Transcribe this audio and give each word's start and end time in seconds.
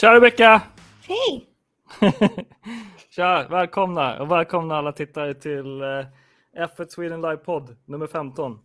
Tja 0.00 0.14
Rebecka! 0.14 0.62
Hej! 1.08 1.46
Tja, 3.10 3.46
välkomna 3.50 4.20
och 4.20 4.30
välkomna 4.30 4.76
alla 4.76 4.92
tittare 4.92 5.34
till 5.34 5.80
eh, 5.80 6.06
F1 6.56 6.86
Sweden 6.88 7.20
Live 7.20 7.36
Podd 7.36 7.76
nummer 7.84 8.06
15. 8.06 8.58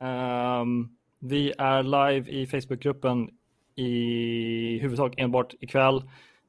Ehm, 0.00 0.88
vi 1.18 1.52
är 1.58 1.82
live 1.82 2.30
i 2.30 2.46
Facebookgruppen 2.46 3.30
i 3.76 4.78
huvudsak 4.78 5.14
enbart 5.16 5.54
ikväll. 5.60 5.96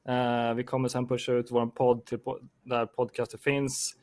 Uh, 0.10 0.54
vi 0.56 0.64
kommer 0.64 0.88
sen 0.88 1.08
pusha 1.08 1.32
ut 1.32 1.52
vår 1.52 1.66
podd 1.66 2.06
till 2.06 2.20
po 2.20 2.40
där 2.64 2.86
podcaster 2.86 3.38
finns. 3.38 3.96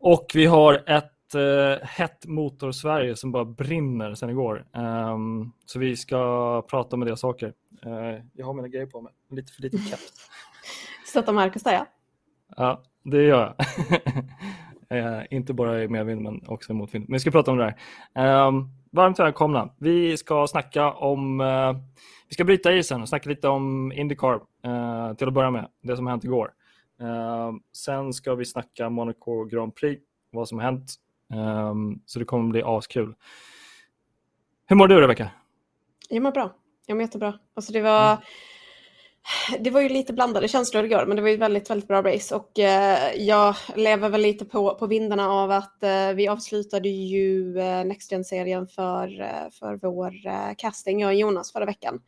Och 0.00 0.26
vi 0.34 0.46
har 0.46 0.82
ett 0.86 1.17
uh, 1.34 1.86
hett 1.86 2.26
motor-Sverige 2.26 3.16
som 3.16 3.32
bara 3.32 3.44
brinner 3.44 4.14
sedan 4.14 4.30
igår. 4.30 4.66
Um, 4.72 5.52
så 5.66 5.78
vi 5.78 5.96
ska 5.96 6.62
prata 6.62 6.96
om 6.96 7.02
en 7.02 7.08
del 7.08 7.16
saker. 7.16 7.52
Uh, 7.86 8.24
jag 8.32 8.46
har 8.46 8.54
mina 8.54 8.68
grejer 8.68 8.86
på 8.86 9.00
mig, 9.00 9.12
lite 9.30 9.52
för 9.52 9.62
lite 9.62 9.78
keps. 9.78 10.12
Stötta 11.06 11.32
Marcus 11.32 11.62
där 11.62 11.72
ja. 11.72 11.86
Ja, 12.56 12.82
det 13.02 13.22
gör 13.22 13.54
jag. 14.88 15.26
inte 15.30 15.54
bara 15.54 15.82
i 15.82 15.88
medvind 15.88 16.22
men 16.22 16.42
också 16.46 16.72
i 16.72 16.74
motvind. 16.74 17.04
Men 17.08 17.12
vi 17.12 17.20
ska 17.20 17.30
prata 17.30 17.50
om 17.50 17.58
det 17.58 17.74
här. 18.14 18.46
Um, 18.46 18.70
varmt 18.90 19.18
välkomna. 19.18 19.70
Vi 19.78 20.16
ska 20.16 20.46
snacka 20.46 20.92
om 20.92 21.42
vi 22.28 22.34
ska 22.34 22.44
bryta 22.44 22.72
isen 22.72 23.02
och 23.02 23.08
snacka 23.08 23.28
lite 23.28 23.48
om 23.48 23.92
Indycar 23.92 24.34
uh, 24.66 25.14
till 25.14 25.28
att 25.28 25.34
börja 25.34 25.50
med, 25.50 25.68
det 25.82 25.96
som 25.96 26.06
hänt 26.06 26.24
igår. 26.24 26.52
Uh, 27.02 27.52
sen 27.72 28.12
ska 28.12 28.34
vi 28.34 28.44
snacka 28.44 28.90
Monaco 28.90 29.44
Grand 29.44 29.74
Prix, 29.74 30.02
vad 30.30 30.48
som 30.48 30.58
har 30.58 30.64
hänt. 30.64 30.94
Um, 31.34 32.02
så 32.06 32.18
det 32.18 32.24
kommer 32.24 32.50
bli 32.50 32.62
askul. 32.62 33.14
Hur 34.66 34.76
mår 34.76 34.88
du 34.88 35.00
Rebecka? 35.00 35.30
Jag 36.08 36.22
mår 36.22 36.32
bra. 36.32 36.54
Jag 36.86 36.94
mår 36.94 37.02
jättebra. 37.02 37.38
Alltså 37.54 37.72
det 37.72 37.80
var... 37.80 38.12
Mm 38.12 38.22
det 39.60 39.70
var 39.70 39.80
ju 39.80 39.88
lite 39.88 40.12
blandade 40.12 40.48
känslor 40.48 40.84
igår, 40.84 41.06
men 41.06 41.16
det 41.16 41.22
var 41.22 41.28
ju 41.28 41.36
väldigt, 41.36 41.70
väldigt 41.70 41.88
bra 41.88 42.02
race 42.02 42.34
och 42.34 42.58
eh, 42.58 43.12
jag 43.16 43.54
lever 43.76 44.08
väl 44.08 44.20
lite 44.20 44.44
på, 44.44 44.74
på 44.74 44.86
vindarna 44.86 45.30
av 45.30 45.50
att 45.50 45.82
eh, 45.82 46.12
vi 46.14 46.28
avslutade 46.28 46.88
ju 46.88 47.58
eh, 47.58 47.84
Next 47.84 48.12
Gen-serien 48.12 48.66
för, 48.66 49.20
eh, 49.20 49.50
för 49.52 49.78
vår 49.82 50.26
eh, 50.26 50.54
casting, 50.58 51.00
jag 51.00 51.08
och 51.08 51.14
Jonas, 51.14 51.52
förra 51.52 51.64
veckan. 51.64 52.00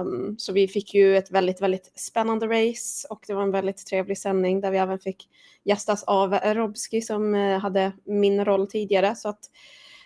Um, 0.00 0.38
så 0.38 0.52
vi 0.52 0.68
fick 0.68 0.94
ju 0.94 1.16
ett 1.16 1.30
väldigt, 1.30 1.60
väldigt 1.60 1.92
spännande 1.94 2.46
race 2.46 3.08
och 3.10 3.24
det 3.26 3.34
var 3.34 3.42
en 3.42 3.50
väldigt 3.50 3.86
trevlig 3.86 4.18
sändning 4.18 4.60
där 4.60 4.70
vi 4.70 4.78
även 4.78 4.98
fick 4.98 5.28
gästas 5.64 6.04
av 6.04 6.34
Robski 6.34 7.02
som 7.02 7.34
eh, 7.34 7.58
hade 7.58 7.92
min 8.04 8.44
roll 8.44 8.66
tidigare. 8.66 9.14
Så 9.14 9.28
att 9.28 9.40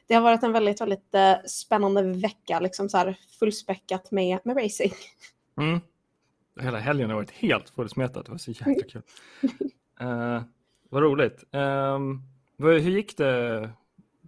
det 0.07 0.15
har 0.15 0.23
varit 0.23 0.43
en 0.43 0.53
väldigt, 0.53 0.81
väldigt 0.81 1.15
eh, 1.15 1.35
spännande 1.47 2.03
vecka, 2.03 2.61
liksom 2.61 2.89
så 2.89 2.97
här 2.99 3.19
fullspäckat 3.39 4.11
med, 4.11 4.39
med 4.45 4.57
racing. 4.57 4.93
Mm 5.59 5.81
hela 6.61 6.79
helgen 6.79 7.11
har 7.11 7.17
varit 7.17 7.31
helt 7.31 7.71
fullsmetat. 7.71 8.27
Det 8.27 8.33
var 8.33 8.39
så 8.39 8.51
jäkla 8.51 8.75
kul. 8.89 9.03
Uh, 10.03 10.43
vad 10.91 11.03
roligt. 11.03 11.45
Um, 11.51 12.23
hur 12.59 12.79
gick 12.79 13.17
det 13.17 13.71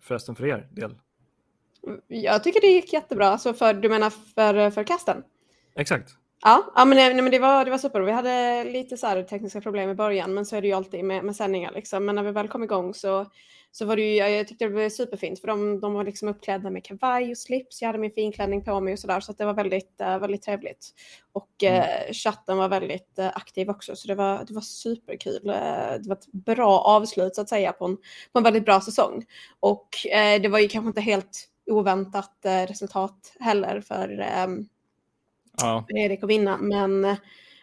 förresten 0.00 0.34
för 0.34 0.46
er 0.46 0.68
del? 0.70 0.94
Jag 2.08 2.44
tycker 2.44 2.60
det 2.60 2.66
gick 2.66 2.92
jättebra. 2.92 3.26
Alltså 3.26 3.54
för, 3.54 3.74
du 3.74 3.88
menar 3.88 4.10
för, 4.10 4.70
för 4.70 4.84
kasten? 4.84 5.22
Exakt. 5.76 6.10
Ja, 6.42 6.72
ja 6.74 6.84
men, 6.84 6.96
nej, 6.96 7.22
men 7.22 7.30
det, 7.30 7.38
var, 7.38 7.64
det 7.64 7.70
var 7.70 7.78
super. 7.78 8.00
Vi 8.00 8.12
hade 8.12 8.64
lite 8.64 8.96
så 8.96 9.22
tekniska 9.22 9.60
problem 9.60 9.90
i 9.90 9.94
början, 9.94 10.34
men 10.34 10.46
så 10.46 10.56
är 10.56 10.62
det 10.62 10.68
ju 10.68 10.74
alltid 10.74 11.04
med, 11.04 11.24
med 11.24 11.36
sändningar. 11.36 11.72
Liksom. 11.72 12.04
Men 12.04 12.14
när 12.14 12.22
vi 12.22 12.30
väl 12.30 12.48
kom 12.48 12.62
igång 12.62 12.94
så 12.94 13.26
så 13.72 13.84
var 13.84 13.96
det 13.96 14.02
ju, 14.02 14.14
jag 14.14 14.48
tyckte 14.48 14.64
det 14.64 14.74
var 14.74 14.88
superfint 14.88 15.40
för 15.40 15.48
de, 15.48 15.80
de 15.80 15.94
var 15.94 16.04
liksom 16.04 16.28
uppklädda 16.28 16.70
med 16.70 16.84
kavaj 16.84 17.30
och 17.30 17.38
slips. 17.38 17.82
Jag 17.82 17.88
hade 17.88 17.98
min 17.98 18.10
finklänning 18.10 18.64
på 18.64 18.80
mig 18.80 18.92
och 18.92 18.98
sådär 18.98 19.20
så 19.20 19.32
att 19.32 19.38
det 19.38 19.44
var 19.44 19.54
väldigt, 19.54 20.00
uh, 20.00 20.18
väldigt 20.18 20.42
trevligt. 20.42 20.94
Och 21.32 21.62
mm. 21.62 21.80
uh, 21.80 22.12
chatten 22.12 22.56
var 22.56 22.68
väldigt 22.68 23.18
uh, 23.18 23.26
aktiv 23.26 23.70
också 23.70 23.96
så 23.96 24.08
det 24.08 24.14
var, 24.14 24.44
det 24.44 24.54
var 24.54 24.60
superkul. 24.60 25.40
det 25.44 26.04
var 26.06 26.16
ett 26.16 26.32
bra 26.32 26.78
avslut 26.78 27.34
så 27.34 27.40
att 27.40 27.48
säga 27.48 27.72
på 27.72 27.84
en, 27.84 27.96
på 28.32 28.38
en 28.38 28.44
väldigt 28.44 28.64
bra 28.64 28.80
säsong. 28.80 29.24
Och 29.60 29.88
det 30.42 30.48
var 30.48 30.58
ju 30.58 30.68
kanske 30.68 30.88
inte 30.88 31.00
helt 31.00 31.48
oväntat 31.68 32.36
resultat 32.68 33.36
heller 33.40 33.80
för 33.80 34.28
um, 34.46 34.68
ja. 35.62 35.84
Erik 35.88 36.22
att 36.22 36.30
vinna 36.30 36.56
men 36.56 37.16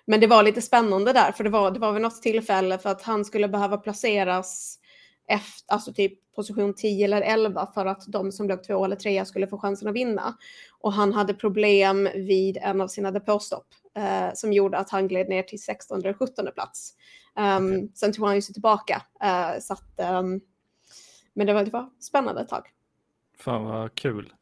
men 0.06 0.20
det 0.20 0.28
var 0.28 0.44
lite 0.44 0.62
spännande 0.62 1.14
där, 1.14 1.32
för 1.32 1.44
det 1.44 1.50
var, 1.50 1.72
det 1.72 1.80
var 1.80 1.94
vid 1.94 2.02
något 2.02 2.22
tillfälle 2.22 2.78
för 2.78 2.90
att 2.90 3.02
han 3.02 3.26
skulle 3.26 3.48
behöva 3.48 3.78
placeras 3.78 4.80
efter, 5.28 5.74
alltså 5.74 5.94
typ 5.94 6.36
position 6.36 6.74
10 6.74 7.06
eller 7.06 7.22
11 7.22 7.68
för 7.74 7.86
att 7.86 8.04
de 8.08 8.32
som 8.32 8.48
låg 8.48 8.64
två 8.64 8.86
eller 8.86 8.96
trea 8.96 9.26
skulle 9.26 9.48
få 9.48 9.58
chansen 9.58 9.88
att 9.88 9.96
vinna. 9.96 10.38
Och 10.80 10.94
han 10.94 11.14
hade 11.14 11.34
problem 11.34 12.10
vid 12.16 12.58
en 12.58 12.82
av 12.82 12.88
sina 12.88 13.12
depåstopp 13.12 13.68
eh, 13.98 14.34
som 14.34 14.54
gjorde 14.54 14.78
att 14.78 14.90
han 14.90 15.08
gled 15.08 15.30
ner 15.30 15.44
till 15.44 15.64
16 15.64 16.00
eller 16.00 16.14
17 16.14 16.48
plats. 16.54 16.94
Um, 17.58 17.68
okay. 17.68 17.88
Sen 17.96 18.14
tog 18.14 18.26
han 18.26 18.36
ju 18.36 18.42
sig 18.42 18.54
tillbaka. 18.54 19.02
Uh, 19.24 19.60
så 19.62 19.74
att, 19.74 20.20
um, 20.20 20.42
men 21.34 21.48
det 21.48 21.54
var, 21.54 21.66
det 21.66 21.72
var 21.72 21.90
spännande 22.00 22.42
ett 22.42 22.50
tag. 22.50 22.68
Fan 23.38 23.66
vad 23.66 23.96
kul. 23.96 24.34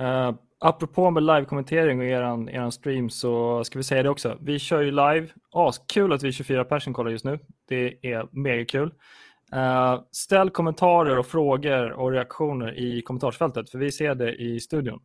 Uh, 0.00 0.32
apropå 0.58 1.10
med 1.10 1.22
live-kommentering 1.22 1.98
och 1.98 2.04
eran, 2.04 2.48
eran 2.48 2.72
stream 2.72 3.10
så 3.10 3.64
ska 3.64 3.78
vi 3.78 3.82
säga 3.82 4.02
det 4.02 4.10
också. 4.10 4.38
Vi 4.40 4.58
kör 4.58 4.80
ju 4.80 4.90
live. 4.90 5.28
Askul 5.50 6.12
att 6.12 6.22
vi 6.22 6.28
är 6.28 6.32
24 6.32 6.64
personer 6.64 6.94
kollar 6.94 7.10
just 7.10 7.24
nu. 7.24 7.38
Det 7.68 8.06
är 8.06 8.28
mega 8.30 8.64
kul. 8.64 8.94
Uh, 9.54 9.60
eh, 9.60 10.00
ställ 10.10 10.50
kommentarer 10.50 11.18
och 11.18 11.26
frågor 11.26 11.92
och 11.92 12.12
reaktioner 12.12 12.78
i 12.78 13.02
kommentarsfältet 13.02 13.70
för 13.70 13.78
vi 13.78 13.92
ser 13.92 14.14
det 14.14 14.34
i 14.34 14.60
studion. 14.60 15.00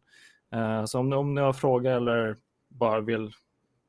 Uh, 0.55 0.85
så 0.85 0.99
om, 0.99 1.13
om 1.13 1.33
ni 1.33 1.41
har 1.41 1.53
frågor 1.53 1.91
eller 1.91 2.37
bara 2.69 3.01
vill 3.01 3.31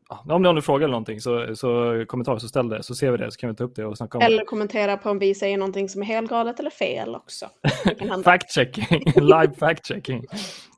om 0.09 0.43
ni 0.43 0.49
har 0.49 0.55
någon 0.55 0.63
fråga 0.63 0.85
eller 0.85 0.93
någonting 0.93 1.21
så, 1.21 1.57
så 1.57 2.05
kommentar 2.09 2.39
så 2.39 2.49
ställ 2.49 2.69
det 2.69 2.83
så 2.83 2.95
ser 2.95 3.11
vi 3.11 3.17
det 3.17 3.31
så 3.31 3.39
kan 3.39 3.51
vi 3.51 3.57
ta 3.57 3.65
upp 3.65 3.77
det 3.77 3.85
och 3.85 3.97
snacka 3.97 4.19
om 4.19 4.23
eller 4.23 4.31
det. 4.31 4.37
Eller 4.37 4.45
kommentera 4.45 4.97
på 4.97 5.11
om 5.11 5.19
vi 5.19 5.35
säger 5.35 5.59
någonting 5.59 5.89
som 5.89 6.03
är 6.03 6.07
helt 6.07 6.31
galet 6.31 6.61
eller 6.61 6.71
fel 6.71 7.17
också. 7.17 7.47
fact-checking, 8.25 9.21
live 9.21 9.53
fact-checking. 9.55 10.25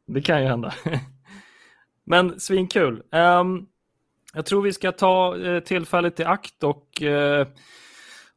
Det 0.07 0.23
kan 0.23 0.43
ju 0.43 0.49
hända. 0.49 0.75
Men 2.05 2.41
svinkul. 2.41 3.03
Um, 3.13 3.67
jag 4.35 4.47
tror 4.47 4.63
vi 4.63 4.73
ska 4.73 4.93
ta 4.93 5.35
uh, 5.35 5.61
tillfället 5.61 6.21
i 6.21 6.25
akt 6.25 6.63
och 6.63 7.03
uh, 7.03 7.47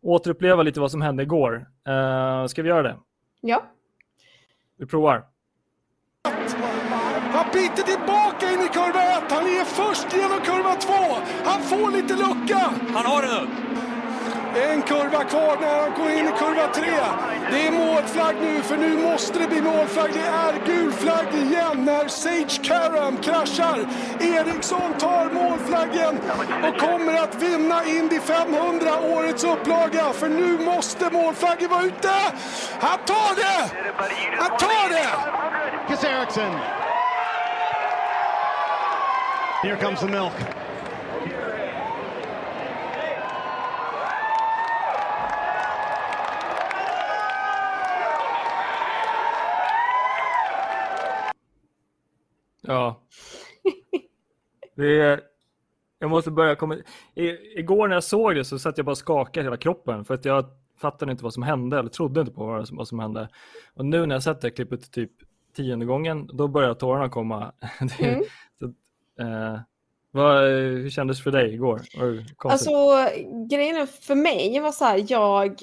återuppleva 0.01 0.63
lite 0.63 0.79
vad 0.79 0.91
som 0.91 1.01
hände 1.01 1.23
igår. 1.23 1.67
Uh, 1.89 2.47
ska 2.47 2.61
vi 2.61 2.69
göra 2.69 2.83
det? 2.83 2.97
Ja. 3.41 3.63
Vi 4.77 4.85
provar. 4.85 5.25
Han 7.33 7.45
biter 7.53 7.83
tillbaka 7.83 8.48
Får 11.69 11.91
lite 11.91 12.16
lucka. 12.16 12.74
Han 12.94 13.06
har 13.06 13.22
det 13.22 13.28
nu. 13.28 13.69
En 14.62 14.81
kurva 14.81 15.24
kvar 15.24 15.57
när 15.62 15.81
han 15.81 15.91
går 16.00 16.12
in 16.12 16.25
i 16.25 16.31
kurva 16.31 16.68
3. 16.74 16.85
Det 17.52 17.68
är 17.68 17.72
målflagg 17.72 18.35
nu, 18.41 18.62
för 18.62 18.78
nu 18.78 18.97
måste 18.97 19.40
det 19.40 19.47
bli 19.47 19.62
målflagg. 19.62 20.09
Det 20.13 20.19
är 20.19 20.66
gul 20.66 20.91
flagg 20.91 21.28
igen 21.34 21.85
när 21.85 22.07
Sage 22.07 22.63
Karam 22.63 23.18
kraschar. 23.18 23.80
Eriksson 24.19 24.94
tar 25.00 25.30
målflaggen 25.34 26.19
och 26.68 26.80
kommer 26.80 27.16
att 27.24 27.35
vinna 27.35 27.86
Indy 27.86 28.19
500, 28.19 29.00
årets 29.00 29.44
upplaga. 29.44 30.13
För 30.13 30.30
nu 30.30 30.57
måste 30.57 31.09
målflaggen 31.09 31.69
vara 31.69 31.84
ute. 31.84 32.13
Han 32.80 33.00
tar 33.06 33.36
det! 33.36 33.72
Han 34.40 34.57
tar 34.57 34.90
det! 34.90 35.09
Kiss 35.88 36.03
Eriksson. 36.03 36.56
Here 39.63 39.75
comes 39.75 40.00
the 40.00 40.07
milk. 40.07 40.69
Ja. 52.69 53.01
Det 54.75 55.01
är, 55.01 55.21
jag 56.00 56.10
måste 56.10 56.31
börja 56.31 56.56
komma... 56.56 56.77
I, 57.16 57.30
igår 57.60 57.88
när 57.88 57.95
jag 57.95 58.04
såg 58.04 58.36
det 58.36 58.45
så 58.45 58.60
satt 58.60 58.77
jag 58.77 58.86
bara 58.86 58.92
och 58.92 58.98
skakade 58.98 59.44
hela 59.44 59.57
kroppen 59.57 60.06
för 60.06 60.13
att 60.13 60.25
jag 60.25 60.45
fattade 60.77 61.12
inte 61.12 61.24
vad 61.24 61.33
som 61.33 61.44
hände 61.44 61.80
eller 61.80 61.89
trodde 61.89 62.21
inte 62.21 62.33
på 62.33 62.45
vad 62.45 62.68
som, 62.68 62.77
vad 62.77 62.88
som 62.88 63.00
hände. 63.00 63.30
Och 63.74 63.86
nu 63.86 64.06
när 64.06 64.16
jag 64.16 64.24
sett 64.24 64.42
det 64.42 64.51
klippet 64.51 64.92
typ 64.92 65.12
tionde 65.56 65.86
gången, 65.86 66.30
då 66.33 66.48
börjar 66.48 66.74
tårarna 66.74 67.10
komma. 67.10 67.51
Mm. 68.00 68.24
så, 68.60 68.66
eh, 69.24 69.60
vad, 70.11 70.44
hur 70.44 70.89
kändes 70.89 71.17
det 71.17 71.23
för 71.23 71.31
dig 71.31 71.53
igår? 71.53 71.81
Alltså 72.38 72.71
grejen 73.50 73.88
för 73.88 74.15
mig 74.15 74.59
var 74.59 74.71
så 74.71 74.85
här, 74.85 75.06
jag, 75.07 75.61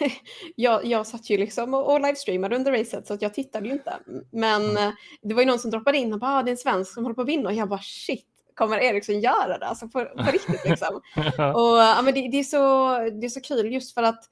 jag, 0.56 0.84
jag 0.84 1.06
satt 1.06 1.30
ju 1.30 1.38
liksom 1.38 1.74
och, 1.74 1.92
och 1.92 2.00
livestreamade 2.00 2.56
under 2.56 2.72
racet 2.72 3.06
så 3.06 3.14
att 3.14 3.22
jag 3.22 3.34
tittade 3.34 3.66
ju 3.66 3.72
inte. 3.72 3.98
Men 4.32 4.64
mm. 4.64 4.92
det 5.22 5.34
var 5.34 5.42
ju 5.42 5.48
någon 5.48 5.58
som 5.58 5.70
droppade 5.70 5.98
in 5.98 6.12
och 6.12 6.18
bara, 6.18 6.38
ah, 6.38 6.42
det 6.42 6.48
är 6.48 6.52
en 6.52 6.56
svensk 6.56 6.94
som 6.94 7.04
håller 7.04 7.14
på 7.14 7.22
att 7.22 7.28
vinna 7.28 7.48
och 7.48 7.54
jag 7.54 7.68
bara 7.68 7.80
shit, 7.82 8.26
kommer 8.54 8.78
Eriksson 8.78 9.20
göra 9.20 9.58
det? 9.58 9.66
Alltså 9.66 9.88
på, 9.88 10.04
på 10.04 10.30
riktigt 10.32 10.64
liksom. 10.64 11.00
och 11.54 11.78
ja, 11.78 12.02
men 12.02 12.14
det, 12.14 12.28
det, 12.28 12.38
är 12.38 12.44
så, 12.44 12.98
det 13.20 13.26
är 13.26 13.28
så 13.28 13.40
kul 13.40 13.72
just 13.72 13.94
för 13.94 14.02
att 14.02 14.24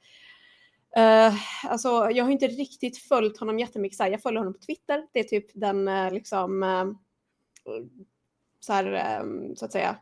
Uh, 0.98 1.34
alltså, 1.64 1.88
jag 1.88 2.24
har 2.24 2.30
inte 2.30 2.46
riktigt 2.46 2.98
följt 2.98 3.38
honom 3.38 3.58
jättemycket. 3.58 3.96
Så 3.96 4.02
här, 4.02 4.10
jag 4.10 4.22
följer 4.22 4.38
honom 4.38 4.52
på 4.52 4.58
Twitter. 4.58 5.02
Det 5.12 5.20
är 5.20 5.24
typ 5.24 5.46
den 5.54 5.88
uh, 5.88 6.12
liksom, 6.12 6.62
uh, 6.62 6.84
så, 8.64 8.72
här, 8.72 8.92
ehm, 8.92 9.56
så 9.56 9.64
att 9.64 9.72
säga, 9.72 9.96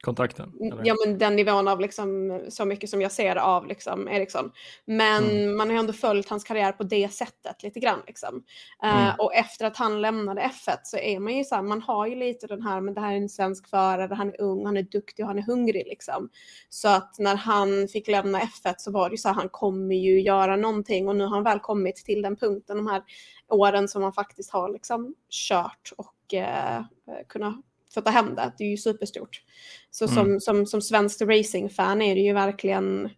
kontakten? 0.00 0.52
Eller? 0.60 0.82
Ja, 0.84 0.94
men 1.04 1.18
den 1.18 1.36
nivån 1.36 1.68
av 1.68 1.80
liksom, 1.80 2.40
så 2.48 2.64
mycket 2.64 2.90
som 2.90 3.00
jag 3.00 3.12
ser 3.12 3.36
av 3.36 3.66
liksom, 3.66 4.08
Eriksson. 4.08 4.52
Men 4.84 5.24
mm. 5.24 5.56
man 5.56 5.68
har 5.68 5.74
ju 5.74 5.80
ändå 5.80 5.92
följt 5.92 6.28
hans 6.28 6.44
karriär 6.44 6.72
på 6.72 6.82
det 6.82 7.12
sättet 7.12 7.62
lite 7.62 7.80
grann. 7.80 8.00
Liksom. 8.06 8.44
Eh, 8.82 8.96
mm. 8.96 9.08
Uh, 9.08 9.14
och 9.18 9.34
efter 9.34 9.66
att 9.66 9.76
han 9.76 10.00
lämnade 10.00 10.40
F1 10.40 10.78
så 10.82 10.96
är 10.96 11.18
man 11.18 11.36
ju 11.36 11.44
så 11.44 11.54
här, 11.54 11.62
man 11.62 11.82
har 11.82 12.06
ju 12.06 12.14
lite 12.14 12.46
den 12.46 12.62
här, 12.62 12.80
men 12.80 12.94
det 12.94 13.00
här 13.00 13.12
är 13.12 13.16
en 13.16 13.28
svensk 13.28 13.68
förare, 13.68 14.14
han 14.14 14.28
är 14.28 14.40
ung, 14.40 14.66
han 14.66 14.76
är 14.76 14.82
duktig 14.82 15.24
och 15.24 15.28
han 15.28 15.38
är 15.38 15.42
hungrig. 15.42 15.86
Liksom. 15.86 16.28
Så 16.68 16.88
att 16.88 17.18
när 17.18 17.36
han 17.36 17.88
fick 17.88 18.08
lämna 18.08 18.40
F1 18.40 18.74
så 18.78 18.92
var 18.92 19.08
det 19.08 19.12
ju 19.12 19.18
så 19.18 19.28
här, 19.28 19.34
han 19.34 19.48
kommer 19.48 19.94
ju 19.94 20.20
göra 20.20 20.56
någonting 20.56 21.08
och 21.08 21.16
nu 21.16 21.24
har 21.24 21.30
han 21.30 21.44
väl 21.44 21.60
kommit 21.60 21.96
till 21.96 22.22
den 22.22 22.36
punkten 22.36 22.76
de 22.76 22.86
här 22.86 23.02
åren 23.48 23.88
som 23.88 24.02
han 24.02 24.12
faktiskt 24.12 24.50
har 24.50 24.68
liksom 24.72 25.14
kört 25.30 25.92
och 25.96 26.14
uh, 26.34 26.84
kunnat 27.28 27.54
få 27.94 28.00
ta 28.00 28.10
hem 28.10 28.34
det. 28.34 28.52
Det 28.58 28.64
är 28.64 28.68
ju 28.68 28.76
superstort. 28.76 29.42
Så 29.90 30.04
mm. 30.04 30.14
som, 30.14 30.40
som, 30.40 30.66
som 30.66 30.82
svensk 30.82 31.22
racingfan 31.22 32.02
är 32.02 32.14
det 32.14 32.20
ju 32.20 32.32
verkligen, 32.32 33.10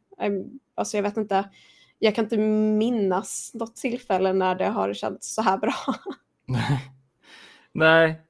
alltså 0.74 0.96
jag 0.96 1.02
vet 1.02 1.16
inte, 1.16 1.50
jag 1.98 2.14
kan 2.14 2.24
inte 2.24 2.38
minnas 2.38 3.50
något 3.54 3.76
tillfälle 3.76 4.32
när 4.32 4.54
det 4.54 4.66
har 4.66 4.94
känts 4.94 5.34
så 5.34 5.42
här 5.42 5.58
bra. 5.58 5.74
Nej, 7.72 8.20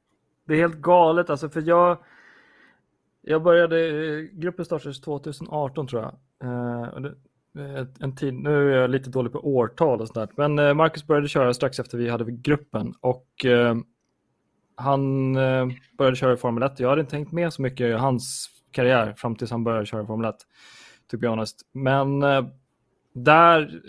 det 0.47 0.55
är 0.55 0.59
helt 0.59 0.77
galet 0.77 1.31
alltså 1.31 1.49
för 1.49 1.63
jag 1.63 1.99
jag 3.23 3.43
började, 3.43 4.23
gruppen 4.33 4.65
startades 4.65 5.01
2018 5.01 5.87
tror 5.87 6.03
jag. 6.03 6.15
Uh, 6.45 7.13
en 8.01 8.17
tid, 8.17 8.35
nu 8.35 8.73
är 8.73 8.81
jag 8.81 8.91
lite 8.91 9.11
dålig 9.11 9.33
på 9.33 9.39
årtal 9.39 10.01
och 10.01 10.09
sådär, 10.09 10.29
men 10.37 10.59
eh, 10.59 10.75
Marcus 10.75 11.07
började 11.07 11.29
köra 11.29 11.55
strax 11.55 11.79
efter 11.79 11.99
vi 11.99 12.09
hade 12.09 12.33
gruppen 12.33 12.95
och 13.01 13.47
han 14.81 15.37
eh, 15.37 15.69
började 15.99 16.17
köra 16.17 16.33
i 16.33 16.37
Formel 16.37 16.63
1. 16.63 16.81
Jag 16.81 16.89
hade 16.89 17.01
inte 17.01 17.11
tänkt 17.11 17.33
med 17.33 17.53
så 17.53 17.63
mycket 17.63 17.87
i 17.87 17.93
hans 17.93 18.51
karriär 18.71 19.15
fram 19.17 19.37
tills 19.37 19.51
han 19.51 19.65
började 19.65 19.87
köra 19.87 20.03
i 20.03 20.07
Formel 20.07 20.31
1, 20.31 20.37
to 21.11 21.19
be 21.19 21.29
honest. 21.29 21.61
Men 21.73 22.23
eh, 22.23 22.45
där, 23.15 23.83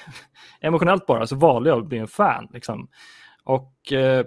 emotionellt 0.60 1.06
bara, 1.06 1.26
så 1.26 1.36
valde 1.36 1.70
jag 1.70 1.78
att 1.78 1.88
bli 1.88 1.98
en 1.98 2.08
fan. 2.08 2.48
Liksom. 2.52 2.88
Och 3.44 3.92
eh, 3.92 4.26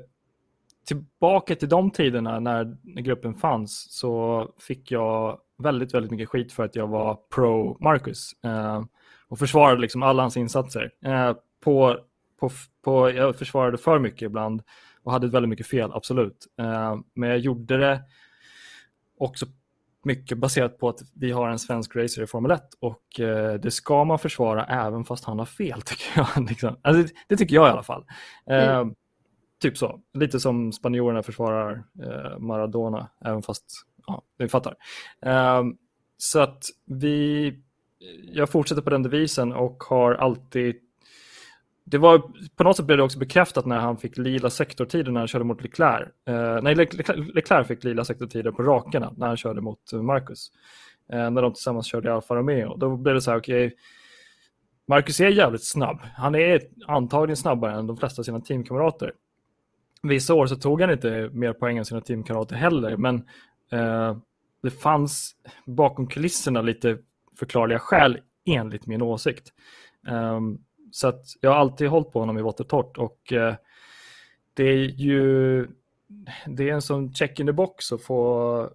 tillbaka 0.87 1.55
till 1.55 1.69
de 1.69 1.91
tiderna 1.91 2.39
när 2.39 2.77
gruppen 3.01 3.33
fanns 3.33 3.87
så 3.91 4.47
fick 4.59 4.91
jag 4.91 5.39
väldigt, 5.57 5.93
väldigt 5.93 6.11
mycket 6.11 6.29
skit 6.29 6.53
för 6.53 6.63
att 6.63 6.75
jag 6.75 6.87
var 6.87 7.15
pro 7.35 7.77
Marcus 7.79 8.31
eh, 8.43 8.83
och 9.27 9.39
försvarade 9.39 9.81
liksom 9.81 10.03
alla 10.03 10.23
hans 10.23 10.37
insatser. 10.37 10.91
Eh, 11.05 11.33
på, 11.63 11.99
på, 12.39 12.49
på, 12.83 13.11
jag 13.11 13.35
försvarade 13.35 13.77
för 13.77 13.99
mycket 13.99 14.21
ibland 14.21 14.61
och 15.07 15.13
hade 15.13 15.27
väldigt 15.27 15.49
mycket 15.49 15.67
fel, 15.67 15.91
absolut. 15.93 16.47
Eh, 16.59 16.95
men 17.13 17.29
jag 17.29 17.39
gjorde 17.39 17.77
det 17.77 18.01
också 19.17 19.45
mycket 20.03 20.37
baserat 20.37 20.77
på 20.77 20.89
att 20.89 20.99
vi 21.13 21.31
har 21.31 21.49
en 21.49 21.59
svensk 21.59 21.95
racer 21.95 22.23
i 22.23 22.27
Formel 22.27 22.51
1 22.51 22.61
och 22.79 23.19
eh, 23.19 23.53
det 23.53 23.71
ska 23.71 24.03
man 24.03 24.19
försvara 24.19 24.65
även 24.65 25.05
fast 25.05 25.25
han 25.25 25.39
har 25.39 25.45
fel 25.45 25.81
tycker 25.85 26.05
jag. 26.15 26.49
liksom. 26.49 26.77
alltså, 26.81 27.13
det, 27.27 27.37
tycker 27.37 27.55
jag 27.55 27.67
i 27.67 27.71
alla 27.71 27.83
fall. 27.83 28.05
Eh, 28.49 28.77
mm. 28.77 28.95
Typ 29.61 29.77
så, 29.77 29.99
lite 30.13 30.39
som 30.39 30.71
spanjorerna 30.71 31.23
försvarar 31.23 31.83
Maradona 32.39 33.09
även 33.25 33.41
fast, 33.41 33.65
ja, 34.07 34.21
vi 34.37 34.47
fattar. 34.47 34.75
Så 36.17 36.39
att 36.39 36.63
vi, 36.85 37.53
jag 38.33 38.49
fortsätter 38.49 38.81
på 38.81 38.89
den 38.89 39.03
devisen 39.03 39.53
och 39.53 39.83
har 39.83 40.13
alltid 40.13 40.75
det 41.89 41.97
var, 41.97 42.19
på 42.55 42.63
något 42.63 42.77
sätt 42.77 42.85
blev 42.85 42.97
det 42.97 43.03
också 43.03 43.19
bekräftat 43.19 43.65
när 43.65 43.79
han 43.79 43.97
fick 43.97 44.17
lila 44.17 44.49
sektortider 44.49 45.11
när 45.11 45.19
han 45.19 45.27
körde 45.27 45.45
mot 45.45 45.63
Leclerc. 45.63 46.07
Eh, 46.27 46.61
nej, 46.61 46.75
Leclerc 46.75 47.67
fick 47.67 47.83
lila 47.83 48.05
sektortider 48.05 48.51
på 48.51 48.63
rakarna 48.63 49.13
när 49.17 49.27
han 49.27 49.37
körde 49.37 49.61
mot 49.61 49.93
eh, 49.93 50.01
Marcus. 50.01 50.51
Eh, 51.13 51.31
när 51.31 51.41
de 51.41 51.53
tillsammans 51.53 51.87
körde 51.87 52.09
i 52.09 52.11
Alfa 52.11 52.35
Romeo. 52.35 52.77
Då 52.77 52.97
blev 52.97 53.15
det 53.15 53.21
så 53.21 53.31
här, 53.31 53.37
okej, 53.37 53.65
okay, 53.65 53.77
Marcus 54.87 55.19
är 55.19 55.27
jävligt 55.27 55.63
snabb. 55.63 55.99
Han 56.15 56.35
är 56.35 56.61
antagligen 56.87 57.37
snabbare 57.37 57.79
än 57.79 57.87
de 57.87 57.97
flesta 57.97 58.21
av 58.21 58.23
sina 58.23 58.41
teamkamrater. 58.41 59.13
Vissa 60.03 60.33
år 60.33 60.47
så 60.47 60.55
tog 60.55 60.81
han 60.81 60.91
inte 60.91 61.29
mer 61.33 61.53
poäng 61.53 61.77
än 61.77 61.85
sina 61.85 62.01
teamkamrater 62.01 62.55
heller, 62.55 62.97
men 62.97 63.15
eh, 63.71 64.17
det 64.63 64.71
fanns 64.71 65.35
bakom 65.65 66.07
kulisserna 66.07 66.61
lite 66.61 66.97
förklarliga 67.39 67.79
skäl 67.79 68.19
enligt 68.45 68.85
min 68.85 69.01
åsikt. 69.01 69.53
Um, 70.07 70.59
så 70.91 71.07
att 71.07 71.23
jag 71.41 71.49
har 71.49 71.57
alltid 71.57 71.87
hållit 71.87 72.11
på 72.11 72.19
honom 72.19 72.37
i 72.37 72.41
vått 72.41 72.59
och 72.59 72.67
torrt 72.67 72.97
och 72.97 73.33
eh, 73.33 73.55
det 74.53 74.63
är 74.63 75.01
ju 75.01 75.67
det 76.45 76.69
är 76.69 76.73
en 76.73 76.81
sån 76.81 77.13
check 77.13 77.39
in 77.39 77.45
the 77.45 77.53
box 77.53 77.91
att 77.91 78.01
få, 78.01 78.69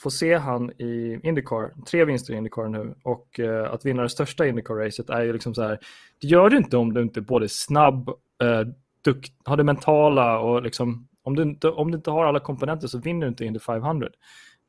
få 0.00 0.10
se 0.10 0.34
han 0.34 0.70
i 0.70 1.20
Indycar, 1.22 1.84
tre 1.86 2.04
vinster 2.04 2.34
i 2.34 2.36
Indycar 2.36 2.68
nu 2.68 2.94
och 3.02 3.40
eh, 3.40 3.72
att 3.72 3.86
vinna 3.86 4.02
det 4.02 4.08
största 4.08 4.46
Indycar-racet 4.46 5.10
är 5.10 5.22
ju 5.22 5.32
liksom 5.32 5.54
så 5.54 5.62
här, 5.62 5.78
det 6.20 6.26
gör 6.26 6.50
du 6.50 6.56
inte 6.56 6.76
om 6.76 6.94
du 6.94 7.02
inte 7.02 7.20
är 7.20 7.22
både 7.22 7.48
snabb, 7.48 8.08
eh, 8.42 8.62
dukt, 9.04 9.32
har 9.44 9.56
det 9.56 9.64
mentala 9.64 10.38
och 10.38 10.62
liksom 10.62 11.08
om 11.22 11.36
du, 11.36 11.42
inte, 11.42 11.68
om 11.68 11.90
du 11.90 11.96
inte 11.96 12.10
har 12.10 12.24
alla 12.24 12.40
komponenter 12.40 12.88
så 12.88 12.98
vinner 12.98 13.26
du 13.26 13.28
inte 13.28 13.44
Indy 13.44 13.58
500. 13.58 14.08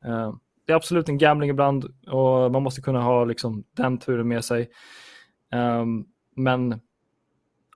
Eh, 0.04 0.34
det 0.66 0.72
är 0.72 0.76
absolut 0.76 1.08
en 1.08 1.18
gambling 1.18 1.50
ibland 1.50 1.84
och 2.08 2.52
man 2.52 2.62
måste 2.62 2.80
kunna 2.80 3.02
ha 3.02 3.24
liksom 3.24 3.64
den 3.76 3.98
turen 3.98 4.28
med 4.28 4.44
sig. 4.44 4.70
Um, 5.54 6.06
men 6.34 6.80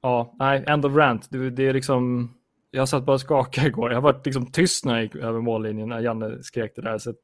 ja, 0.03 0.35
nej, 0.38 0.64
end 0.67 0.85
of 0.85 0.97
rant. 0.97 1.31
Det, 1.31 1.50
det 1.50 1.69
är 1.69 1.75
liksom, 1.75 2.31
jag 2.70 2.88
satt 2.88 3.05
bara 3.05 3.14
och 3.14 3.20
skakade 3.20 3.67
igår. 3.67 3.93
Jag 3.93 4.00
var 4.00 4.20
liksom 4.25 4.53
tyst 4.53 4.85
när 4.85 4.94
jag 4.94 5.03
gick 5.03 5.14
över 5.14 5.41
mållinjen 5.41 5.88
när 5.88 6.00
Janne 6.00 6.43
skrek 6.43 6.73
det 6.76 6.82
där. 6.82 6.99
Så 6.99 7.11
att, 7.11 7.17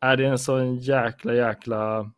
är 0.00 0.16
det 0.16 0.24
är 0.24 0.30
en 0.30 0.38
sån 0.38 0.76
jäkla, 0.76 1.34
jäkla, 1.34 2.10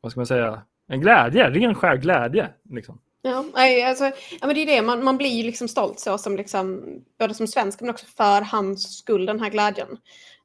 vad 0.00 0.12
ska 0.12 0.20
man 0.20 0.26
säga, 0.26 0.62
en 0.88 1.00
glädje, 1.00 1.50
ren 1.50 1.74
skär 1.74 1.96
glädje. 1.96 2.48
Liksom. 2.70 3.00
Ja, 3.22 3.44
alltså, 3.88 4.04
ja, 4.40 4.46
men 4.46 4.54
det 4.54 4.62
är 4.62 4.66
det, 4.66 4.82
man, 4.82 5.04
man 5.04 5.16
blir 5.16 5.30
ju 5.30 5.42
liksom 5.42 5.68
stolt 5.68 6.00
så 6.00 6.18
som 6.18 6.36
liksom, 6.36 6.84
både 7.18 7.34
som 7.34 7.46
svensk 7.46 7.80
men 7.80 7.90
också 7.90 8.06
för 8.06 8.42
hans 8.42 8.98
skull, 8.98 9.26
den 9.26 9.40
här 9.40 9.50
glädjen. 9.50 9.88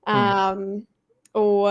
Mm. 0.08 0.58
Um, 0.58 0.86
och 1.32 1.70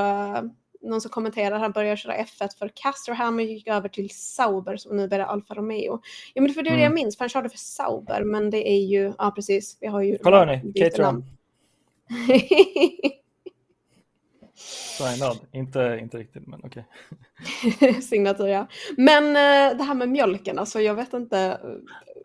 någon 0.83 1.01
som 1.01 1.11
kommenterar 1.11 1.59
han 1.59 1.73
börjar 1.73 1.97
köra 1.97 2.17
F1 2.17 2.59
för 2.59 2.71
Casterham 2.75 3.35
och 3.35 3.43
gick 3.43 3.69
över 3.69 3.89
till 3.89 4.11
Sauber 4.11 4.77
som 4.77 4.97
nu 4.97 5.09
börjar 5.09 5.27
Alfa 5.27 5.55
Romeo. 5.55 6.01
Ja 6.35 6.43
men 6.43 6.55
för 6.55 6.63
det 6.63 6.71
är 6.71 6.75
det 6.75 6.83
jag 6.83 6.87
mm. 6.87 6.95
minns, 6.95 7.17
för 7.17 7.25
han 7.25 7.29
körde 7.29 7.49
för 7.49 7.59
Sauber 7.59 8.25
men 8.25 8.51
det 8.51 8.69
är 8.69 8.81
ju, 8.81 9.13
ja 9.19 9.33
precis, 9.35 9.79
vi 9.81 9.87
har 9.87 10.03
ju... 10.03 10.19
Kolla 10.19 10.39
hörni, 10.39 10.73
Caterham. 10.73 11.25
Signad, 14.55 15.39
inte, 15.53 15.99
inte 16.03 16.19
riktigt 16.19 16.47
men 16.47 16.61
okej. 16.65 16.85
Okay. 17.77 17.93
Signatur 18.03 18.47
ja. 18.47 18.67
Men 18.97 19.27
äh, 19.27 19.79
det 19.79 19.85
här 19.85 19.95
med 19.95 20.09
mjölken, 20.09 20.59
alltså 20.59 20.81
jag 20.81 20.95
vet 20.95 21.13
inte. 21.13 21.61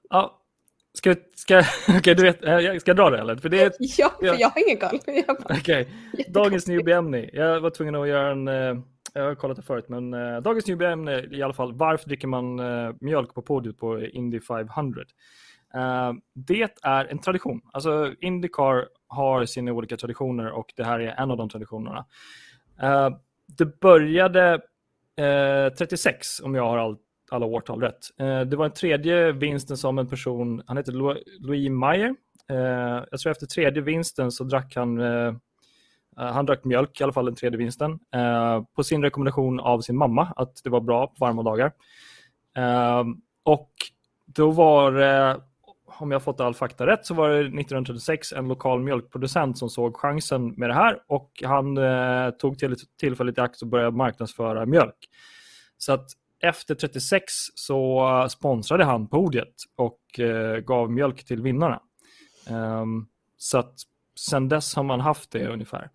Ja, 0.10 0.42
Ska, 0.96 1.16
ska, 1.36 1.60
okay, 1.98 2.14
du 2.14 2.24
vet, 2.24 2.46
eh, 2.46 2.78
ska 2.80 2.90
jag 2.90 2.98
dra 2.98 3.10
det 3.10 3.20
eller? 3.20 3.36
För 3.36 3.50
det 3.50 3.62
är, 3.62 3.72
ja, 3.80 4.12
för 4.20 4.26
jag, 4.26 4.40
jag 4.40 4.50
har 4.50 4.68
ingen 4.68 4.78
koll. 4.78 5.00
Okay. 5.58 5.86
dagens 6.28 6.68
newbie-ämne. 6.68 7.30
Jag 7.34 7.60
var 7.60 7.70
tvungen 7.70 7.96
att 7.96 8.08
göra 8.08 8.32
en, 8.32 8.48
eh, 8.48 8.84
jag 9.14 9.24
har 9.24 9.36
kollat 9.36 9.58
det 9.58 9.64
förut, 9.64 9.86
men 9.90 10.14
uh, 10.14 10.42
dagens 10.42 10.68
newbie-ämne 10.68 11.26
i 11.32 11.44
alla 11.44 11.54
fall, 11.54 11.74
varför 11.74 12.08
dricker 12.08 12.28
man 12.28 12.56
mjölk 13.02 13.34
på 13.34 13.42
podiet 13.42 13.78
på 13.78 14.02
Indy 14.02 14.40
500? 14.40 15.02
Uh, 15.76 16.14
det 16.34 16.70
är 16.84 17.06
en 17.06 17.20
tradition. 17.20 17.62
Alltså 17.74 18.14
Indycar 18.22 18.88
har 19.08 19.46
sina 19.46 19.72
olika 19.72 19.98
traditioner 19.98 20.52
och 20.52 20.74
det 20.76 20.84
här 20.84 21.00
är 21.00 21.22
en 21.22 21.32
av 21.32 21.38
de 21.38 21.50
traditionerna. 21.50 22.06
det 23.58 23.80
började 23.80 24.62
36 25.78 26.40
om 26.40 26.56
jag 26.56 26.64
har 26.64 26.78
allt 26.78 27.05
alla 27.32 27.46
årtal 27.46 27.82
rätt. 27.82 28.20
Eh, 28.20 28.42
det 28.42 28.56
var 28.56 28.66
den 28.66 28.76
tredje 28.76 29.32
vinsten 29.32 29.78
som 29.78 30.00
en 30.00 30.08
person, 30.08 30.64
han 30.68 30.78
heter 30.78 30.92
Louis 31.40 31.70
Meyer. 31.70 32.16
Eh, 32.50 33.04
jag 33.12 33.20
tror 33.20 33.32
efter 33.32 33.46
tredje 33.46 33.82
vinsten 33.82 34.32
så 34.32 34.44
drack 34.44 34.76
han, 34.76 35.02
eh, 35.02 35.28
eh 36.18 36.32
han 36.34 36.46
drack 36.46 36.64
mjölk, 36.64 37.02
i 37.02 37.04
alla 37.04 37.14
fall 37.14 37.26
den 37.26 37.36
tredje 37.36 37.58
vinsten, 37.58 38.00
eh, 38.16 38.64
på 38.76 38.84
sin 38.84 39.04
rekommendation 39.04 39.60
av 39.60 39.82
sin 39.82 39.98
mamma 39.98 40.34
att 40.36 40.64
det 40.64 40.70
var 40.70 40.82
bra 40.82 41.08
på 41.08 41.16
varma 41.20 41.44
dagar. 41.44 41.72
Eh, 42.58 43.04
och 43.44 43.72
då 44.26 44.52
var 44.52 44.92
det, 44.92 45.42
om 45.86 46.12
jag 46.12 46.24
fått 46.24 46.40
all 46.40 46.54
fakta 46.54 46.88
rätt, 46.88 47.06
så 47.06 47.14
var 47.14 47.30
det 47.30 47.40
1936 47.40 48.34
en 48.34 48.48
lokal 48.48 48.84
mjölkproducent 48.84 49.58
som 49.58 49.70
såg 49.70 49.98
chansen 49.98 50.54
med 50.58 50.70
det 50.70 50.74
här 50.74 51.00
och 51.08 51.32
han 51.44 51.78
tog 52.40 52.60
till, 52.60 52.76
tillfället 53.00 53.38
i 53.38 53.42
akt 53.42 53.62
och 53.62 53.68
började 53.68 53.98
marknadsföra 53.98 54.66
mjölk. 54.66 55.10
Så 55.78 55.94
att 55.94 56.10
efter 56.46 56.76
36 56.76 57.34
så 57.56 58.28
sponsrade 58.30 58.84
han 58.84 59.08
podiet 59.08 59.54
och 59.76 60.20
eh, 60.20 60.58
gav 60.58 60.92
mjölk 60.92 61.26
till 61.26 61.42
vinnarna. 61.42 61.82
Um, 62.50 63.08
så 63.38 63.58
att 63.58 63.74
sen 64.20 64.50
dess 64.50 64.76
har 64.76 64.84
man 64.84 65.00
haft 65.00 65.32
det 65.32 65.48
ungefär. 65.48 65.90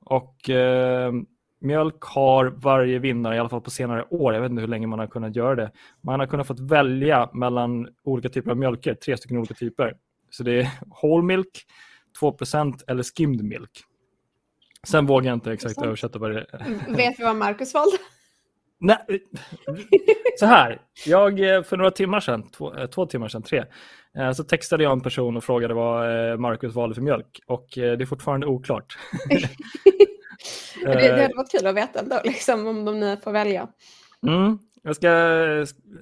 Och 0.00 0.50
eh, 0.50 1.12
mjölk 1.60 2.00
har 2.00 2.44
varje 2.44 2.98
vinnare, 2.98 3.36
i 3.36 3.38
alla 3.38 3.48
fall 3.48 3.60
på 3.60 3.70
senare 3.70 4.04
år, 4.10 4.34
jag 4.34 4.40
vet 4.40 4.50
inte 4.50 4.60
hur 4.60 4.68
länge 4.68 4.86
man 4.86 4.98
har 4.98 5.06
kunnat 5.06 5.36
göra 5.36 5.54
det, 5.54 5.70
man 6.00 6.20
har 6.20 6.26
kunnat 6.26 6.46
fått 6.46 6.60
välja 6.60 7.30
mellan 7.32 7.88
olika 8.04 8.28
typer 8.28 8.50
av 8.50 8.56
mjölker, 8.56 8.94
tre 8.94 9.16
stycken 9.16 9.38
olika 9.38 9.54
typer. 9.54 9.96
Så 10.30 10.42
det 10.42 10.60
är 10.60 10.70
whole 11.02 11.24
milk, 11.24 11.66
2% 12.20 12.80
eller 12.86 13.02
skimmed 13.02 13.44
milk. 13.44 13.84
Sen 14.86 15.06
vågar 15.06 15.26
jag 15.26 15.36
inte 15.36 15.52
exakt 15.52 15.82
översätta 15.82 16.18
vad 16.18 16.30
det 16.30 16.46
är. 16.50 16.96
Vet 16.96 17.18
vi 17.20 17.24
vad 17.24 17.36
Marcus 17.36 17.74
valde? 17.74 17.96
Nej, 18.78 18.98
så 20.38 20.46
här. 20.46 20.80
Jag, 21.06 21.56
eh, 21.56 21.62
för 21.62 21.76
några 21.76 21.90
timmar 21.90 22.20
sedan, 22.20 22.50
två, 22.50 22.74
eh, 22.74 22.86
två 22.86 23.06
timmar 23.06 23.28
sedan, 23.28 23.42
tre, 23.42 23.64
eh, 24.18 24.32
så 24.32 24.44
textade 24.44 24.82
jag 24.82 24.92
en 24.92 25.00
person 25.00 25.36
och 25.36 25.44
frågade 25.44 25.74
vad 25.74 26.40
Marcus 26.40 26.74
valde 26.74 26.94
för 26.94 27.02
mjölk. 27.02 27.40
Och 27.46 27.66
det 27.74 27.82
är 27.82 28.06
fortfarande 28.06 28.46
oklart. 28.46 28.98
det, 29.28 30.92
det 30.92 31.22
hade 31.22 31.34
varit 31.36 31.50
kul 31.50 31.66
att 31.66 31.76
veta 31.76 31.98
ändå, 31.98 32.20
liksom, 32.24 32.66
om 32.66 32.84
de 32.84 33.00
nu 33.00 33.16
får 33.16 33.32
välja. 33.32 33.68
Mm. 34.26 34.58
Jag 34.82 34.96
ska, 34.96 35.08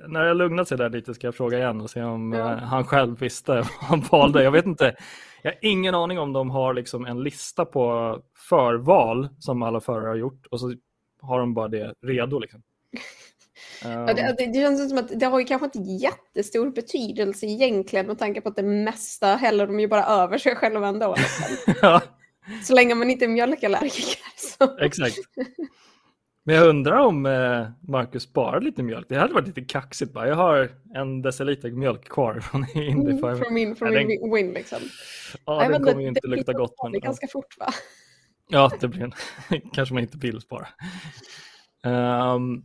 när 0.08 0.24
jag 0.24 0.36
lugnat 0.36 0.68
sig 0.68 0.78
där 0.78 0.90
lite 0.90 1.14
ska 1.14 1.26
jag 1.26 1.34
fråga 1.34 1.58
igen 1.58 1.80
och 1.80 1.90
se 1.90 2.02
om 2.02 2.32
ja. 2.32 2.54
han 2.54 2.84
själv 2.84 3.18
visste 3.18 3.52
vad 3.54 3.66
han 3.66 4.00
valde. 4.00 4.42
Jag 4.42 4.50
vet 4.50 4.66
inte. 4.66 4.94
Jag 5.42 5.50
har 5.50 5.58
ingen 5.62 5.94
aning 5.94 6.18
om 6.18 6.32
de 6.32 6.50
har 6.50 6.74
liksom 6.74 7.06
en 7.06 7.22
lista 7.22 7.64
på 7.64 8.18
förval 8.48 9.28
som 9.38 9.62
alla 9.62 9.80
förare 9.80 10.08
har 10.08 10.16
gjort 10.16 10.46
och 10.50 10.60
så 10.60 10.74
har 11.24 11.40
de 11.40 11.54
bara 11.54 11.68
det 11.68 11.94
redo. 12.02 12.38
Liksom. 12.38 12.62
Ja, 13.82 14.14
det, 14.14 14.22
ehm. 14.22 14.34
det, 14.38 14.46
det 14.46 14.54
känns 14.54 14.88
som 14.88 14.98
att 14.98 15.20
det 15.20 15.26
har 15.26 15.38
ju 15.38 15.44
kanske 15.44 15.64
inte 15.64 15.78
jättestor 15.78 16.70
betydelse 16.70 17.46
egentligen 17.46 18.06
med 18.06 18.18
tanke 18.18 18.40
på 18.40 18.48
att 18.48 18.56
det 18.56 18.62
mesta 18.62 19.26
häller 19.26 19.66
de 19.66 19.80
ju 19.80 19.88
bara 19.88 20.04
över 20.04 20.38
sig 20.38 20.56
själva 20.56 20.88
ändå. 20.88 21.14
Liksom. 21.16 21.74
ja. 21.82 22.02
Så 22.62 22.74
länge 22.74 22.94
man 22.94 23.10
inte 23.10 23.24
är 23.24 23.28
mjölkallergiker. 23.28 24.18
Så. 24.36 24.78
Exakt. 24.78 25.16
Men 26.46 26.56
jag 26.56 26.68
undrar 26.68 26.98
om 26.98 27.26
eh, 27.26 27.66
Marcus 27.88 28.22
sparar 28.22 28.60
lite 28.60 28.82
mjölk. 28.82 29.06
Det 29.08 29.16
hade 29.16 29.34
varit 29.34 29.46
lite 29.46 29.60
kaxigt 29.60 30.12
bara. 30.12 30.28
Jag 30.28 30.34
har 30.34 30.70
en 30.94 31.22
deciliter 31.22 31.70
mjölk 31.70 32.08
kvar 32.08 32.40
från 32.40 32.66
Indy 32.74 33.10
mm, 33.10 33.38
Från 33.38 33.54
min, 33.54 33.76
från 33.76 33.94
min 33.94 34.08
den... 34.08 34.32
win 34.32 34.52
liksom. 34.52 34.78
Ja, 35.46 35.58
Nej, 35.58 35.68
den 35.68 35.84
kommer 35.84 36.02
ju 36.02 36.08
inte 36.08 36.26
lukta 36.26 36.52
gott. 36.52 36.74
Men, 36.82 36.92
det 36.92 37.00
ganska 37.00 37.26
fort 37.26 37.58
va? 37.58 37.66
Ja, 38.48 38.70
det 38.80 38.88
blir 38.88 39.02
en... 39.02 39.12
kanske 39.72 39.94
man 39.94 40.02
inte 40.02 40.18
vill 40.18 40.40
spara. 40.40 40.66
Um, 41.84 42.64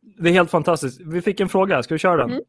det 0.00 0.28
är 0.28 0.32
helt 0.32 0.50
fantastiskt. 0.50 1.00
Vi 1.00 1.22
fick 1.22 1.40
en 1.40 1.48
fråga, 1.48 1.82
ska 1.82 1.94
vi 1.94 1.98
köra 1.98 2.26
den? 2.26 2.40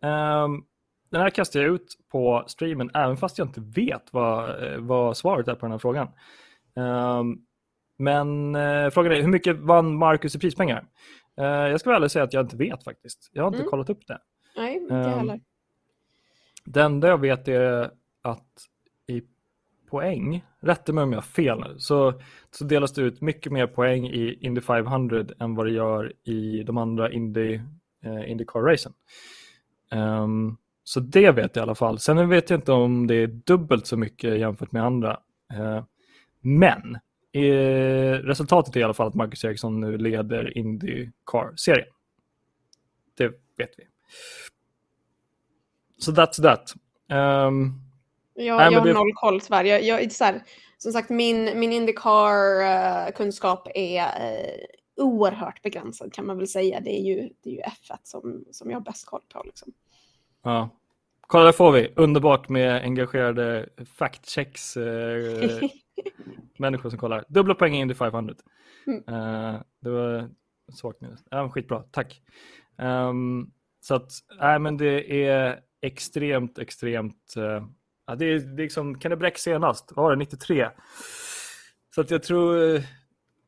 Mm. 0.00 0.44
Um, 0.44 0.64
den 1.10 1.20
här 1.20 1.30
kastar 1.30 1.60
jag 1.60 1.74
ut 1.74 1.98
på 2.12 2.44
streamen 2.46 2.90
även 2.94 3.16
fast 3.16 3.38
jag 3.38 3.48
inte 3.48 3.60
vet 3.60 4.12
vad, 4.12 4.56
vad 4.78 5.16
svaret 5.16 5.48
är 5.48 5.54
på 5.54 5.66
den 5.66 5.70
här 5.70 5.78
frågan. 5.78 6.08
Um, 6.74 7.46
men 7.98 8.54
uh, 8.54 8.90
frågan 8.90 9.12
är, 9.12 9.20
hur 9.20 9.28
mycket 9.28 9.56
vann 9.56 9.94
Marcus 9.94 10.34
i 10.34 10.38
prispengar? 10.38 10.86
Uh, 11.40 11.46
jag 11.46 11.80
ska 11.80 11.90
väl 11.90 12.10
säga 12.10 12.22
att 12.22 12.32
jag 12.32 12.44
inte 12.44 12.56
vet 12.56 12.84
faktiskt. 12.84 13.30
Jag 13.32 13.42
har 13.42 13.48
inte 13.48 13.58
mm. 13.58 13.70
kollat 13.70 13.90
upp 13.90 14.06
det. 14.06 14.18
Nej, 14.56 14.76
inte 14.76 14.94
heller. 14.94 15.40
Det 16.64 16.82
enda 16.82 17.08
jag 17.08 17.20
vet 17.20 17.48
är 17.48 17.90
att 18.22 18.66
i 19.06 19.22
poäng, 19.94 20.44
rätta 20.60 20.92
mig 20.92 21.04
om 21.04 21.12
jag 21.12 21.16
har 21.16 21.22
fel 21.22 21.60
nu, 21.60 21.74
så, 21.78 22.20
så 22.50 22.64
delas 22.64 22.92
det 22.92 23.02
ut 23.02 23.20
mycket 23.20 23.52
mer 23.52 23.66
poäng 23.66 24.06
i 24.06 24.38
Indy 24.40 24.60
500 24.60 25.24
än 25.38 25.54
vad 25.54 25.66
det 25.66 25.72
gör 25.72 26.12
i 26.24 26.62
de 26.62 26.78
andra 26.78 27.12
Indy, 27.12 27.54
eh, 28.04 28.30
Indycar-racen. 28.30 28.92
Um, 29.92 29.98
ehm, 30.00 30.56
så 30.84 31.00
det 31.00 31.30
vet 31.30 31.56
jag 31.56 31.62
i 31.62 31.66
alla 31.66 31.74
fall. 31.74 31.98
Sen 31.98 32.28
vet 32.28 32.50
jag 32.50 32.56
inte 32.56 32.72
om 32.72 33.06
det 33.06 33.14
är 33.14 33.26
dubbelt 33.26 33.86
så 33.86 33.96
mycket 33.96 34.38
jämfört 34.38 34.72
med 34.72 34.84
andra. 34.84 35.20
Uh, 35.58 35.84
men 36.40 36.98
eh, 37.32 38.18
resultatet 38.18 38.76
är 38.76 38.80
i 38.80 38.84
alla 38.84 38.94
fall 38.94 39.08
att 39.08 39.14
Marcus 39.14 39.44
Ericsson 39.44 39.80
nu 39.80 39.98
leder 39.98 40.58
Indycar-serien. 40.58 41.88
Det 43.16 43.28
vet 43.56 43.70
vi. 43.78 43.84
Så 45.98 46.12
so 46.12 46.20
that's 46.20 46.42
that. 46.42 46.74
Um, 47.48 47.83
jag, 48.34 48.56
Nej, 48.56 48.72
jag 48.72 48.80
har 48.80 48.86
det... 48.86 48.92
noll 48.92 49.12
koll 49.14 49.40
tyvärr. 49.40 49.64
Jag, 49.64 49.82
jag, 49.82 50.12
så 50.12 50.24
här, 50.24 50.42
som 50.78 50.92
sagt, 50.92 51.10
min, 51.10 51.58
min 51.58 51.72
Indycar-kunskap 51.72 53.68
är 53.74 54.00
eh, 54.00 54.64
oerhört 54.96 55.62
begränsad 55.62 56.12
kan 56.12 56.26
man 56.26 56.38
väl 56.38 56.48
säga. 56.48 56.80
Det 56.80 57.00
är 57.00 57.02
ju, 57.02 57.28
det 57.42 57.50
är 57.50 57.54
ju 57.54 57.60
F1 57.60 57.98
som, 58.02 58.44
som 58.50 58.70
jag 58.70 58.76
har 58.76 58.84
bäst 58.84 59.06
koll 59.06 59.22
på. 59.32 59.42
Liksom. 59.44 59.72
Ja. 60.42 60.68
Kolla, 61.20 61.44
där 61.44 61.52
får 61.52 61.72
vi. 61.72 61.92
Underbart 61.96 62.48
med 62.48 62.82
engagerade 62.82 63.68
fact-checks. 63.98 64.76
Eh, 64.76 65.68
människor 66.58 66.90
som 66.90 66.98
kollar. 66.98 67.24
Dubbla 67.28 67.54
poäng 67.54 67.74
i 67.74 67.80
Indy 67.80 67.94
500. 67.94 68.34
Mm. 68.86 68.98
Uh, 68.98 69.60
det 69.80 69.90
var 69.90 70.30
svagt 70.72 71.00
nu. 71.00 71.16
Ja, 71.30 71.50
skitbra, 71.50 71.82
tack. 71.82 72.22
Um, 72.78 73.52
så 73.80 73.94
att, 73.94 74.10
nej 74.40 74.58
men 74.58 74.76
det 74.76 75.26
är 75.26 75.60
extremt, 75.80 76.58
extremt 76.58 77.34
uh, 77.36 77.66
Ja, 78.06 78.14
det 78.14 78.24
är 78.24 78.56
liksom 78.56 79.00
Kenny 79.00 79.16
Bräck 79.16 79.38
senast, 79.38 79.92
vad 79.96 80.04
var 80.04 80.10
det, 80.10 80.16
93? 80.16 80.68
Så 81.94 82.00
att 82.00 82.10
jag 82.10 82.22
tror, 82.22 82.82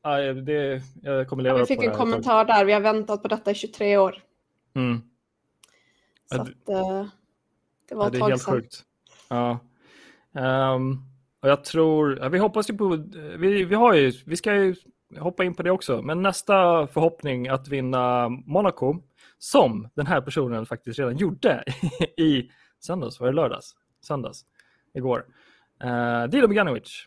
ja, 0.02 0.18
det, 0.32 0.82
jag 1.02 1.28
kommer 1.28 1.42
leva 1.42 1.58
ja, 1.58 1.64
Vi 1.68 1.76
fick 1.76 1.84
en 1.84 1.94
kommentar 1.94 2.44
där, 2.44 2.64
vi 2.64 2.72
har 2.72 2.80
väntat 2.80 3.22
på 3.22 3.28
detta 3.28 3.50
i 3.50 3.54
23 3.54 3.96
år. 3.96 4.22
Mm. 4.74 5.00
Så 6.30 6.40
att, 6.40 6.48
uh, 6.48 6.54
det 7.88 7.94
var 7.94 8.04
ja, 8.04 8.10
det 8.10 8.18
är 8.18 8.28
helt 8.28 8.42
sedan. 8.42 8.54
sjukt. 8.54 8.82
Ja. 9.28 9.58
Um, 10.74 11.04
och 11.42 11.48
jag 11.48 11.64
tror, 11.64 12.18
ja, 12.18 12.28
vi 12.28 12.38
hoppas 12.38 12.70
ju 12.70 12.74
på, 12.74 13.04
vi, 13.38 13.64
vi, 13.64 13.74
har 13.74 13.94
ju, 13.94 14.12
vi 14.26 14.36
ska 14.36 14.54
ju 14.54 14.74
hoppa 15.18 15.44
in 15.44 15.54
på 15.54 15.62
det 15.62 15.70
också, 15.70 16.02
men 16.02 16.22
nästa 16.22 16.86
förhoppning 16.86 17.48
att 17.48 17.68
vinna 17.68 18.28
Monaco, 18.28 18.96
som 19.38 19.88
den 19.94 20.06
här 20.06 20.20
personen 20.20 20.66
faktiskt 20.66 20.98
redan 20.98 21.16
gjorde 21.16 21.64
i 22.16 22.50
söndags, 22.80 23.20
var 23.20 23.26
det 23.26 23.32
lördags? 23.32 23.74
Söndags, 24.06 24.44
igår. 24.94 25.24
Uh, 25.84 26.30
Dilo 26.30 26.48
Beganovic 26.48 27.06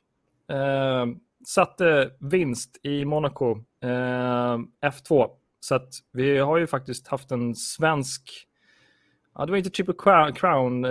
uh, 0.51 0.57
eh, 0.57 1.05
satte 1.47 2.11
vinst 2.19 2.79
i 2.83 3.05
Monaco 3.05 3.51
eh, 3.81 3.89
uh, 3.89 4.59
F2. 4.81 5.29
Så 5.59 5.75
att 5.75 5.93
vi 6.11 6.37
har 6.37 6.57
ju 6.57 6.67
faktiskt 6.67 7.07
haft 7.07 7.31
en 7.31 7.55
svensk 7.55 8.45
Ja, 9.33 9.45
det 9.45 9.51
var 9.51 9.57
inte 9.57 9.69
Triple 9.69 9.93
Crown, 10.35 10.81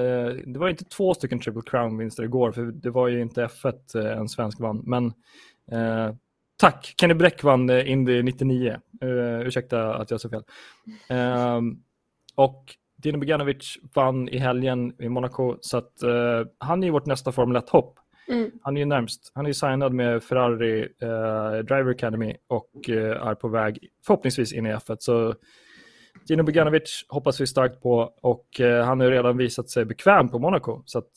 det 0.47 0.59
var 0.59 0.69
inte 0.69 0.85
två 0.85 1.15
stycken 1.15 1.41
Triple 1.41 1.62
Crown-vinster 1.62 2.23
igår, 2.23 2.53
för 2.53 2.62
det 2.62 2.91
var 2.91 3.09
ju 3.09 3.21
inte 3.21 3.47
F1 3.47 3.99
en 4.19 4.29
svensk 4.29 4.61
vann. 4.61 4.83
Men 4.87 5.07
eh, 5.73 6.15
tack, 6.57 6.95
Kenny 7.00 7.15
Bräck 7.15 7.43
vann 7.43 7.71
Indy 7.71 8.23
99. 8.23 8.77
Uh, 9.05 9.41
ursäkta 9.41 9.95
att 9.95 10.11
jag 10.11 10.21
sa 10.21 10.29
fel. 10.29 10.43
Uh, 11.11 11.61
och 12.35 12.77
Dino 13.02 13.19
Beganovic 13.19 13.78
vann 13.95 14.28
i 14.28 14.38
helgen 14.38 15.02
i 15.02 15.09
Monaco, 15.09 15.57
så 15.61 15.78
att, 15.78 15.93
uh, 16.05 16.47
han 16.59 16.85
är 16.85 16.90
vårt 16.90 17.07
nästa 17.07 17.33
Formel 17.33 17.57
1-hopp. 17.57 17.99
Mm. 18.28 18.50
Han 18.62 18.76
är 18.76 18.81
ju 18.81 18.87
närmst. 18.87 19.33
Han 19.35 19.47
är 19.47 19.52
signad 19.52 19.93
med 19.93 20.23
Ferrari 20.23 20.83
uh, 20.83 21.64
Driver 21.64 21.90
Academy 21.90 22.37
och 22.47 22.71
uh, 22.88 22.97
är 22.97 23.35
på 23.35 23.49
väg 23.49 23.78
förhoppningsvis 24.07 24.52
in 24.52 24.67
i 24.67 24.75
F1. 24.75 24.97
Så 24.99 25.35
Dino 26.28 26.43
Beganovic 26.43 27.05
hoppas 27.09 27.40
vi 27.40 27.47
starkt 27.47 27.83
på 27.83 28.12
och 28.23 28.47
han 28.85 29.00
har 29.00 29.11
redan 29.11 29.37
visat 29.37 29.71
sig 29.71 29.85
bekväm 29.85 30.28
på 30.28 30.38
Monaco. 30.38 30.83
Så 30.85 30.99
att 30.99 31.12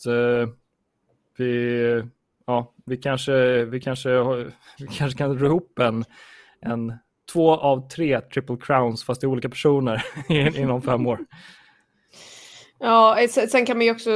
vi, 1.38 2.04
ja, 2.48 2.74
vi, 2.86 2.98
kanske, 2.98 3.66
vi, 3.66 3.82
kanske, 3.82 4.10
vi 4.80 4.88
kanske 4.98 5.18
kan 5.18 5.40
ro 5.40 5.46
ihop 5.46 5.80
en, 5.80 6.04
en 6.62 6.94
två 7.34 7.52
av 7.52 7.90
tre 7.90 8.22
triple 8.22 8.58
crowns 8.62 9.04
fast 9.04 9.22
det 9.22 9.26
är 9.26 9.30
olika 9.30 9.50
personer 9.50 10.04
inom 10.60 10.82
fem 10.82 11.08
år. 11.08 11.20
Ja, 12.82 13.28
sen 13.30 13.66
kan 13.66 13.78
man 13.78 13.86
ju 13.86 13.92
också, 13.92 14.12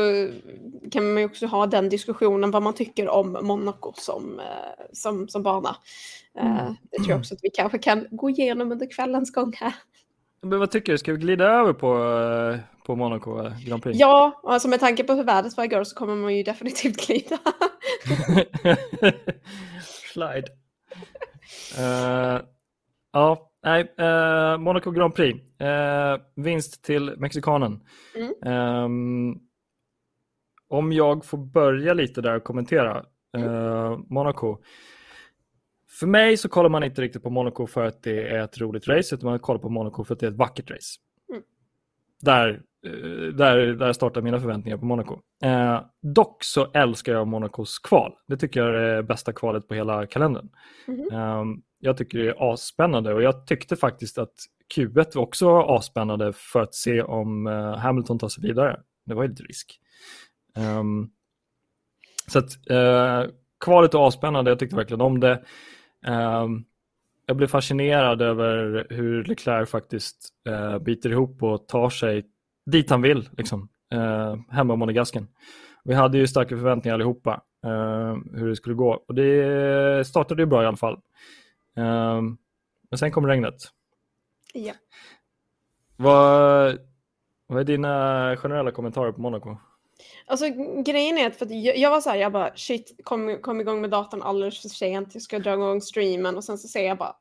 kan 0.92 1.14
man 1.14 1.26
också 1.26 1.46
ha 1.46 1.68
den 1.68 1.90
diskussionen 1.90 2.52
vad 2.52 2.64
man 2.64 2.74
tycker 2.74 3.10
om 3.10 3.38
Monaco 3.42 3.94
som, 3.96 4.40
eh, 4.40 4.86
som, 4.94 5.28
som 5.28 5.44
bana. 5.44 5.76
Eh, 6.40 6.60
mm. 6.60 6.76
Det 6.92 6.98
tror 6.98 7.10
jag 7.10 7.20
också 7.20 7.34
att 7.34 7.40
vi 7.44 7.50
kanske 7.50 7.78
kan 7.78 8.08
gå 8.12 8.30
igenom 8.30 8.72
under 8.72 8.92
kvällens 8.96 9.32
gång 9.32 9.54
här. 9.60 9.74
Men 10.42 10.60
vad 10.60 10.72
tycker 10.72 10.92
du, 10.92 10.98
ska 10.98 11.12
vi 11.12 11.18
glida 11.18 11.46
över 11.46 11.74
på, 11.74 11.98
eh, 11.98 12.60
på 12.86 12.96
Monaco 12.96 13.52
Grand 13.66 13.84
Prix? 13.84 14.00
Ja, 14.00 14.42
alltså 14.44 14.68
med 14.68 14.80
tanke 14.80 15.04
på 15.04 15.14
hur 15.14 15.24
vädret 15.24 15.58
var 15.58 15.64
igår 15.64 15.84
så 15.84 15.96
kommer 15.96 16.16
man 16.16 16.36
ju 16.36 16.44
definitivt 16.44 17.08
glida. 17.08 17.38
Slide. 20.14 20.48
Uh, 21.80 22.42
ja, 23.14 23.52
Nej, 23.66 23.94
eh, 23.98 24.58
Monaco 24.58 24.92
Grand 24.92 25.16
Prix. 25.16 25.62
Eh, 25.62 26.18
vinst 26.36 26.84
till 26.84 27.14
mexikanen. 27.18 27.80
Mm. 28.16 28.84
Um, 28.84 29.40
om 30.68 30.94
jag 30.94 31.26
får 31.26 31.38
börja 31.38 31.94
lite 31.94 32.22
där 32.22 32.36
och 32.36 32.44
kommentera 32.44 33.06
mm. 33.38 33.50
eh, 33.50 33.98
Monaco. 34.10 34.58
För 36.00 36.08
mig 36.08 36.38
så 36.38 36.50
kollar 36.50 36.70
man 36.70 36.84
inte 36.84 37.02
riktigt 37.02 37.24
på 37.24 37.30
Monaco 37.30 37.68
för 37.68 37.86
att 37.86 38.04
det 38.04 38.28
är 38.28 38.40
ett 38.40 38.58
roligt 38.58 38.88
race, 38.88 39.16
utan 39.16 39.30
man 39.30 39.40
kollar 39.40 39.60
på 39.60 39.70
Monaco 39.70 40.04
för 40.04 40.14
att 40.14 40.20
det 40.20 40.26
är 40.26 40.32
ett 40.32 40.38
vackert 40.38 40.72
race. 40.72 41.00
Mm. 41.30 41.44
Där, 42.22 42.62
eh, 42.86 43.34
där, 43.34 43.58
där 43.74 43.94
startar 43.94 44.22
mina 44.22 44.40
förväntningar 44.40 44.78
på 44.78 44.86
Monaco. 44.86 45.20
Eh, 45.44 45.82
dock 46.02 46.44
så 46.44 46.72
älskar 46.74 47.14
jag 47.14 47.28
Monacos 47.28 47.80
kval. 47.80 48.14
Det 48.28 48.38
tycker 48.38 48.60
jag 48.60 48.76
är 48.76 48.96
det 48.96 49.04
bästa 49.04 49.34
kvalet 49.34 49.68
på 49.68 49.74
hela 49.74 50.08
kalendern. 50.08 50.50
Jag 51.86 51.98
tycker 51.98 52.18
det 52.18 52.30
är 52.30 52.54
asspännande 52.54 53.14
och 53.14 53.22
jag 53.22 53.48
tyckte 53.48 53.76
faktiskt 53.76 54.18
att 54.18 54.34
Q1 54.76 55.16
var 55.16 55.24
också 55.24 55.60
asspännande 55.62 56.34
för 56.34 56.62
att 56.62 56.76
se 56.76 57.02
om 57.02 57.48
uh, 57.48 57.76
Hamilton 57.76 58.20
tar 58.20 58.30
sig 58.30 58.44
vidare. 58.44 58.80
Det 59.06 59.14
var 59.14 59.24
ju 59.24 59.30
lite 59.30 59.44
risk. 59.44 59.80
Um, 60.58 61.12
så 62.28 62.40
att 62.40 62.72
uh, 62.72 63.32
kvalet 63.60 63.94
är 63.94 64.08
asspännande. 64.08 64.52
jag 64.52 64.60
tyckte 64.60 64.76
verkligen 64.76 65.02
om 65.02 65.20
det. 65.20 65.44
Um, 66.08 66.66
jag 67.26 67.38
blev 67.38 67.48
fascinerad 67.48 68.22
över 68.22 68.88
hur 68.90 69.24
Leclerc 69.24 69.70
faktiskt 69.70 70.30
uh, 70.50 70.78
biter 70.78 71.10
ihop 71.10 71.44
och 71.44 71.68
tar 71.68 71.90
sig 71.90 72.26
dit 72.66 72.90
han 72.90 73.02
vill, 73.02 73.30
liksom, 73.38 73.70
uh, 73.94 74.36
hemma 74.50 74.74
i 74.74 74.78
Monegasken. 74.78 75.28
Vi 75.84 75.94
hade 75.94 76.18
ju 76.18 76.28
starka 76.28 76.58
förväntningar 76.58 76.94
allihopa 76.94 77.42
uh, 77.66 78.18
hur 78.34 78.50
det 78.50 78.56
skulle 78.56 78.76
gå 78.76 79.04
och 79.08 79.16
det 79.16 80.08
startade 80.08 80.42
ju 80.42 80.46
bra 80.46 80.64
i 80.64 80.66
alla 80.66 80.78
fall. 80.78 81.00
Um, 81.76 82.38
men 82.90 82.98
sen 83.00 83.12
kom 83.12 83.28
regnet. 83.28 83.56
Ja. 84.54 84.74
Vad, 85.96 86.80
vad 87.48 87.60
är 87.60 87.64
dina 87.64 88.36
generella 88.38 88.72
kommentarer 88.72 89.12
på 89.12 89.22
Monaco? 89.22 89.58
Alltså 90.26 90.46
grejen 90.86 91.18
är 91.18 91.28
att 91.28 91.36
för 91.36 91.46
att 91.46 91.64
jag, 91.64 91.78
jag 91.78 91.90
var 91.90 92.02
så 92.02 92.10
här, 92.10 92.18
jag 92.18 92.32
bara 92.32 92.52
shit, 92.56 93.00
kom, 93.04 93.38
kom 93.42 93.62
igång 93.62 93.82
med 93.82 93.90
datorn 93.90 94.22
alldeles 94.22 94.62
för 94.62 94.70
sent, 94.70 95.14
jag 95.14 95.24
ska 95.24 95.40
dra 95.40 95.54
igång 95.54 95.82
streamen 95.82 96.38
och 96.38 96.44
sen 96.44 96.58
så 96.58 96.68
ser 96.68 96.88
jag 96.88 96.98
bara 96.98 97.16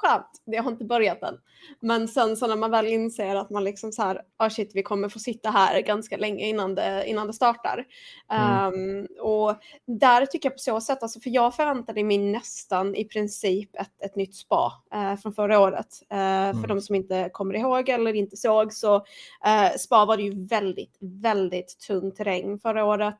skönt, 0.00 0.42
det 0.46 0.56
har 0.56 0.70
inte 0.70 0.84
börjat 0.84 1.22
än. 1.22 1.38
Men 1.80 2.08
sen 2.08 2.36
så 2.36 2.46
när 2.46 2.56
man 2.56 2.70
väl 2.70 2.86
inser 2.86 3.36
att 3.36 3.50
man 3.50 3.64
liksom 3.64 3.92
så 3.92 4.02
här, 4.02 4.22
ah 4.36 4.50
shit, 4.50 4.70
vi 4.74 4.82
kommer 4.82 5.08
få 5.08 5.18
sitta 5.18 5.50
här 5.50 5.80
ganska 5.80 6.16
länge 6.16 6.46
innan 6.48 6.74
det, 6.74 7.04
innan 7.06 7.26
det 7.26 7.32
startar. 7.32 7.86
Mm. 8.30 8.74
Um, 8.74 9.06
och 9.20 9.56
där 9.86 10.26
tycker 10.26 10.48
jag 10.48 10.54
på 10.54 10.58
så 10.58 10.80
sätt, 10.80 11.02
alltså 11.02 11.20
för 11.20 11.30
jag 11.30 11.54
förväntade 11.54 12.04
mig 12.04 12.18
nästan 12.18 12.94
i 12.94 13.04
princip 13.04 13.76
ett, 13.76 14.02
ett 14.04 14.16
nytt 14.16 14.34
spa 14.34 14.72
uh, 14.94 15.16
från 15.16 15.32
förra 15.32 15.60
året. 15.60 16.02
Uh, 16.12 16.18
mm. 16.18 16.60
För 16.60 16.68
de 16.68 16.80
som 16.80 16.94
inte 16.94 17.30
kommer 17.32 17.54
ihåg 17.54 17.88
eller 17.88 18.14
inte 18.14 18.36
såg 18.36 18.72
så 18.72 18.96
uh, 18.96 19.76
spa 19.78 20.04
var 20.04 20.16
det 20.16 20.22
ju 20.22 20.46
väldigt, 20.46 20.96
väldigt 21.00 21.78
tung 21.86 22.12
terräng 22.12 22.58
förra 22.58 22.84
året. 22.84 23.18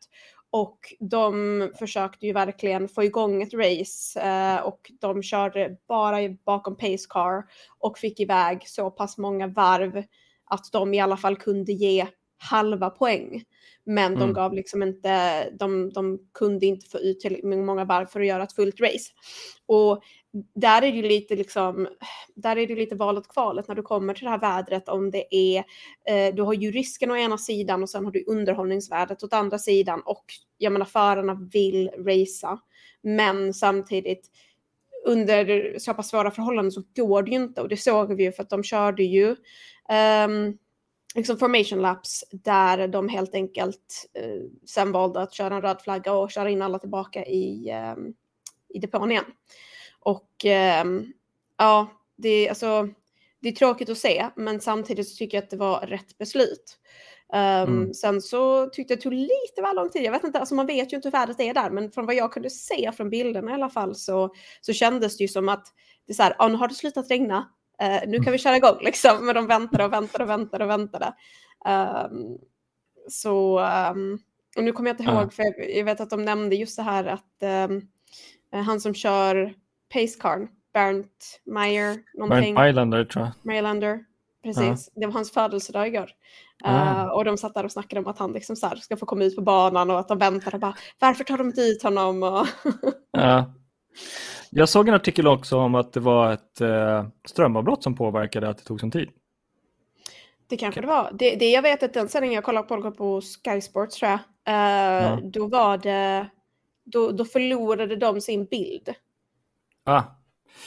Och 0.52 0.78
de 1.00 1.72
försökte 1.78 2.26
ju 2.26 2.32
verkligen 2.32 2.88
få 2.88 3.04
igång 3.04 3.42
ett 3.42 3.54
race 3.54 4.20
eh, 4.20 4.62
och 4.62 4.92
de 5.00 5.22
körde 5.22 5.76
bara 5.88 6.16
bakom 6.44 6.76
pace 6.76 7.06
car 7.08 7.44
och 7.78 7.98
fick 7.98 8.20
iväg 8.20 8.68
så 8.68 8.90
pass 8.90 9.18
många 9.18 9.46
varv 9.46 10.04
att 10.44 10.72
de 10.72 10.94
i 10.94 11.00
alla 11.00 11.16
fall 11.16 11.36
kunde 11.36 11.72
ge 11.72 12.06
halva 12.38 12.90
poäng. 12.90 13.44
Men 13.84 14.12
de 14.12 14.22
mm. 14.22 14.34
gav 14.34 14.52
liksom 14.52 14.82
inte, 14.82 15.44
de, 15.50 15.92
de 15.92 16.18
kunde 16.34 16.66
inte 16.66 16.86
få 16.86 16.98
ut 16.98 17.20
tillräckligt 17.20 17.64
många 17.64 17.84
varv 17.84 18.06
för 18.06 18.20
att 18.20 18.26
göra 18.26 18.42
ett 18.42 18.52
fullt 18.52 18.80
race. 18.80 19.12
Och 19.66 20.02
där 20.54 20.82
är 20.82 20.92
det 20.92 21.08
lite 21.08 21.36
liksom, 21.36 21.88
där 22.34 22.56
är 22.56 22.66
det 22.66 22.74
lite 22.74 22.94
valet 22.94 23.28
kvalet 23.28 23.68
när 23.68 23.74
du 23.74 23.82
kommer 23.82 24.14
till 24.14 24.24
det 24.24 24.30
här 24.30 24.38
vädret 24.38 24.88
om 24.88 25.10
det 25.10 25.34
är, 25.34 25.64
eh, 26.08 26.34
du 26.34 26.42
har 26.42 26.52
ju 26.52 26.70
risken 26.70 27.10
å 27.10 27.16
ena 27.16 27.38
sidan 27.38 27.82
och 27.82 27.90
sen 27.90 28.04
har 28.04 28.12
du 28.12 28.24
underhållningsvärdet 28.26 29.22
åt 29.22 29.32
andra 29.32 29.58
sidan 29.58 30.00
och 30.00 30.24
jag 30.58 30.72
menar 30.72 30.86
förarna 30.86 31.34
vill 31.52 31.90
racea. 31.98 32.58
Men 33.02 33.54
samtidigt 33.54 34.30
under 35.04 35.74
så 35.78 35.94
pass 35.94 36.08
svåra 36.08 36.30
förhållanden 36.30 36.72
så 36.72 36.82
går 36.96 37.22
det 37.22 37.30
ju 37.30 37.36
inte 37.36 37.60
och 37.60 37.68
det 37.68 37.76
såg 37.76 38.14
vi 38.14 38.24
ju 38.24 38.32
för 38.32 38.42
att 38.42 38.50
de 38.50 38.62
körde 38.62 39.02
ju 39.02 39.36
um, 40.26 40.58
liksom 41.14 41.38
formation 41.38 41.82
laps 41.82 42.24
där 42.30 42.88
de 42.88 43.08
helt 43.08 43.34
enkelt 43.34 44.10
uh, 44.18 44.44
sen 44.66 44.92
valde 44.92 45.20
att 45.20 45.34
köra 45.34 45.54
en 45.54 45.62
röd 45.62 45.82
flagga 45.82 46.12
och 46.12 46.30
köra 46.30 46.50
in 46.50 46.62
alla 46.62 46.78
tillbaka 46.78 47.24
i, 47.24 47.72
um, 47.96 48.14
i 48.68 48.78
depån 48.78 49.10
igen. 49.10 49.24
Och 50.00 50.44
eh, 50.44 50.84
ja, 51.58 51.88
det, 52.16 52.48
alltså, 52.48 52.88
det 53.40 53.48
är 53.48 53.52
tråkigt 53.52 53.88
att 53.88 53.98
se, 53.98 54.26
men 54.36 54.60
samtidigt 54.60 55.08
så 55.08 55.16
tycker 55.16 55.36
jag 55.36 55.44
att 55.44 55.50
det 55.50 55.56
var 55.56 55.80
rätt 55.80 56.18
beslut. 56.18 56.76
Um, 57.32 57.38
mm. 57.38 57.94
Sen 57.94 58.20
så 58.20 58.66
tyckte 58.66 58.92
jag 58.92 58.98
det 58.98 59.02
tog 59.02 59.12
lite 59.12 59.62
väl 59.62 59.76
lång 59.76 59.90
tid. 59.90 60.02
Jag 60.02 60.12
vet 60.12 60.24
inte, 60.24 60.38
alltså 60.38 60.54
man 60.54 60.66
vet 60.66 60.92
ju 60.92 60.96
inte 60.96 61.08
hur 61.08 61.12
vädret 61.12 61.40
är 61.40 61.54
där, 61.54 61.70
men 61.70 61.90
från 61.90 62.06
vad 62.06 62.14
jag 62.14 62.32
kunde 62.32 62.50
se 62.50 62.92
från 62.92 63.10
bilderna 63.10 63.50
i 63.50 63.54
alla 63.54 63.70
fall 63.70 63.94
så, 63.94 64.34
så 64.60 64.72
kändes 64.72 65.16
det 65.16 65.24
ju 65.24 65.28
som 65.28 65.48
att 65.48 65.66
det 66.06 66.12
är 66.12 66.14
så 66.14 66.22
här, 66.22 66.34
ja, 66.38 66.48
nu 66.48 66.54
har 66.54 66.68
det 66.68 66.74
slutat 66.74 67.10
regna, 67.10 67.38
uh, 67.82 68.08
nu 68.10 68.18
kan 68.18 68.32
vi 68.32 68.38
köra 68.38 68.56
igång 68.56 68.78
liksom. 68.84 69.26
Men 69.26 69.34
de 69.34 69.46
väntade 69.46 69.84
och 69.84 69.92
väntade 69.92 70.24
och 70.24 70.30
väntade 70.30 70.64
och 70.64 70.70
väntade. 70.70 71.14
Um, 72.10 72.38
så, 73.08 73.60
um, 73.60 74.18
och 74.56 74.64
nu 74.64 74.72
kommer 74.72 74.90
jag 74.90 75.00
inte 75.00 75.12
ihåg, 75.12 75.32
för 75.32 75.42
jag, 75.42 75.76
jag, 75.76 75.84
vet 75.84 76.00
att 76.00 76.10
de 76.10 76.24
nämnde 76.24 76.56
just 76.56 76.76
det 76.76 76.82
här 76.82 77.04
att 77.04 77.42
han 78.52 78.80
som 78.80 78.94
kör 78.94 79.54
Pacecarn, 79.92 80.48
Bernt 80.74 81.40
Meyer. 81.44 81.98
Bernt 82.28 82.54
Mailander 82.54 83.04
tror 83.04 83.24
jag. 83.24 83.32
Mailander, 83.42 84.04
precis. 84.42 84.90
Ja. 84.94 85.00
Det 85.00 85.06
var 85.06 85.12
hans 85.12 85.32
födelsedag 85.32 85.88
igår. 85.88 86.10
Uh, 86.66 87.04
och 87.04 87.24
de 87.24 87.36
satt 87.36 87.54
där 87.54 87.64
och 87.64 87.72
snackade 87.72 88.00
om 88.00 88.06
att 88.06 88.18
han 88.18 88.32
liksom 88.32 88.56
så 88.56 88.70
ska 88.76 88.96
få 88.96 89.06
komma 89.06 89.24
ut 89.24 89.36
på 89.36 89.42
banan 89.42 89.90
och 89.90 89.98
att 89.98 90.08
de 90.08 90.18
väntar 90.18 90.54
och 90.54 90.60
bara 90.60 90.74
varför 90.98 91.24
tar 91.24 91.38
de 91.38 91.46
inte 91.46 91.60
ut 91.60 91.82
honom? 91.82 92.22
Och 92.22 92.46
ja. 93.10 93.52
Jag 94.50 94.68
såg 94.68 94.88
en 94.88 94.94
artikel 94.94 95.26
också 95.26 95.58
om 95.58 95.74
att 95.74 95.92
det 95.92 96.00
var 96.00 96.32
ett 96.32 96.60
uh, 96.60 97.08
strömavbrott 97.24 97.82
som 97.82 97.96
påverkade 97.96 98.48
att 98.48 98.58
det 98.58 98.64
tog 98.64 98.80
sån 98.80 98.90
tid. 98.90 99.10
Det 100.48 100.56
kanske 100.56 100.80
det 100.80 100.86
var. 100.86 101.10
Det, 101.12 101.36
det 101.36 101.50
jag 101.50 101.62
vet 101.62 101.82
att 101.82 101.94
den 101.94 102.08
sändningen 102.08 102.34
jag 102.34 102.44
kollade 102.44 102.68
på, 102.68 102.90
på 102.90 103.20
Sky 103.20 103.60
Sports 103.60 103.96
tror 103.96 104.10
jag, 104.10 104.18
uh, 104.18 105.04
ja. 105.04 105.18
då 105.22 105.46
var 105.46 105.78
det, 105.78 106.26
då, 106.84 107.10
då 107.10 107.24
förlorade 107.24 107.96
de 107.96 108.20
sin 108.20 108.44
bild. 108.44 108.94
Ah. 109.90 110.02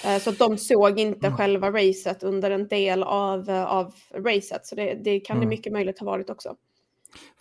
Eh, 0.05 0.19
så 0.19 0.29
att 0.29 0.39
de 0.39 0.57
såg 0.57 0.99
inte 0.99 1.27
mm. 1.27 1.37
själva 1.37 1.71
racet 1.71 2.23
under 2.23 2.51
en 2.51 2.67
del 2.67 3.03
av, 3.03 3.49
eh, 3.49 3.65
av 3.65 3.93
racet. 4.15 4.65
Så 4.65 4.75
det, 4.75 4.93
det 5.03 5.19
kan 5.19 5.37
mm. 5.37 5.49
det 5.49 5.55
mycket 5.55 5.73
möjligt 5.73 5.99
ha 5.99 6.05
varit 6.05 6.29
också. 6.29 6.55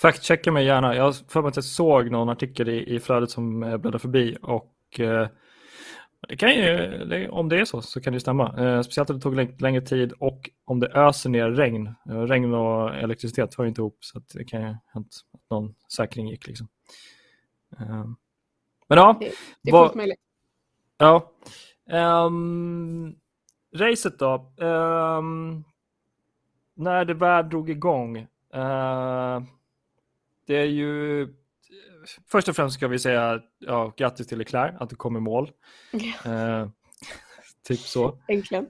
Fact-checka 0.02 0.50
mig 0.50 0.64
gärna. 0.64 0.96
Jag 0.96 1.14
för 1.28 1.42
mig 1.42 1.48
att 1.48 1.56
jag 1.56 1.64
såg 1.64 2.10
någon 2.10 2.28
artikel 2.28 2.68
i, 2.68 2.94
i 2.94 3.00
flödet 3.00 3.30
som 3.30 3.62
jag 3.62 3.80
bläddrade 3.80 3.98
förbi. 3.98 4.36
Och, 4.42 5.00
eh, 5.00 5.28
det 6.28 6.36
kan 6.36 6.54
ju, 6.54 7.28
om 7.28 7.48
det 7.48 7.60
är 7.60 7.64
så 7.64 7.82
så 7.82 8.00
kan 8.00 8.12
det 8.12 8.20
stämma. 8.20 8.54
Eh, 8.58 8.82
speciellt 8.82 9.10
om 9.10 9.16
det 9.16 9.22
tog 9.22 9.60
längre 9.60 9.80
tid 9.80 10.12
och 10.12 10.50
om 10.64 10.80
det 10.80 10.86
öser 10.86 11.30
ner 11.30 11.50
regn. 11.50 11.86
Eh, 11.86 12.20
regn 12.20 12.54
och 12.54 12.94
elektricitet 12.94 13.54
hör 13.54 13.66
inte 13.66 13.80
ihop 13.80 13.96
så 14.00 14.20
det 14.34 14.44
kan 14.44 14.60
ju 14.60 14.66
ha 14.66 14.78
hänt 14.86 15.16
att 15.34 15.50
någon 15.50 15.74
säkring 15.96 16.28
gick. 16.28 16.46
Liksom. 16.46 16.68
Eh, 17.80 18.04
men 18.88 18.98
ja. 18.98 19.16
Det, 19.20 19.32
det 19.62 19.70
är 19.70 19.82
fullt 19.82 19.94
möjligt. 19.94 20.20
Ja. 20.98 21.32
Um, 21.90 23.16
racet 23.76 24.18
då. 24.18 24.52
Um, 24.56 25.64
när 26.74 27.04
det 27.04 27.14
väl 27.14 27.48
drog 27.48 27.70
igång. 27.70 28.16
Uh, 28.54 29.42
det 30.46 30.56
är 30.56 30.64
ju 30.64 31.28
först 32.26 32.48
och 32.48 32.56
främst 32.56 32.76
ska 32.76 32.88
vi 32.88 32.98
säga 32.98 33.40
ja, 33.58 33.92
grattis 33.96 34.26
till 34.26 34.38
Leclerc 34.38 34.74
att 34.80 34.90
du 34.90 34.96
kom 34.96 35.16
i 35.16 35.20
mål. 35.20 35.50
Uh, 36.26 36.68
typ 37.68 37.80
så. 37.80 38.18
Äntligen. 38.28 38.66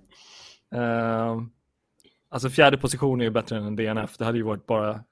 Uh, 0.74 1.42
alltså 2.28 2.50
fjärde 2.50 2.78
position 2.78 3.20
är 3.20 3.24
ju 3.24 3.30
bättre 3.30 3.56
än 3.56 3.64
en 3.64 3.76
DNF. 3.76 4.18
Det 4.18 4.24
hade 4.24 4.38
ju 4.38 4.44
varit 4.44 4.66
bara 4.66 5.04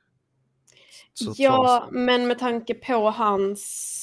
Ja, 1.36 1.80
trås. 1.80 1.92
men 1.92 2.26
med 2.26 2.38
tanke 2.38 2.74
på 2.74 3.10
hans 3.10 3.99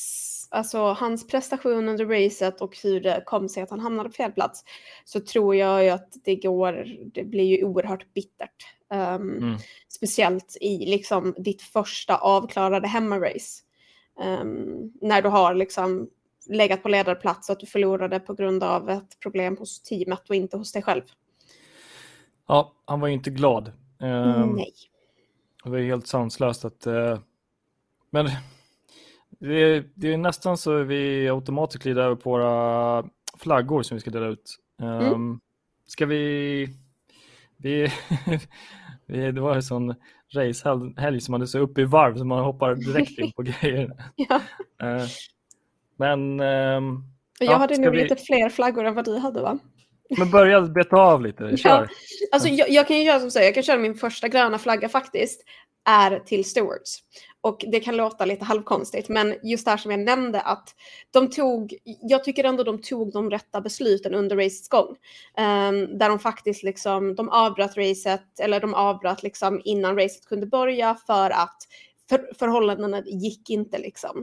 alltså 0.49 0.77
hans 0.77 1.27
prestation 1.27 1.89
under 1.89 2.05
racet 2.05 2.61
och 2.61 2.77
hur 2.83 3.01
det 3.01 3.23
kom 3.25 3.49
sig 3.49 3.63
att 3.63 3.69
han 3.69 3.79
hamnade 3.79 4.09
på 4.09 4.13
fel 4.13 4.31
plats 4.31 4.63
så 5.05 5.19
tror 5.19 5.55
jag 5.55 5.83
ju 5.83 5.89
att 5.89 6.13
det 6.25 6.35
går, 6.35 6.85
det 7.13 7.23
blir 7.23 7.43
ju 7.43 7.63
oerhört 7.63 8.13
bittert. 8.13 8.65
Um, 8.89 9.37
mm. 9.37 9.57
Speciellt 9.87 10.57
i 10.61 10.85
liksom 10.85 11.35
ditt 11.37 11.61
första 11.61 12.17
avklarade 12.17 12.87
hemmarace. 12.87 13.63
Um, 14.19 14.93
när 15.01 15.21
du 15.21 15.29
har 15.29 15.53
liksom 15.53 16.09
legat 16.49 16.83
på 16.83 16.89
ledarplats 16.89 17.49
och 17.49 17.53
att 17.53 17.59
du 17.59 17.65
förlorade 17.65 18.19
på 18.19 18.33
grund 18.33 18.63
av 18.63 18.89
ett 18.89 19.19
problem 19.19 19.57
hos 19.57 19.81
teamet 19.81 20.29
och 20.29 20.35
inte 20.35 20.57
hos 20.57 20.71
dig 20.71 20.81
själv. 20.81 21.01
Ja, 22.47 22.73
han 22.85 22.99
var 22.99 23.07
ju 23.07 23.13
inte 23.13 23.29
glad. 23.29 23.67
Um, 23.99 24.55
Nej. 24.55 24.73
Det 25.63 25.69
var 25.69 25.77
helt 25.77 26.07
sanslöst 26.07 26.65
att... 26.65 26.87
Uh, 26.87 27.19
men 28.09 28.29
det 29.39 29.61
är, 29.61 29.83
det 29.95 30.13
är 30.13 30.17
nästan 30.17 30.57
så 30.57 30.83
vi 30.83 31.29
automatiskt 31.29 31.83
glider 31.83 32.01
över 32.01 32.15
på 32.15 32.29
våra 32.29 33.03
flaggor 33.37 33.83
som 33.83 33.95
vi 33.95 34.01
ska 34.01 34.09
dela 34.09 34.27
ut. 34.27 34.55
Mm. 34.81 35.13
Um, 35.13 35.39
ska 35.87 36.05
vi... 36.05 36.67
vi, 37.57 37.91
vi 39.05 39.31
det 39.31 39.41
var 39.41 39.55
en 39.55 39.63
sån 39.63 39.95
racehelg 40.33 41.21
som 41.21 41.31
man 41.31 41.41
är 41.41 41.45
så 41.45 41.59
uppe 41.59 41.81
i 41.81 41.85
varv 41.85 42.17
så 42.17 42.25
man 42.25 42.43
hoppar 42.43 42.75
direkt 42.75 43.19
in 43.19 43.31
på 43.31 43.41
grejer. 43.61 43.91
ja. 44.15 44.41
Uh, 44.83 45.07
men... 45.95 46.39
Um, 46.39 47.03
jag 47.39 47.53
ja, 47.53 47.57
hade 47.57 47.77
nog 47.77 47.91
vi... 47.91 48.03
lite 48.03 48.15
fler 48.15 48.49
flaggor 48.49 48.85
än 48.85 48.95
vad 48.95 49.05
du 49.05 49.17
hade 49.17 49.41
va? 49.41 49.59
Men 50.17 50.31
börja 50.31 50.61
beta 50.61 50.95
av 50.95 51.21
lite, 51.21 51.57
kör. 51.57 51.69
Ja. 51.69 51.87
Alltså, 52.31 52.49
jag, 52.49 52.69
jag, 52.69 52.87
kan 52.87 52.97
ju 52.97 53.03
göra 53.03 53.19
som 53.19 53.31
så, 53.31 53.39
jag 53.39 53.53
kan 53.53 53.63
köra 53.63 53.77
min 53.77 53.95
första 53.95 54.27
gröna 54.27 54.57
flagga 54.57 54.89
faktiskt, 54.89 55.43
är 55.85 56.19
till 56.19 56.45
Stewards. 56.45 56.99
Och 57.47 57.65
det 57.67 57.79
kan 57.79 57.95
låta 57.95 58.25
lite 58.25 58.45
halvkonstigt, 58.45 59.09
men 59.09 59.35
just 59.43 59.65
det 59.65 59.71
här 59.71 59.77
som 59.77 59.91
jag 59.91 59.99
nämnde 59.99 60.41
att 60.41 60.75
de 61.11 61.29
tog, 61.29 61.75
jag 61.83 62.23
tycker 62.23 62.43
ändå 62.43 62.63
de 62.63 62.81
tog 62.81 63.13
de 63.13 63.29
rätta 63.29 63.61
besluten 63.61 64.13
under 64.13 64.35
racets 64.35 64.69
gång. 64.69 64.87
Um, 65.37 65.97
där 65.97 66.09
de 66.09 66.19
faktiskt 66.19 66.63
liksom, 66.63 67.15
de 67.15 67.29
avbröt 67.29 67.77
racet, 67.77 68.39
eller 68.39 68.59
de 68.59 68.73
avbröt 68.73 69.23
liksom 69.23 69.61
innan 69.65 69.95
racet 69.99 70.25
kunde 70.25 70.45
börja 70.45 70.95
för 71.07 71.29
att 71.29 71.57
för, 72.09 72.29
förhållandena 72.39 73.03
gick 73.05 73.49
inte 73.49 73.77
liksom. 73.77 74.17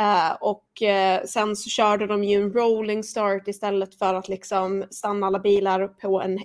Uh, 0.00 0.32
och 0.40 0.66
uh, 0.82 1.26
sen 1.26 1.56
så 1.56 1.70
körde 1.70 2.06
de 2.06 2.24
ju 2.24 2.42
en 2.42 2.52
rolling 2.52 3.04
start 3.04 3.48
istället 3.48 3.94
för 3.94 4.14
att 4.14 4.28
liksom 4.28 4.84
stanna 4.90 5.26
alla 5.26 5.38
bilar 5.38 5.88
på 5.88 6.22
en 6.22 6.38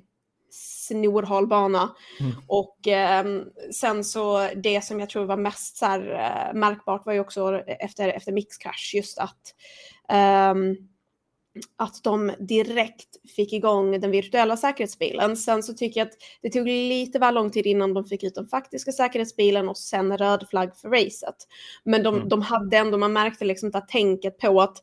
snorhal 0.51 1.47
bana. 1.47 1.95
Mm. 2.19 2.31
Och 2.47 2.87
eh, 2.87 3.25
sen 3.71 4.03
så 4.03 4.49
det 4.55 4.83
som 4.83 4.99
jag 4.99 5.09
tror 5.09 5.25
var 5.25 5.37
mest 5.37 5.77
så 5.77 5.85
här, 5.85 6.11
eh, 6.11 6.59
märkbart 6.59 7.05
var 7.05 7.13
ju 7.13 7.19
också 7.19 7.59
efter, 7.59 8.09
efter 8.09 8.31
mixcrash 8.31 8.95
just 8.95 9.19
att 9.19 9.55
eh, 10.09 10.53
att 11.77 12.03
de 12.03 12.31
direkt 12.39 13.31
fick 13.35 13.53
igång 13.53 13.99
den 13.99 14.11
virtuella 14.11 14.57
säkerhetsbilen. 14.57 15.37
Sen 15.37 15.63
så 15.63 15.73
tycker 15.73 15.99
jag 15.99 16.07
att 16.07 16.17
det 16.41 16.49
tog 16.49 16.67
lite 16.67 17.19
väl 17.19 17.33
lång 17.33 17.51
tid 17.51 17.65
innan 17.65 17.93
de 17.93 18.05
fick 18.05 18.23
ut 18.23 18.35
den 18.35 18.47
faktiska 18.47 18.91
säkerhetsbilen 18.91 19.69
och 19.69 19.77
sen 19.77 20.17
röd 20.17 20.47
flagg 20.49 20.75
för 20.75 20.89
racet. 20.89 21.35
Men 21.83 22.03
de, 22.03 22.15
mm. 22.15 22.29
de 22.29 22.41
hade 22.41 22.77
ändå, 22.77 22.97
man 22.97 23.13
märkte 23.13 23.45
liksom 23.45 23.71
att 23.73 23.87
tänket 23.87 24.37
på 24.37 24.61
att, 24.61 24.77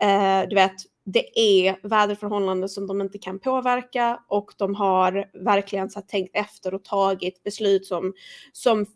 eh, 0.00 0.48
du 0.48 0.54
vet, 0.54 0.76
det 1.12 1.40
är 1.40 1.88
väderförhållanden 1.88 2.68
som 2.68 2.86
de 2.86 3.00
inte 3.00 3.18
kan 3.18 3.38
påverka 3.38 4.20
och 4.28 4.52
de 4.56 4.74
har 4.74 5.30
verkligen 5.44 5.90
så 5.90 6.00
tänkt 6.00 6.36
efter 6.36 6.74
och 6.74 6.84
tagit 6.84 7.42
beslut 7.42 7.86
som, 7.86 8.14
som 8.52 8.86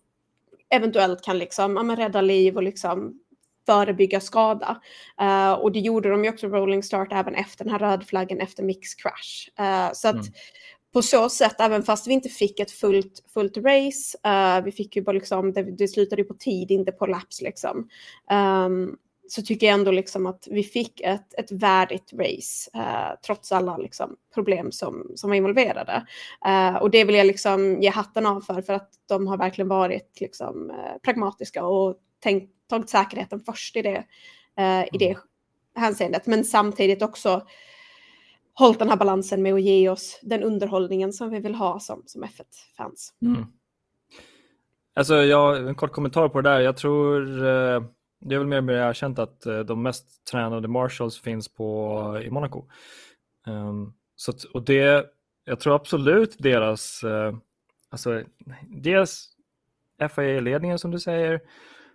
eventuellt 0.71 1.25
kan 1.25 1.39
liksom, 1.39 1.77
ja, 1.77 1.97
rädda 1.97 2.21
liv 2.21 2.57
och 2.57 2.63
liksom 2.63 3.21
förebygga 3.67 4.21
skada. 4.21 4.81
Uh, 5.23 5.53
och 5.53 5.73
det 5.73 5.79
gjorde 5.79 6.11
de 6.11 6.25
ju 6.25 6.31
också 6.31 6.47
rolling 6.47 6.83
start 6.83 7.09
även 7.13 7.35
efter 7.35 7.65
den 7.65 7.73
här 7.73 7.81
rödflaggen 7.81 8.41
efter 8.41 8.63
mix 8.63 8.95
crash. 8.95 9.49
Uh, 9.61 9.93
så 9.93 10.09
att 10.09 10.15
mm. 10.15 10.33
på 10.93 11.03
så 11.03 11.29
sätt, 11.29 11.61
även 11.61 11.83
fast 11.83 12.07
vi 12.07 12.13
inte 12.13 12.29
fick 12.29 12.61
ett 12.61 12.71
fullt, 12.71 13.25
fullt 13.35 13.57
race, 13.57 14.19
uh, 14.27 14.65
vi 14.65 14.73
fick 14.73 14.97
ju 14.97 15.03
bara 15.03 15.13
liksom, 15.13 15.53
det, 15.53 15.63
det 15.63 15.89
slutade 15.89 16.23
ju 16.23 16.29
på 16.29 16.35
tid, 16.35 16.71
inte 16.71 16.93
på 16.93 17.07
laps 17.07 17.41
liksom. 17.41 17.89
Um, 18.67 18.99
så 19.29 19.43
tycker 19.43 19.67
jag 19.67 19.75
ändå 19.75 19.91
liksom 19.91 20.27
att 20.27 20.49
vi 20.51 20.63
fick 20.63 21.01
ett, 21.01 21.35
ett 21.39 21.53
värdigt 21.53 22.13
race 22.13 22.71
eh, 22.75 23.19
trots 23.27 23.53
alla 23.53 23.77
liksom, 23.77 24.17
problem 24.35 24.73
som, 24.73 25.13
som 25.15 25.31
var 25.31 25.37
involverade. 25.37 26.07
Eh, 26.47 26.77
och 26.77 26.91
det 26.91 27.05
vill 27.05 27.15
jag 27.15 27.27
liksom 27.27 27.83
ge 27.83 27.91
hatten 27.91 28.27
av 28.27 28.41
för, 28.41 28.63
för 28.63 28.73
att 28.73 28.91
de 29.09 29.27
har 29.27 29.37
verkligen 29.37 29.69
varit 29.69 30.21
liksom, 30.21 30.71
eh, 30.71 30.99
pragmatiska 31.03 31.65
och 31.65 31.97
tänkt, 32.21 32.53
tagit 32.69 32.91
säkerheten 32.91 33.41
först 33.41 33.77
i 33.77 33.83
det, 33.83 34.05
eh, 34.59 34.85
i 34.93 34.99
det 34.99 35.11
mm. 35.11 35.23
hänseendet. 35.77 36.27
Men 36.27 36.45
samtidigt 36.45 37.03
också 37.03 37.43
hållit 38.55 38.79
den 38.79 38.89
här 38.89 38.97
balansen 38.97 39.43
med 39.43 39.55
att 39.55 39.63
ge 39.63 39.89
oss 39.89 40.21
den 40.23 40.43
underhållningen 40.43 41.13
som 41.13 41.31
vi 41.31 41.39
vill 41.39 41.55
ha 41.55 41.81
som, 41.81 42.03
som 42.07 42.25
F1-fans. 42.25 43.15
Mm. 43.23 43.47
Alltså, 44.95 45.15
jag, 45.15 45.69
en 45.69 45.75
kort 45.75 45.93
kommentar 45.93 46.29
på 46.29 46.41
det 46.41 46.51
där. 46.51 46.61
Jag 46.61 46.77
tror 46.77 47.47
eh, 47.47 47.83
det 48.25 48.35
är 48.35 48.39
väl 48.39 48.49
mer 48.49 48.59
och 48.59 48.65
mer 48.65 48.75
erkänt 48.75 49.19
att 49.19 49.47
eh, 49.47 49.59
de 49.59 49.83
mest 49.83 50.25
tränade 50.25 50.69
marshals 50.69 51.21
finns 51.21 51.49
på, 51.49 51.99
eh, 52.17 52.27
i 52.27 52.31
Monaco. 52.31 52.65
Um, 53.47 53.95
så, 54.17 54.33
och 54.55 54.63
det, 54.63 55.07
jag 55.45 55.61
tror 55.61 55.75
absolut 55.75 56.37
deras, 56.39 57.05
uh, 57.05 57.37
alltså 57.91 58.23
dels 58.69 59.29
FIA-ledningen 60.15 60.79
som 60.79 60.91
du 60.91 60.99
säger 60.99 61.41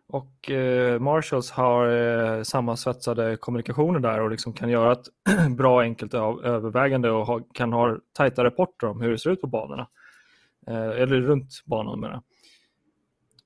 och 0.07 0.49
uh, 0.51 0.99
Marshalls 0.99 1.51
har 1.51 1.87
uh, 1.87 2.43
sammansvetsade 2.43 3.37
kommunikationer 3.37 3.99
där 3.99 4.21
och 4.21 4.31
liksom 4.31 4.53
kan 4.53 4.69
göra 4.69 4.91
ett 4.91 5.07
bra 5.57 5.81
enkelt 5.81 6.13
övervägande 6.13 7.11
och 7.11 7.25
ha, 7.27 7.39
kan 7.53 7.73
ha 7.73 7.97
tajta 8.13 8.43
rapporter 8.43 8.87
om 8.87 9.01
hur 9.01 9.11
det 9.11 9.17
ser 9.17 9.29
ut 9.29 9.41
på 9.41 9.47
banorna. 9.47 9.87
eller 10.67 11.21
runt 11.21 11.63
banan 11.65 11.99
menar 11.99 12.21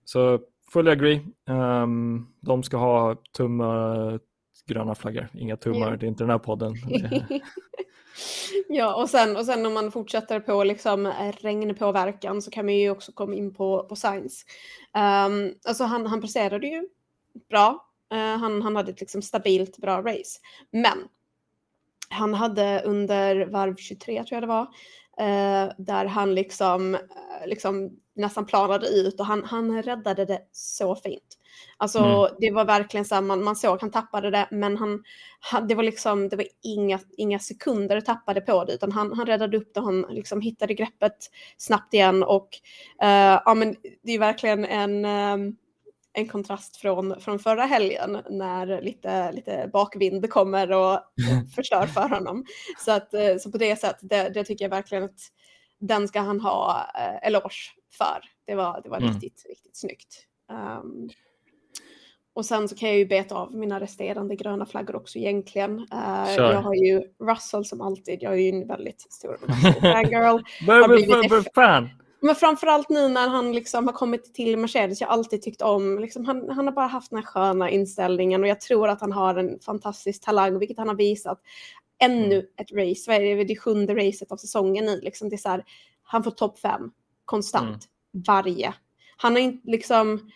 Så 0.05 0.39
fully 0.73 0.91
agree. 0.91 1.21
Um, 1.47 2.27
de 2.41 2.63
ska 2.63 2.77
ha 2.77 3.15
tumma 3.37 4.19
gröna 4.65 4.95
flaggor, 4.95 5.27
inga 5.33 5.57
tummar, 5.57 5.87
yeah. 5.87 5.99
det 5.99 6.05
är 6.05 6.07
inte 6.07 6.23
den 6.23 6.29
här 6.29 6.37
podden. 6.37 6.73
ja, 8.69 8.95
och 9.01 9.09
sen, 9.09 9.37
och 9.37 9.45
sen 9.45 9.65
om 9.65 9.73
man 9.73 9.91
fortsätter 9.91 10.39
på 10.39 10.63
liksom 10.63 11.13
regnpåverkan 11.41 12.41
så 12.41 12.51
kan 12.51 12.65
man 12.65 12.75
ju 12.75 12.89
också 12.89 13.11
komma 13.11 13.35
in 13.35 13.53
på, 13.53 13.83
på 13.89 13.95
science. 13.95 14.45
Um, 14.93 15.53
alltså 15.67 15.83
han, 15.83 16.05
han 16.05 16.21
presterade 16.21 16.67
ju 16.67 16.87
bra, 17.49 17.85
uh, 18.13 18.19
han, 18.19 18.61
han 18.61 18.75
hade 18.75 18.91
ett 18.91 18.99
liksom 18.99 19.21
stabilt 19.21 19.77
bra 19.77 20.01
race. 20.01 20.39
Men 20.71 20.97
han 22.09 22.33
hade 22.33 22.81
under 22.85 23.45
varv 23.45 23.75
23 23.75 24.23
tror 24.23 24.35
jag 24.35 24.43
det 24.43 24.47
var, 24.47 24.67
uh, 25.21 25.71
där 25.77 26.05
han 26.05 26.35
liksom, 26.35 26.93
uh, 26.95 27.47
liksom 27.47 27.89
nästan 28.15 28.45
planade 28.45 28.87
ut 28.87 29.19
och 29.19 29.25
han, 29.25 29.43
han 29.43 29.83
räddade 29.83 30.25
det 30.25 30.41
så 30.51 30.95
fint. 30.95 31.37
Alltså 31.77 31.99
mm. 31.99 32.35
det 32.39 32.51
var 32.51 32.65
verkligen 32.65 33.05
så 33.05 33.15
här, 33.15 33.21
man, 33.21 33.43
man 33.43 33.55
såg 33.55 33.81
han 33.81 33.91
tappade 33.91 34.31
det 34.31 34.47
men 34.51 34.77
han, 34.77 35.03
han, 35.39 35.67
det 35.67 35.75
var 35.75 35.83
liksom, 35.83 36.29
det 36.29 36.35
var 36.35 36.45
inga, 36.63 36.99
inga 37.17 37.39
sekunder 37.39 38.01
tappade 38.01 38.41
på 38.41 38.63
det 38.63 38.73
utan 38.73 38.91
han, 38.91 39.13
han 39.13 39.25
räddade 39.25 39.57
upp 39.57 39.73
det, 39.73 39.81
han 39.81 40.01
liksom 40.09 40.41
hittade 40.41 40.73
greppet 40.73 41.29
snabbt 41.57 41.93
igen 41.93 42.23
och 42.23 42.49
uh, 43.03 43.39
ja 43.45 43.53
men 43.53 43.75
det 44.03 44.11
är 44.11 44.19
verkligen 44.19 44.65
en 44.65 45.05
um, 45.05 45.57
en 46.13 46.27
kontrast 46.27 46.77
från, 46.77 47.21
från 47.21 47.39
förra 47.39 47.65
helgen 47.65 48.17
när 48.29 48.81
lite, 48.81 49.31
lite 49.31 49.69
bakvind 49.73 50.29
kommer 50.29 50.71
och, 50.71 50.99
förstör 51.55 51.87
för 51.87 52.09
honom. 52.09 52.45
Så, 52.79 52.91
att, 52.91 53.13
eh, 53.13 53.37
så 53.39 53.51
på 53.51 53.57
det 53.57 53.75
sättet, 53.75 54.09
det, 54.09 54.29
det 54.29 54.43
tycker 54.43 54.65
jag 54.65 54.69
verkligen 54.69 55.03
att 55.03 55.19
den 55.79 56.07
ska 56.07 56.19
han 56.19 56.41
ha 56.41 56.87
eh, 56.95 57.27
eloge 57.27 57.71
för. 57.97 58.21
Det 58.45 58.55
var, 58.55 58.81
det 58.83 58.89
var 58.89 58.97
mm. 58.97 59.09
riktigt, 59.09 59.45
riktigt 59.49 59.77
snyggt. 59.77 60.27
Um, 60.51 61.09
och 62.33 62.45
sen 62.45 62.69
så 62.69 62.75
kan 62.75 62.89
jag 62.89 62.97
ju 62.97 63.05
beta 63.05 63.35
av 63.35 63.55
mina 63.55 63.79
resterande 63.79 64.35
gröna 64.35 64.65
flaggor 64.65 64.95
också 64.95 65.17
egentligen. 65.17 65.79
Uh, 65.79 66.35
jag 66.37 66.61
har 66.61 66.75
ju 66.75 67.03
Russell 67.19 67.65
som 67.65 67.81
alltid, 67.81 68.23
jag 68.23 68.33
är 68.33 68.37
ju 68.37 68.49
en 68.49 68.67
väldigt 68.67 69.01
stor 69.01 69.37
Russell-fangirl. 69.47 70.43
fan! 71.55 71.89
Men 72.23 72.35
framförallt 72.35 72.89
nu 72.89 73.09
när 73.09 73.29
han 73.29 73.51
liksom 73.51 73.87
har 73.87 73.93
kommit 73.93 74.33
till 74.33 74.57
Mercedes, 74.57 75.01
jag 75.01 75.07
har 75.07 75.13
alltid 75.13 75.41
tyckt 75.41 75.61
om, 75.61 75.99
liksom, 75.99 76.25
han, 76.25 76.49
han 76.49 76.67
har 76.67 76.73
bara 76.73 76.87
haft 76.87 77.09
den 77.09 77.19
här 77.19 77.25
sköna 77.25 77.69
inställningen 77.69 78.41
och 78.41 78.47
jag 78.47 78.61
tror 78.61 78.89
att 78.89 79.01
han 79.01 79.11
har 79.11 79.35
en 79.35 79.59
fantastisk 79.59 80.25
talang, 80.25 80.59
vilket 80.59 80.77
han 80.77 80.87
har 80.87 80.95
visat. 80.95 81.41
Ännu 81.99 82.35
mm. 82.35 82.45
ett 82.57 82.71
race, 82.71 83.11
vad 83.11 83.15
är 83.15 83.35
det, 83.35 83.43
det 83.43 83.55
sjunde 83.55 83.95
racet 83.95 84.31
av 84.31 84.37
säsongen 84.37 84.85
nu, 84.85 85.01
liksom, 85.01 85.29
det 85.29 85.35
är 85.35 85.37
så 85.37 85.49
här, 85.49 85.63
han 86.03 86.23
får 86.23 86.31
topp 86.31 86.59
fem 86.59 86.91
konstant 87.25 87.87
mm. 88.13 88.23
varje. 88.27 88.73
Han 89.17 89.31
har 89.31 89.39
inte 89.39 89.71
liksom, 89.71 90.29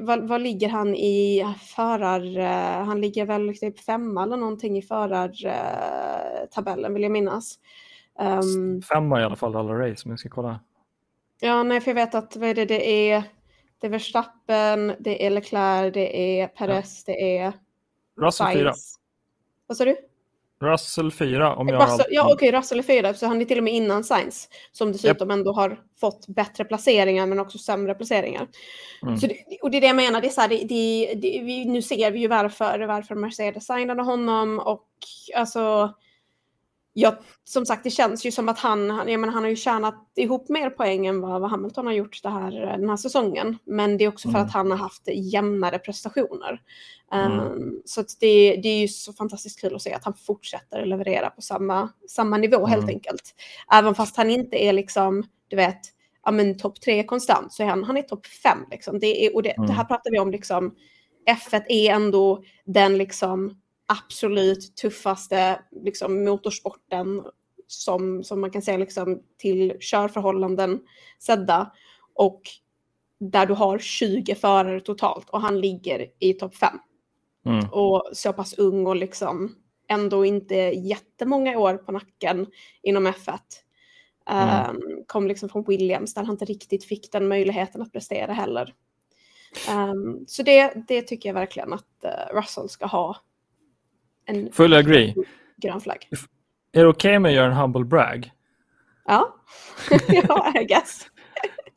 vad, 0.00 0.28
vad, 0.28 0.40
ligger 0.40 0.68
han 0.68 0.94
i 0.94 1.46
förar, 1.76 2.38
uh, 2.38 2.84
han 2.86 3.00
ligger 3.00 3.26
väl 3.26 3.56
typ 3.56 3.80
femma 3.80 4.22
eller 4.22 4.36
någonting 4.36 4.78
i 4.78 4.82
förartabellen 4.82 6.90
uh, 6.90 6.94
vill 6.94 7.02
jag 7.02 7.12
minnas. 7.12 7.58
Um, 8.18 8.82
femma 8.82 9.20
i 9.20 9.24
alla 9.24 9.36
fall 9.36 9.56
alla 9.56 9.72
race, 9.72 10.02
men 10.04 10.10
jag 10.10 10.20
ska 10.20 10.28
kolla. 10.28 10.60
Ja, 11.44 11.62
nej, 11.62 11.80
för 11.80 11.90
jag 11.90 11.94
vet 11.94 12.14
att 12.14 12.36
vad 12.36 12.48
är 12.48 12.54
det, 12.54 12.64
det 12.64 13.10
är, 13.10 13.22
det 13.80 13.86
är 13.86 13.90
Verstappen, 13.90 14.94
det 14.98 15.26
är 15.26 15.30
Leclerc, 15.30 15.94
det 15.94 16.40
är 16.40 16.48
Perez, 16.48 17.04
ja. 17.06 17.12
det 17.12 17.38
är 17.38 17.52
Russell 18.20 18.52
4. 18.52 18.74
Vad 19.66 19.76
sa 19.76 19.84
du? 19.84 19.96
Russell 20.60 21.12
4 21.12 21.56
om 21.56 21.68
jag 21.68 21.82
Russell, 21.82 21.98
har 21.98 22.06
Ja 22.10 22.22
okej, 22.22 22.34
okay, 22.34 22.58
Russell 22.58 22.78
är 22.78 22.82
4 22.82 23.14
så 23.14 23.26
han 23.26 23.40
är 23.40 23.44
till 23.44 23.58
och 23.58 23.64
med 23.64 23.74
innan 23.74 24.04
Sainz 24.04 24.48
som 24.72 24.92
dessutom 24.92 25.30
yep. 25.30 25.38
ändå 25.38 25.52
har 25.52 25.80
fått 26.00 26.26
bättre 26.26 26.64
placeringar 26.64 27.26
men 27.26 27.40
också 27.40 27.58
sämre 27.58 27.94
placeringar. 27.94 28.48
Mm. 29.02 29.16
Så 29.16 29.26
det, 29.26 29.36
och 29.62 29.70
det 29.70 29.76
är 29.76 29.80
det 29.80 29.86
jag 29.86 29.96
menar, 29.96 30.20
det 30.20 30.26
är 30.26 30.30
så 30.30 30.40
här, 30.40 30.48
det, 30.48 31.14
det, 31.14 31.40
vi, 31.44 31.64
nu 31.64 31.82
ser 31.82 32.10
vi 32.10 32.18
ju 32.18 32.28
varför, 32.28 32.86
varför 32.86 33.14
Mercedes 33.14 33.66
signade 33.66 34.02
honom 34.02 34.58
och 34.58 34.88
alltså 35.36 35.94
ja, 36.96 37.18
som 37.44 37.66
sagt, 37.66 37.84
det 37.84 37.90
känns 37.90 38.26
ju 38.26 38.30
som 38.30 38.48
att 38.48 38.58
han, 38.58 38.88
jag 38.88 39.20
menar, 39.20 39.32
han 39.32 39.42
har 39.42 39.50
ju 39.50 39.56
tjänat 39.56 40.12
ihop 40.16 40.48
mer 40.48 40.70
poäng 40.70 41.06
än 41.06 41.20
vad, 41.20 41.40
vad 41.40 41.50
Hamilton 41.50 41.86
har 41.86 41.92
gjort 41.92 42.22
det 42.22 42.28
här, 42.28 42.50
den 42.50 42.88
här 42.88 42.96
säsongen. 42.96 43.58
Men 43.64 43.96
det 43.96 44.04
är 44.04 44.08
också 44.08 44.28
för 44.28 44.38
mm. 44.38 44.46
att 44.46 44.52
han 44.52 44.70
har 44.70 44.78
haft 44.78 45.02
jämnare 45.12 45.78
prestationer. 45.78 46.60
Mm. 47.12 47.38
Um, 47.38 47.82
så 47.84 48.04
det, 48.20 48.56
det 48.62 48.68
är 48.68 48.80
ju 48.80 48.88
så 48.88 49.12
fantastiskt 49.12 49.60
kul 49.60 49.74
att 49.74 49.82
se 49.82 49.92
att 49.92 50.04
han 50.04 50.14
fortsätter 50.14 50.86
leverera 50.86 51.30
på 51.30 51.42
samma, 51.42 51.88
samma 52.08 52.36
nivå 52.36 52.58
mm. 52.58 52.70
helt 52.70 52.88
enkelt. 52.88 53.34
Även 53.72 53.94
fast 53.94 54.16
han 54.16 54.30
inte 54.30 54.64
är 54.64 54.72
liksom, 54.72 55.24
du 55.48 55.56
vet, 55.56 55.80
ja 56.24 56.30
men 56.30 56.58
topp 56.58 56.80
tre 56.80 57.04
konstant 57.04 57.52
så 57.52 57.62
är 57.62 57.66
han, 57.66 57.84
han 57.84 57.96
är 57.96 58.02
topp 58.02 58.26
fem 58.26 58.58
liksom. 58.70 58.98
Det, 58.98 59.26
är, 59.26 59.34
och 59.34 59.42
det, 59.42 59.54
det 59.56 59.72
här 59.72 59.74
mm. 59.74 59.86
pratar 59.86 60.10
vi 60.10 60.18
om 60.18 60.30
liksom, 60.30 60.74
F1 61.30 61.62
är 61.68 61.92
ändå 61.92 62.42
den 62.64 62.98
liksom 62.98 63.60
absolut 63.86 64.76
tuffaste 64.76 65.60
liksom, 65.70 66.24
motorsporten 66.24 67.24
som, 67.66 68.24
som 68.24 68.40
man 68.40 68.50
kan 68.50 68.62
säga 68.62 68.78
liksom, 68.78 69.22
till 69.38 69.76
körförhållanden 69.80 70.80
sedda. 71.18 71.72
Och 72.14 72.42
där 73.18 73.46
du 73.46 73.54
har 73.54 73.78
20 73.78 74.34
förare 74.34 74.80
totalt 74.80 75.30
och 75.30 75.40
han 75.40 75.60
ligger 75.60 76.06
i 76.18 76.32
topp 76.32 76.56
5. 76.56 76.78
Mm. 77.46 77.64
Och 77.70 78.08
så 78.12 78.32
pass 78.32 78.54
ung 78.58 78.86
och 78.86 78.96
liksom 78.96 79.54
ändå 79.88 80.24
inte 80.24 80.54
jättemånga 80.56 81.58
år 81.58 81.74
på 81.74 81.92
nacken 81.92 82.46
inom 82.82 83.06
F1. 83.06 83.38
Mm. 84.26 84.70
Um, 84.70 85.04
kom 85.06 85.28
liksom 85.28 85.48
från 85.48 85.64
Williams 85.64 86.14
där 86.14 86.22
han 86.22 86.34
inte 86.34 86.44
riktigt 86.44 86.84
fick 86.84 87.12
den 87.12 87.28
möjligheten 87.28 87.82
att 87.82 87.92
prestera 87.92 88.32
heller. 88.32 88.74
Um, 89.70 90.24
så 90.26 90.42
det, 90.42 90.72
det 90.88 91.02
tycker 91.02 91.28
jag 91.28 91.34
verkligen 91.34 91.72
att 91.72 92.04
uh, 92.04 92.36
Russell 92.36 92.68
ska 92.68 92.86
ha. 92.86 93.16
En 94.26 94.52
Full 94.52 94.74
agree. 94.74 95.14
grön 95.56 95.80
flagg. 95.80 96.08
Är 96.72 96.82
det 96.82 96.86
okej 96.86 97.10
okay 97.10 97.18
med 97.18 97.28
att 97.28 97.34
göra 97.34 97.46
en 97.46 97.52
humble 97.52 97.84
brag? 97.84 98.30
Ja, 99.04 99.34
ja 100.08 100.52
I 100.60 100.64
guess. 100.64 101.06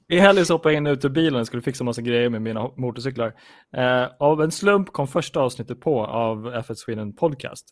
I 0.10 0.20
helgen 0.20 0.46
hoppade 0.50 0.74
jag 0.74 0.82
in 0.82 0.88
ut 0.88 1.06
ur 1.06 1.10
bilen 1.10 1.40
och 1.40 1.48
skulle 1.48 1.62
fixa 1.62 1.84
massa 1.84 2.02
grejer 2.02 2.30
med 2.30 2.42
mina 2.42 2.72
motorcyklar. 2.76 3.34
Eh, 3.78 4.08
av 4.20 4.42
en 4.42 4.52
slump 4.52 4.94
kom 4.94 5.08
första 5.08 5.40
avsnittet 5.40 5.80
på 5.82 6.06
av 6.06 6.54
F1 6.54 6.74
Sweden 6.74 7.16
Podcast. 7.16 7.66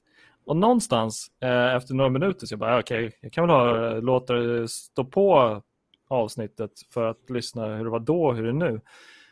Och 0.45 0.57
någonstans 0.57 1.27
eh, 1.43 1.75
efter 1.75 1.93
några 1.93 2.09
minuter 2.09 2.47
så 2.47 2.53
jag 2.53 2.59
bara, 2.59 2.79
okej, 2.79 3.07
okay, 3.07 3.19
jag 3.21 3.33
kan 3.33 3.47
väl 3.47 3.55
ha, 3.55 3.99
låta 3.99 4.33
det 4.33 4.67
stå 4.67 5.05
på 5.05 5.61
avsnittet 6.09 6.71
för 6.93 7.05
att 7.05 7.29
lyssna 7.29 7.75
hur 7.75 7.83
det 7.83 7.89
var 7.89 7.99
då 7.99 8.25
och 8.25 8.35
hur 8.35 8.43
det 8.43 8.49
är 8.49 8.53
nu. 8.53 8.81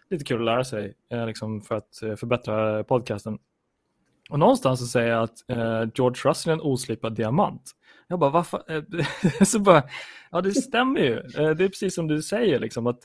Lite 0.10 0.26
kul 0.26 0.40
att 0.40 0.46
lära 0.46 0.64
sig 0.64 0.94
eh, 1.12 1.26
liksom 1.26 1.62
för 1.62 1.76
att 1.76 2.02
eh, 2.04 2.16
förbättra 2.16 2.84
podcasten. 2.84 3.38
Och 4.30 4.40
någonstans 4.40 4.80
så 4.80 4.86
säger 4.86 5.10
jag 5.10 5.24
att 5.24 5.50
eh, 5.50 5.90
George 5.96 6.30
Russell 6.30 6.50
är 6.50 6.54
en 6.54 6.62
oslipad 6.62 7.16
diamant. 7.16 7.72
Jag 8.08 8.20
bara, 8.20 8.30
varför? 8.30 9.46
så 9.46 9.60
bara, 9.60 9.84
ja 10.32 10.42
det 10.42 10.54
stämmer 10.54 11.00
ju. 11.00 11.22
det 11.54 11.64
är 11.64 11.70
precis 11.70 11.96
som 11.96 12.08
du 12.08 12.22
säger, 12.22 12.60
liksom, 12.60 12.88
att 12.88 13.00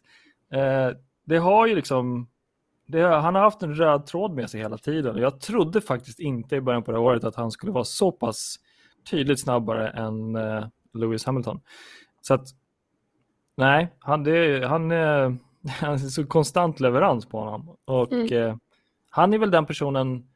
det 1.25 1.39
har 1.39 1.67
ju 1.67 1.75
liksom 1.75 2.29
det, 2.89 3.03
han 3.03 3.35
har 3.35 3.43
haft 3.43 3.63
en 3.63 3.75
röd 3.75 4.07
tråd 4.07 4.35
med 4.35 4.51
sig 4.51 4.61
hela 4.61 4.79
tiden. 4.79 5.17
Jag 5.17 5.41
trodde 5.41 5.81
faktiskt 5.81 6.19
inte 6.19 6.57
i 6.57 6.61
början 6.61 6.83
på 6.83 6.93
det 6.93 6.99
året 6.99 7.25
att 7.25 7.35
han 7.35 7.51
skulle 7.51 7.73
vara 7.73 7.85
så 7.85 8.13
pass 8.13 8.57
tydligt 9.11 9.41
snabbare 9.41 9.89
än 9.89 10.37
uh, 10.37 10.67
Lewis 10.95 11.25
Hamilton. 11.25 11.61
Så 12.21 12.35
att, 12.35 12.47
nej, 13.57 13.95
han, 13.99 14.25
det, 14.25 14.67
han, 14.67 14.93
uh, 14.93 15.35
han 15.81 15.95
är 15.95 15.99
så 15.99 16.27
konstant 16.27 16.81
leverans 16.81 17.27
på 17.27 17.39
honom. 17.39 17.77
Och 17.85 18.13
mm. 18.13 18.33
uh, 18.33 18.57
han 19.11 19.35
är 19.35 19.39
väl 19.39 19.51
den 19.51 19.67
personen, 19.67 20.29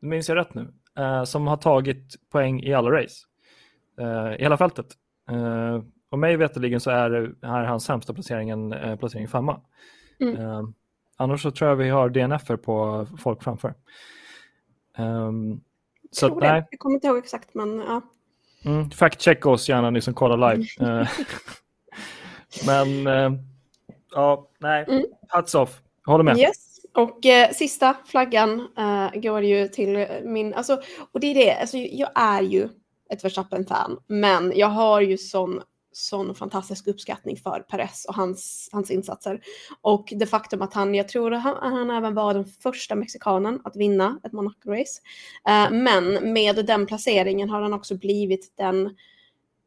minns 0.00 0.28
jag 0.28 0.36
rätt 0.36 0.54
nu, 0.54 0.72
som 1.26 1.46
har 1.46 1.56
tagit 1.56 2.16
poäng 2.30 2.62
i 2.62 2.74
alla 2.74 2.90
race. 2.90 3.14
I 4.38 4.42
hela 4.42 4.56
fältet. 4.56 4.86
och 6.10 6.18
mig 6.18 6.36
veterligen 6.36 6.80
så 6.80 6.90
är, 6.90 7.10
är 7.42 7.64
hans 7.64 7.84
sämsta 7.84 8.14
placering 8.14 8.50
en 8.50 8.98
placering 8.98 9.28
femma. 9.28 9.60
Mm. 10.20 10.74
Annars 11.16 11.42
så 11.42 11.50
tror 11.50 11.70
jag 11.70 11.76
vi 11.76 11.88
har 11.88 12.08
DNF 12.08 12.46
på 12.46 13.06
folk 13.18 13.42
framför. 13.42 13.74
Um, 14.98 15.60
så 16.10 16.26
att, 16.26 16.36
nej. 16.36 16.66
Jag 16.70 16.80
kommer 16.80 16.94
inte 16.94 17.06
ihåg 17.06 17.18
exakt 17.18 17.54
men 17.54 17.78
ja. 17.78 18.02
Mm, 18.64 18.90
fact 18.90 19.20
check 19.20 19.46
oss 19.46 19.68
gärna 19.68 19.90
ni 19.90 20.00
som 20.00 20.14
kollar 20.14 20.54
live. 20.54 20.68
Mm. 20.80 20.98
Eh, 20.98 21.08
men 22.66 23.38
ja, 24.10 24.48
nej, 24.58 24.84
mm. 24.88 25.04
hats 25.28 25.54
off. 25.54 25.82
Håller 26.06 26.24
med. 26.24 26.38
Yes. 26.38 26.67
Och 26.94 27.26
eh, 27.26 27.52
sista 27.52 27.96
flaggan 28.06 28.68
eh, 28.78 29.20
går 29.20 29.42
ju 29.42 29.68
till 29.68 30.06
min, 30.24 30.54
alltså, 30.54 30.80
och 31.12 31.20
det 31.20 31.26
är 31.26 31.34
det, 31.34 31.54
alltså, 31.60 31.76
jag 31.76 32.10
är 32.14 32.42
ju 32.42 32.68
ett 33.10 33.24
Verstappen-fan, 33.24 33.98
men 34.06 34.52
jag 34.56 34.68
har 34.68 35.00
ju 35.00 35.18
sån 35.18 35.62
sån 35.98 36.34
fantastisk 36.34 36.86
uppskattning 36.86 37.36
för 37.36 37.60
Perez 37.60 38.04
och 38.08 38.14
hans, 38.14 38.68
hans 38.72 38.90
insatser. 38.90 39.40
Och 39.80 40.12
det 40.16 40.26
faktum 40.26 40.62
att 40.62 40.74
han, 40.74 40.94
jag 40.94 41.08
tror 41.08 41.30
han, 41.30 41.56
han 41.72 41.90
även 41.90 42.14
var 42.14 42.34
den 42.34 42.44
första 42.44 42.94
mexikanen 42.94 43.60
att 43.64 43.76
vinna 43.76 44.20
ett 44.24 44.32
Monaco-race. 44.32 45.00
Eh, 45.48 45.70
men 45.70 46.32
med 46.32 46.66
den 46.66 46.86
placeringen 46.86 47.50
har 47.50 47.62
han 47.62 47.72
också 47.74 47.94
blivit 47.94 48.52
den, 48.56 48.96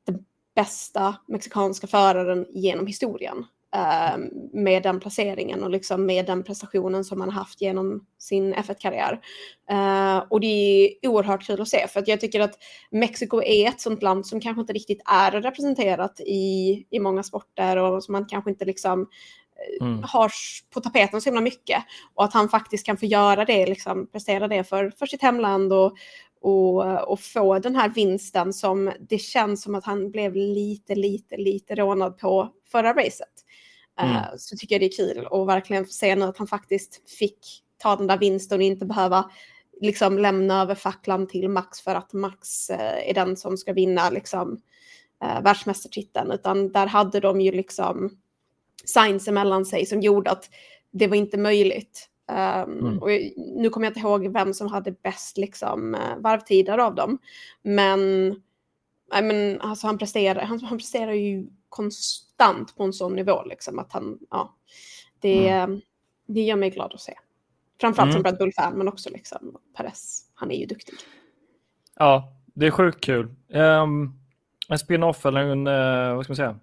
den 0.06 0.26
bästa 0.56 1.16
mexikanska 1.28 1.88
föraren 1.88 2.46
genom 2.50 2.88
historien. 2.88 3.46
Uh, 3.76 4.18
med 4.54 4.84
den 4.84 5.00
placeringen 5.00 5.64
och 5.64 5.70
liksom 5.70 6.06
med 6.06 6.26
den 6.26 6.44
prestationen 6.44 7.04
som 7.04 7.22
han 7.22 7.30
haft 7.30 7.62
genom 7.62 8.06
sin 8.20 8.56
F1-karriär. 8.56 9.22
Uh, 9.72 10.24
och 10.30 10.40
det 10.40 10.48
är 10.48 11.10
oerhört 11.10 11.48
kul 11.48 11.62
att 11.62 11.68
se 11.68 11.88
för 11.88 12.00
att 12.00 12.08
jag 12.08 12.22
tycker 12.22 12.40
att 12.40 12.58
Mexiko 12.90 13.42
är 13.42 13.68
ett 13.68 13.82
sånt 13.82 14.04
land 14.04 14.26
som 14.28 14.42
kanske 14.42 14.62
inte 14.62 14.74
riktigt 14.74 15.02
är 15.06 15.32
representerat 15.32 16.20
i, 16.20 16.86
i 16.90 17.00
många 17.00 17.24
sporter 17.24 17.78
och 17.78 18.04
som 18.04 18.12
man 18.12 18.26
kanske 18.26 18.50
inte 18.50 18.66
liksom 18.66 19.02
eh, 19.02 19.88
mm. 19.88 20.04
har 20.04 20.32
på 20.74 20.82
tapeten 20.82 21.22
så 21.22 21.30
himla 21.30 21.42
mycket. 21.42 21.84
Och 22.14 22.24
att 22.24 22.34
han 22.34 22.50
faktiskt 22.50 22.86
kan 22.86 22.98
få 22.98 23.06
göra 23.06 23.46
det, 23.46 23.66
liksom 23.66 24.08
prestera 24.08 24.48
det 24.48 24.64
för, 24.64 24.92
för 25.00 25.06
sitt 25.06 25.22
hemland 25.22 25.74
och, 25.74 25.94
och, 26.42 27.10
och 27.12 27.20
få 27.20 27.60
den 27.60 27.76
här 27.76 27.90
vinsten 27.90 28.54
som 28.54 28.92
det 29.00 29.18
känns 29.18 29.64
som 29.64 29.76
att 29.76 29.86
han 29.86 30.12
blev 30.12 30.36
lite, 30.36 30.96
lite, 30.96 31.38
lite 31.38 31.76
rånad 31.76 32.18
på 32.18 32.50
förra 32.72 32.94
racet. 32.94 33.46
Mm. 34.02 34.16
Uh, 34.16 34.24
så 34.38 34.58
tycker 34.58 34.76
jag 34.76 34.82
det 34.82 34.86
är 34.86 35.14
kul 35.14 35.26
och 35.26 35.50
verkligen 35.50 35.86
få 35.86 35.92
se 35.92 36.16
nu 36.16 36.26
att 36.26 36.38
han 36.38 36.48
faktiskt 36.48 37.10
fick 37.20 37.64
ta 37.78 37.96
den 37.96 38.08
där 38.08 38.18
vinsten 38.18 38.58
och 38.58 38.64
inte 38.64 38.86
behöva 38.86 39.32
liksom 39.82 40.18
lämna 40.18 40.62
över 40.62 40.76
facklan 40.76 41.28
till 41.28 41.50
Max 41.50 41.82
för 41.82 41.96
att 41.96 42.14
Max 42.14 42.70
uh, 42.70 43.10
är 43.10 43.14
den 43.14 43.38
som 43.38 43.58
ska 43.58 43.74
vinna 43.74 44.10
liksom 44.10 44.62
uh, 45.24 45.42
världsmästartiteln 45.44 46.32
utan 46.32 46.72
där 46.72 46.88
hade 46.88 47.20
de 47.20 47.42
ju 47.42 47.52
liksom 47.52 48.18
signs 48.86 49.28
emellan 49.28 49.66
sig 49.66 49.86
som 49.86 50.02
gjorde 50.02 50.32
att 50.32 50.50
det 50.92 51.08
var 51.08 51.16
inte 51.16 51.38
möjligt. 51.38 52.08
Um, 52.32 52.80
mm. 52.80 53.00
och 53.00 53.10
nu 53.38 53.70
kommer 53.70 53.88
jag 53.88 53.92
inte 53.92 54.00
ihåg 54.00 54.34
vem 54.34 54.54
som 54.54 54.68
hade 54.68 54.92
bäst 54.92 55.38
liksom, 55.38 55.98
varvtider 56.18 56.78
av 56.78 56.96
dem. 56.96 57.18
Men, 57.62 58.00
I 59.18 59.22
men 59.22 59.62
alltså, 59.62 59.88
han, 59.88 59.98
presterar, 59.98 60.42
han, 60.42 60.60
han 60.60 60.78
presterar 60.78 61.12
ju 61.12 61.48
konstant 61.72 62.76
på 62.76 62.84
en 62.84 62.94
sån 62.94 63.16
nivå 63.16 63.44
liksom 63.44 63.80
att 63.80 63.94
han, 63.94 64.20
ja, 64.30 64.56
det, 65.20 65.50
mm. 65.50 65.82
det 66.28 66.42
gör 66.42 66.56
mig 66.56 66.70
glad 66.70 66.94
att 66.94 67.02
se. 67.02 67.14
Framförallt 67.82 68.12
mm. 68.12 68.24
som 68.24 68.32
Red 68.32 68.38
Bull-fan 68.40 68.78
men 68.78 68.88
också 68.88 69.10
liksom 69.10 69.58
Perez, 69.78 70.26
han 70.34 70.52
är 70.52 70.56
ju 70.56 70.66
duktig. 70.66 70.94
Ja, 71.96 72.34
det 72.46 72.68
är 72.68 72.72
sjukt 72.72 73.04
kul. 73.04 73.36
Um, 73.50 74.20
en 74.70 74.80
spin-off 74.80 75.26
eller 75.26 75.42
en, 75.42 75.68
uh, 75.68 76.16
vad 76.16 76.24
ska 76.24 76.32
man 76.32 76.36
säga, 76.36 76.60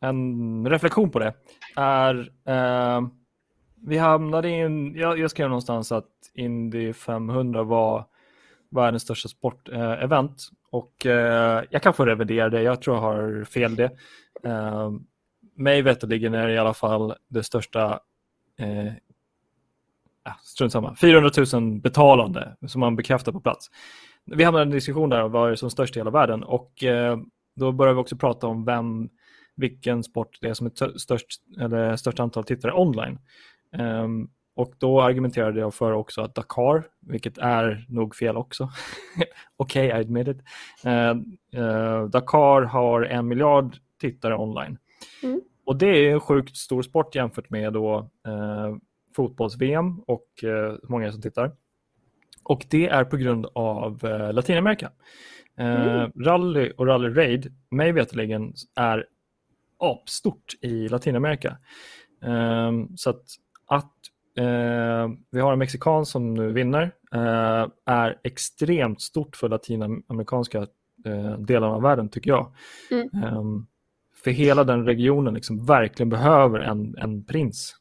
en 0.00 0.68
reflektion 0.68 1.10
på 1.10 1.18
det 1.18 1.34
är 1.76 2.14
uh, 2.48 3.08
vi 3.86 3.98
hamnade 3.98 4.48
i 4.48 4.60
en, 4.60 4.94
jag, 4.94 5.18
jag 5.18 5.30
skrev 5.30 5.48
någonstans 5.48 5.92
att 5.92 6.10
Indy 6.34 6.92
500 6.92 7.62
var 7.62 8.04
världens 8.70 9.02
största 9.02 9.28
sportevent 9.28 10.48
och 10.70 11.06
eh, 11.06 11.64
jag 11.70 11.82
kan 11.82 11.94
få 11.94 12.04
revidera 12.04 12.48
det, 12.48 12.62
jag 12.62 12.82
tror 12.82 12.96
jag 12.96 13.02
har 13.02 13.44
fel 13.44 13.76
det. 13.76 13.90
Eh, 14.44 14.90
mig 15.56 15.82
veterligen 15.82 16.34
är 16.34 16.46
det 16.46 16.54
i 16.54 16.58
alla 16.58 16.74
fall 16.74 17.14
det 17.28 17.42
största 17.42 18.00
eh, 18.58 18.92
strunt 20.42 20.72
samma, 20.72 20.96
400 20.96 21.30
000 21.52 21.80
betalande 21.80 22.56
som 22.66 22.80
man 22.80 22.96
bekräftar 22.96 23.32
på 23.32 23.40
plats. 23.40 23.70
Vi 24.24 24.44
hamnade 24.44 24.62
i 24.62 24.66
en 24.66 24.70
diskussion 24.70 25.10
där 25.10 25.22
om 25.22 25.32
vad 25.32 25.50
är 25.50 25.54
som 25.54 25.70
störst 25.70 25.96
i 25.96 26.00
hela 26.00 26.10
världen 26.10 26.42
och 26.42 26.84
eh, 26.84 27.18
då 27.56 27.72
började 27.72 27.94
vi 27.94 28.00
också 28.00 28.16
prata 28.16 28.46
om 28.46 28.64
vem, 28.64 29.08
vilken 29.56 30.02
sport 30.02 30.38
det 30.40 30.48
är 30.48 30.54
som 30.54 30.66
är 30.66 30.98
störst, 30.98 31.26
eller 31.60 31.96
störst 31.96 32.20
antal 32.20 32.44
tittare 32.44 32.72
online. 32.72 33.18
Um, 33.78 34.30
och 34.56 34.74
då 34.78 35.00
argumenterade 35.02 35.60
jag 35.60 35.74
för 35.74 35.92
också 35.92 36.22
att 36.22 36.34
Dakar, 36.34 36.84
vilket 37.00 37.38
är 37.38 37.86
nog 37.88 38.16
fel 38.16 38.36
också, 38.36 38.70
okej, 39.56 39.88
okay, 39.88 39.98
I 39.98 40.02
admit 40.02 40.28
it. 40.28 40.38
Uh, 40.86 41.62
uh, 41.62 42.08
Dakar 42.08 42.62
har 42.62 43.02
en 43.02 43.28
miljard 43.28 43.76
tittare 44.00 44.36
online. 44.36 44.78
Mm. 45.22 45.40
Och 45.64 45.76
det 45.76 45.86
är 45.86 46.12
en 46.12 46.20
sjukt 46.20 46.56
stor 46.56 46.82
sport 46.82 47.14
jämfört 47.14 47.50
med 47.50 47.72
då, 47.72 47.98
uh, 48.28 48.76
fotbolls-VM 49.16 50.00
och 50.06 50.26
hur 50.42 50.88
många 50.88 51.12
som 51.12 51.22
tittar. 51.22 51.52
Och 52.42 52.66
det 52.70 52.88
är 52.88 53.04
på 53.04 53.16
grund 53.16 53.46
av 53.54 54.02
Latinamerika. 54.32 54.90
Mm. 55.56 56.12
Rally 56.24 56.72
och 56.76 56.86
Rally 56.86 57.08
Raid, 57.08 57.54
mig 57.70 57.92
veterligen, 57.92 58.54
är 58.74 59.06
apstort 59.78 60.54
i 60.60 60.88
Latinamerika. 60.88 61.56
så 62.96 63.10
att, 63.10 63.24
att 63.66 63.92
Eh, 64.36 65.08
vi 65.30 65.40
har 65.40 65.52
en 65.52 65.58
mexikan 65.58 66.06
som 66.06 66.34
nu 66.34 66.52
vinner. 66.52 66.92
Eh, 67.14 67.68
är 67.86 68.18
extremt 68.24 69.00
stort 69.00 69.36
för 69.36 69.48
latinamerikanska 69.48 70.58
eh, 71.06 71.38
delarna 71.38 71.74
av 71.74 71.82
världen 71.82 72.08
tycker 72.08 72.30
jag. 72.30 72.52
Mm. 72.90 73.08
Ehm, 73.24 73.66
för 74.24 74.30
hela 74.30 74.64
den 74.64 74.84
regionen 74.84 75.34
liksom 75.34 75.66
verkligen 75.66 76.10
behöver 76.10 76.58
en, 76.58 76.96
en 76.98 77.24
prins. 77.24 77.76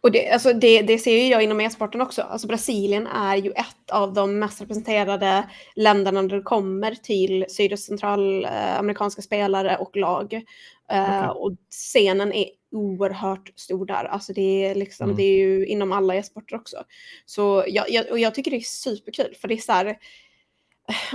Och 0.00 0.12
det, 0.12 0.30
alltså 0.30 0.52
det, 0.52 0.82
det 0.82 0.98
ser 0.98 1.12
ju 1.12 1.28
jag 1.28 1.42
inom 1.42 1.60
e-sporten 1.60 2.00
också. 2.00 2.22
Alltså 2.22 2.46
Brasilien 2.46 3.06
är 3.06 3.36
ju 3.36 3.50
ett 3.50 3.90
av 3.92 4.14
de 4.14 4.38
mest 4.38 4.60
representerade 4.60 5.44
länderna 5.76 6.22
när 6.22 6.36
det 6.36 6.42
kommer 6.42 6.94
till 6.94 7.44
syd 7.48 7.72
och 7.72 7.78
centralamerikanska 7.78 9.22
spelare 9.22 9.76
och 9.76 9.96
lag. 9.96 10.24
Okay. 10.24 10.42
Uh, 10.92 11.28
och 11.28 11.52
scenen 11.70 12.32
är 12.32 12.46
oerhört 12.72 13.52
stor 13.56 13.86
där. 13.86 14.04
Alltså 14.04 14.32
det 14.32 14.66
är, 14.66 14.74
liksom, 14.74 15.04
mm. 15.04 15.16
det 15.16 15.22
är 15.22 15.38
ju 15.38 15.66
inom 15.66 15.92
alla 15.92 16.14
e-sporter 16.14 16.56
också. 16.56 16.76
Så 17.26 17.64
jag, 17.68 17.90
jag, 17.90 18.10
och 18.10 18.18
jag 18.18 18.34
tycker 18.34 18.50
det 18.50 18.56
är 18.56 18.60
superkul 18.60 19.34
för 19.40 19.48
det 19.48 19.54
är 19.54 19.58
så 19.58 19.72
här, 19.72 19.98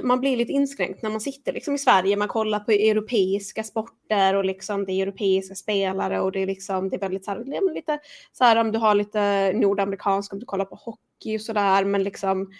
man 0.04 0.20
blir 0.20 0.38
lite 0.38 0.52
inskränkt 0.52 1.02
när 1.02 1.10
man 1.10 1.22
sitter 1.22 1.54
liksom 1.54 1.76
i 1.76 1.78
Sverige. 1.78 2.18
Man 2.18 2.28
kollar 2.28 2.60
på 2.60 2.72
europeiska 2.72 3.64
sporter 3.64 4.36
och 4.36 4.46
liksom 4.46 4.86
det 4.86 4.92
är 4.92 5.02
europeiska 5.02 5.56
spelare 5.56 6.22
och 6.22 6.32
det 6.32 6.40
är 6.40 6.48
liksom 6.48 6.90
det 6.90 6.96
är 6.96 7.00
väldigt 7.00 7.26
så 7.26 7.32
här, 7.32 7.74
lite 7.74 8.00
så 8.32 8.44
här 8.44 8.56
om 8.56 8.72
du 8.72 8.80
har 8.80 8.96
lite 8.96 9.54
nordamerikansk 9.54 10.34
om 10.34 10.40
du 10.40 10.46
kollar 10.46 10.66
på 10.66 10.76
hockey 10.76 11.38
och 11.38 11.42
så 11.42 11.54
där, 11.54 11.86
men 11.86 12.04
liksom 12.04 12.52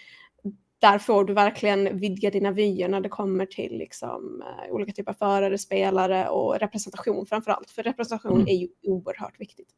där 0.84 0.98
får 0.98 1.24
du 1.24 1.34
verkligen 1.34 1.98
vidga 1.98 2.30
dina 2.30 2.50
vyer 2.50 2.88
när 2.88 3.00
det 3.00 3.08
kommer 3.08 3.46
till 3.46 3.78
liksom, 3.78 4.42
uh, 4.42 4.72
olika 4.74 4.92
typer 4.92 5.10
av 5.10 5.14
förare, 5.14 5.58
spelare 5.58 6.28
och 6.28 6.58
representation 6.60 7.26
framför 7.26 7.50
allt. 7.50 7.70
För 7.70 7.82
representation 7.82 8.40
mm. 8.40 8.48
är 8.48 8.54
ju 8.54 8.68
oerhört 8.82 9.40
viktigt. 9.40 9.68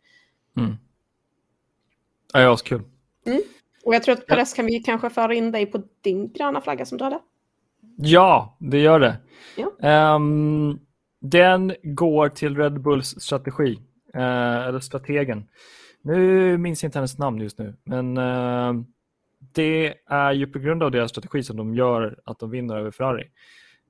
Mm. 0.57 0.75
Ja, 2.33 2.41
det 2.41 2.47
är 2.47 2.57
kul. 2.57 2.83
Mm. 3.27 3.43
Och 3.85 3.95
jag 3.95 4.03
tror 4.03 4.13
att 4.13 4.27
Peres 4.27 4.55
kan 4.55 4.67
vi 4.67 4.79
kanske 4.79 5.11
föra 5.11 5.35
in 5.35 5.53
dig 5.53 5.67
på 5.67 5.83
din 6.01 6.33
gröna 6.33 6.61
flagga 6.61 6.87
som 6.87 6.99
du 6.99 7.05
hade. 7.05 7.19
Ja, 7.97 8.57
det 8.61 8.79
gör 8.79 9.01
det. 9.01 9.17
Ja. 9.57 10.15
Um, 10.15 10.81
den 11.21 11.75
går 11.83 12.29
till 12.29 12.57
Red 12.57 12.83
Bulls 12.83 13.21
strategi, 13.21 13.79
uh, 14.17 14.67
eller 14.69 14.81
strategen. 14.81 15.49
Nu 16.03 16.59
minns 16.59 16.83
jag 16.83 16.89
inte 16.89 16.99
hennes 16.99 17.19
namn 17.19 17.41
just 17.41 17.59
nu, 17.59 17.77
men 17.85 18.19
uh, 18.19 18.83
det 19.57 19.95
är 20.07 20.33
ju 20.33 20.47
på 20.47 20.59
grund 20.59 20.83
av 20.83 20.91
deras 20.91 21.11
strategi 21.11 21.43
som 21.43 21.57
de 21.57 21.75
gör 21.75 22.19
att 22.25 22.39
de 22.39 22.51
vinner 22.51 22.77
över 22.77 22.91
Ferrari. 22.91 23.31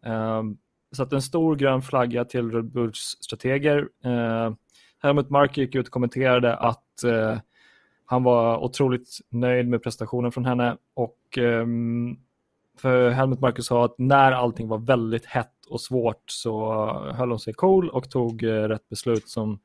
Um, 0.07 0.59
så 0.92 1.02
att 1.02 1.12
en 1.12 1.22
stor 1.22 1.57
grön 1.57 1.83
flagga 1.83 2.24
till 2.24 2.50
Red 2.50 2.64
Bulls 2.64 3.16
strateger. 3.20 3.79
Uh, 4.07 4.55
Helmut 5.02 5.31
Mark 5.31 5.57
gick 5.57 5.74
ut 5.74 5.87
och 5.87 5.92
kommenterade 5.92 6.57
att 6.57 7.05
uh, 7.05 7.38
han 8.05 8.22
var 8.22 8.59
otroligt 8.64 9.18
nöjd 9.29 9.68
med 9.68 9.83
prestationen 9.83 10.33
från 10.33 10.44
henne 10.44 10.76
och 10.94 11.38
um, 11.38 12.18
för 12.79 13.11
Helmut 13.11 13.40
Marcus 13.40 13.66
sa 13.66 13.85
att 13.85 13.98
när 13.98 14.33
allting 14.33 14.68
var 14.68 14.79
väldigt 14.79 15.26
hett 15.26 15.66
och 15.68 15.81
svårt 15.81 16.22
så 16.26 16.74
höll 17.14 17.31
hon 17.31 17.40
sig 17.40 17.55
cool 17.55 17.90
och 17.90 18.11
tog 18.11 18.42
uh, 18.42 18.68
rätt 18.68 18.88
beslut 18.88 19.29
som, 19.29 19.59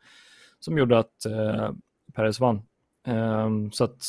som 0.59 0.77
gjorde 0.77 0.99
att 0.99 1.25
uh, 1.27 1.71
Perez 2.13 2.39
vann. 2.39 2.61
Um, 3.07 3.71
så 3.71 3.83
att 3.83 4.03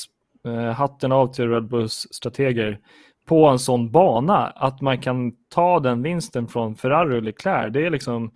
hatten 0.75 1.13
av 1.13 1.33
till 1.33 1.49
Red 1.49 1.69
Bulls 1.69 2.07
strateger 2.11 2.79
på 3.27 3.47
en 3.47 3.59
sån 3.59 3.91
bana 3.91 4.47
att 4.47 4.81
man 4.81 5.01
kan 5.01 5.33
ta 5.49 5.81
den 5.81 6.03
vinsten 6.03 6.49
från 6.49 6.77
Ferrari 6.77 7.19
och 7.19 7.23
Leclerc. 7.23 7.73
Det 7.73 7.87
är 7.87 7.91
liksom, 7.91 8.33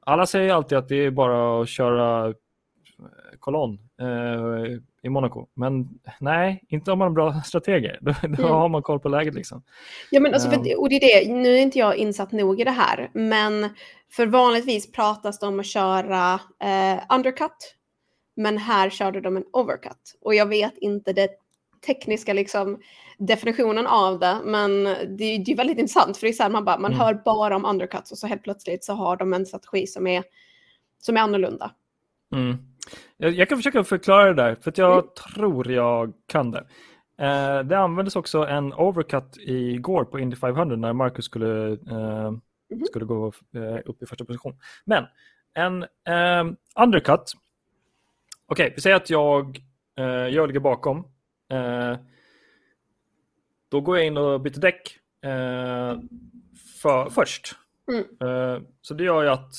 alla 0.00 0.26
säger 0.26 0.54
alltid 0.54 0.78
att 0.78 0.88
det 0.88 1.04
är 1.04 1.10
bara 1.10 1.62
att 1.62 1.68
köra 1.68 2.34
kolonn 3.38 3.78
eh, 4.00 4.78
i 5.02 5.08
Monaco. 5.08 5.46
Men 5.54 5.88
nej, 6.20 6.64
inte 6.68 6.92
om 6.92 6.98
man 6.98 7.08
har 7.08 7.14
bra 7.14 7.40
strateger. 7.44 7.98
Då, 8.00 8.14
då 8.22 8.42
mm. 8.42 8.50
har 8.50 8.68
man 8.68 8.82
koll 8.82 9.00
på 9.00 9.08
läget. 9.08 9.34
Liksom. 9.34 9.62
Ja, 10.10 10.20
men 10.20 10.34
alltså, 10.34 10.50
för, 10.50 10.80
och 10.80 10.88
det 10.88 10.96
är 10.96 11.24
det, 11.24 11.32
nu 11.32 11.54
är 11.54 11.62
inte 11.62 11.78
jag 11.78 11.96
insatt 11.96 12.32
nog 12.32 12.60
i 12.60 12.64
det 12.64 12.70
här, 12.70 13.10
men 13.14 13.68
för 14.12 14.26
vanligtvis 14.26 14.92
pratas 14.92 15.38
det 15.38 15.46
om 15.46 15.60
att 15.60 15.66
köra 15.66 16.34
eh, 16.62 17.16
undercut, 17.16 17.76
men 18.40 18.58
här 18.58 18.90
körde 18.90 19.20
de 19.20 19.36
en 19.36 19.44
overcut. 19.52 20.18
Och 20.20 20.34
jag 20.34 20.46
vet 20.46 20.78
inte 20.78 21.12
det 21.12 21.28
tekniska 21.86 22.32
liksom, 22.32 22.80
definitionen 23.18 23.86
av 23.86 24.18
det, 24.18 24.36
men 24.44 24.84
det, 24.84 25.38
det 25.38 25.52
är 25.52 25.56
väldigt 25.56 25.78
intressant 25.78 26.16
för 26.16 26.26
det 26.26 26.30
är 26.30 26.32
så 26.32 26.42
här, 26.42 26.50
man, 26.50 26.64
bara, 26.64 26.78
man 26.78 26.92
mm. 26.92 27.00
hör 27.00 27.14
bara 27.24 27.56
om 27.56 27.64
undercuts 27.64 28.12
och 28.12 28.18
så 28.18 28.26
helt 28.26 28.42
plötsligt 28.42 28.84
så 28.84 28.92
har 28.92 29.16
de 29.16 29.32
en 29.32 29.46
strategi 29.46 29.86
som 29.86 30.06
är, 30.06 30.24
som 30.98 31.16
är 31.16 31.20
annorlunda. 31.20 31.70
Mm. 32.34 32.56
Jag, 33.16 33.32
jag, 33.32 33.48
kan 33.48 33.58
försöka 33.58 33.84
förklara 33.84 34.24
det 34.24 34.42
där, 34.42 34.54
för 34.54 34.72
jag 34.76 34.92
mm. 34.92 35.06
tror 35.34 35.70
jag 35.70 36.12
kan 36.26 36.50
det. 36.50 36.66
Eh, 37.18 37.60
det 37.60 37.78
användes 37.78 38.16
också 38.16 38.38
en 38.38 38.72
overcut 38.72 39.36
igår 39.38 40.04
på 40.04 40.18
Indy 40.18 40.36
500 40.36 40.76
när 40.76 40.92
Marcus 40.92 41.24
skulle, 41.24 41.72
eh, 41.72 42.26
mm. 42.26 42.40
skulle 42.86 43.04
gå 43.04 43.32
eh, 43.54 43.78
upp 43.84 44.02
i 44.02 44.06
första 44.06 44.24
position. 44.24 44.56
Men 44.84 45.04
en 45.54 45.82
eh, 45.82 46.54
undercut, 46.82 47.32
okej, 48.50 48.64
okay, 48.64 48.72
vi 48.74 48.80
säger 48.80 48.96
att 48.96 49.10
jag, 49.10 49.58
eh, 49.98 50.04
jag 50.04 50.46
ligger 50.46 50.60
bakom. 50.60 50.98
Eh, 51.52 51.96
då 53.68 53.80
går 53.80 53.96
jag 53.96 54.06
in 54.06 54.16
och 54.16 54.40
byter 54.40 54.60
däck 54.60 54.96
för, 56.82 57.10
först. 57.10 57.56
Mm. 57.88 58.64
så 58.80 58.94
det 58.94 59.04
gör 59.04 59.22
ju 59.22 59.28
att 59.28 59.52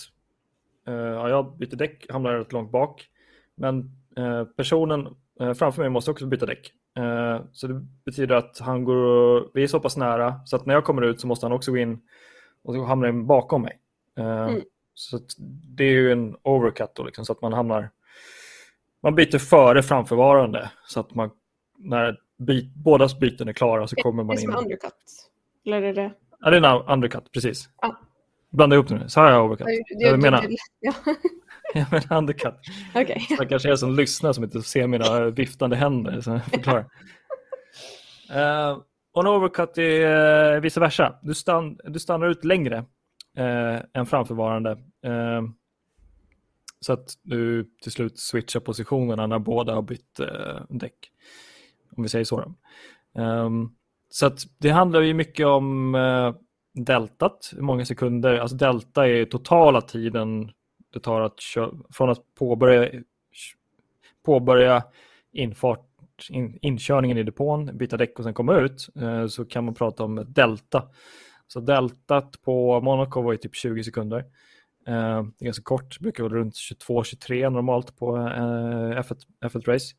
ja, 0.86 1.30
jag 1.30 1.58
byter 1.58 1.76
däck, 1.76 2.06
hamnar 2.10 2.34
rätt 2.34 2.54
långt 2.54 2.72
bak. 2.72 3.10
Men 3.56 3.92
eh, 4.18 4.44
personen 4.44 5.16
eh, 5.40 5.54
framför 5.54 5.82
mig 5.82 5.90
måste 5.90 6.12
också 6.12 6.26
byta 6.26 6.46
däck. 6.46 6.74
Eh, 6.98 7.42
så 7.52 7.68
det 7.68 7.86
betyder 8.06 8.36
att 8.36 8.60
han 8.60 8.84
går, 8.84 9.50
vi 9.54 9.64
är 9.64 9.68
så 9.68 9.80
pass 9.80 9.98
nära 9.98 10.42
så 10.46 10.56
att 10.56 10.66
när 10.66 10.74
jag 10.74 10.84
kommer 10.84 11.02
ut 11.02 11.22
så 11.22 11.28
måste 11.28 11.46
han 11.46 11.54
också 11.54 11.72
gå 11.72 11.78
in 11.78 12.02
och 12.64 12.88
han 12.88 13.28
bakom 13.28 13.62
mig. 13.62 13.80
Mm. 14.16 14.62
Så 14.94 15.20
det 15.78 15.84
är 15.84 15.92
ju 15.92 16.12
en 16.12 16.36
overcut 16.44 16.96
då, 16.96 17.04
liksom, 17.04 17.26
så 17.26 17.34
att 17.34 17.42
man 17.42 17.54
hamnar 17.54 17.90
man 19.04 19.16
byter 19.16 19.38
före 19.38 19.84
framförvarande 19.84 20.72
så 20.88 21.00
att 21.00 21.16
man 21.16 21.30
när 21.78 22.18
byt, 22.38 22.74
bådas 22.76 23.20
byten 23.20 23.48
är 23.48 23.54
klara 23.54 23.88
så 23.88 23.96
kommer 23.96 24.24
man 24.24 24.40
in. 24.40 24.42
Det 24.42 24.54
är 24.54 24.56
som 24.56 24.64
undercut? 24.64 24.94
Eller 25.66 25.82
är 25.82 25.94
det? 25.94 26.12
Ja, 26.40 26.50
det 26.50 26.58
är 26.58 26.82
en 26.82 26.88
undercut, 26.88 27.32
precis. 27.32 27.70
Ah. 27.76 27.92
Blanda 28.52 28.76
ihop 28.76 28.90
nu, 28.90 29.10
sa 29.10 29.30
jag 29.30 29.46
overcut? 29.46 29.68
Jag, 29.90 30.12
jag 30.12 30.22
menar. 30.22 30.46
Ja. 30.80 30.94
jag 31.74 31.92
menar 31.92 32.18
undercut. 32.18 32.54
Okay. 32.96 33.20
Det 33.38 33.46
kanske 33.46 33.72
är 33.72 33.76
som 33.76 33.96
lyssnar 33.96 34.34
som 34.34 34.44
inte 34.44 34.62
ser 34.62 34.88
mina 34.88 35.30
viftande 35.30 35.76
händer. 35.76 36.22
Så 36.22 36.32
jag 36.32 36.44
förklarar. 36.44 36.86
uh, 38.36 38.78
och 39.14 39.22
en 39.22 39.28
overcut 39.28 39.78
är 39.78 40.56
uh, 40.56 40.62
vice 40.62 40.80
versa. 40.80 41.20
Du, 41.22 41.34
stann, 41.34 41.78
du 41.84 42.00
stannar 42.00 42.28
ut 42.28 42.44
längre 42.46 42.78
uh, 43.40 43.80
än 43.94 44.06
framförvarande. 44.06 44.72
Uh, 45.08 45.42
så 46.86 46.94
att 46.94 47.14
du 47.24 47.70
till 47.82 47.92
slut 47.92 48.20
switchar 48.20 48.60
positionerna 48.60 49.28
när 49.28 49.40
båda 49.40 49.74
har 49.74 49.82
bytt 49.82 50.20
eh, 50.20 50.62
däck. 50.70 51.12
Om 51.98 52.04
vi 52.04 52.10
säger 52.10 52.26
så. 52.26 52.56
Um, 53.14 53.76
så 54.10 54.26
att 54.26 54.40
det 54.58 54.70
handlar 54.70 55.02
ju 55.02 55.14
mycket 55.14 55.46
om 55.46 55.96
eh, 55.96 56.36
deltat, 56.86 57.52
hur 57.56 57.62
många 57.62 57.86
sekunder. 57.86 58.38
Alltså 58.38 58.58
delta 58.58 59.08
är 59.08 59.26
totala 59.26 59.82
tiden 59.82 60.52
det 60.94 61.00
tar 61.00 61.22
att 61.22 61.40
köra, 61.40 61.72
från 61.90 62.10
att 62.10 62.36
påbörja, 62.36 63.02
påbörja 64.26 64.84
infart, 65.32 65.88
in, 66.30 66.60
inkörningen 66.62 67.18
i 67.18 67.24
depån, 67.24 67.78
byta 67.78 67.98
däck 67.98 68.20
och 68.20 68.24
sen 68.24 68.34
komma 68.34 68.56
ut 68.56 68.90
eh, 68.96 69.28
så 69.28 69.46
kan 69.46 69.66
man 69.66 69.74
prata 69.74 70.04
om 70.04 70.26
delta. 70.28 70.90
Så 71.48 71.60
deltat 71.60 72.42
på 72.42 72.82
Monaco 72.82 73.22
var 73.22 73.32
ju 73.32 73.38
typ 73.38 73.56
20 73.56 73.84
sekunder. 73.84 74.26
Eh, 74.88 75.24
det 75.38 75.44
är 75.44 75.46
ganska 75.46 75.64
kort, 75.64 76.00
brukar 76.00 76.24
vara 76.24 76.34
runt 76.34 76.54
22-23 76.54 77.50
normalt 77.50 77.98
på 77.98 78.18
eh, 78.18 79.02
F1, 79.02 79.22
F1-race. 79.42 79.96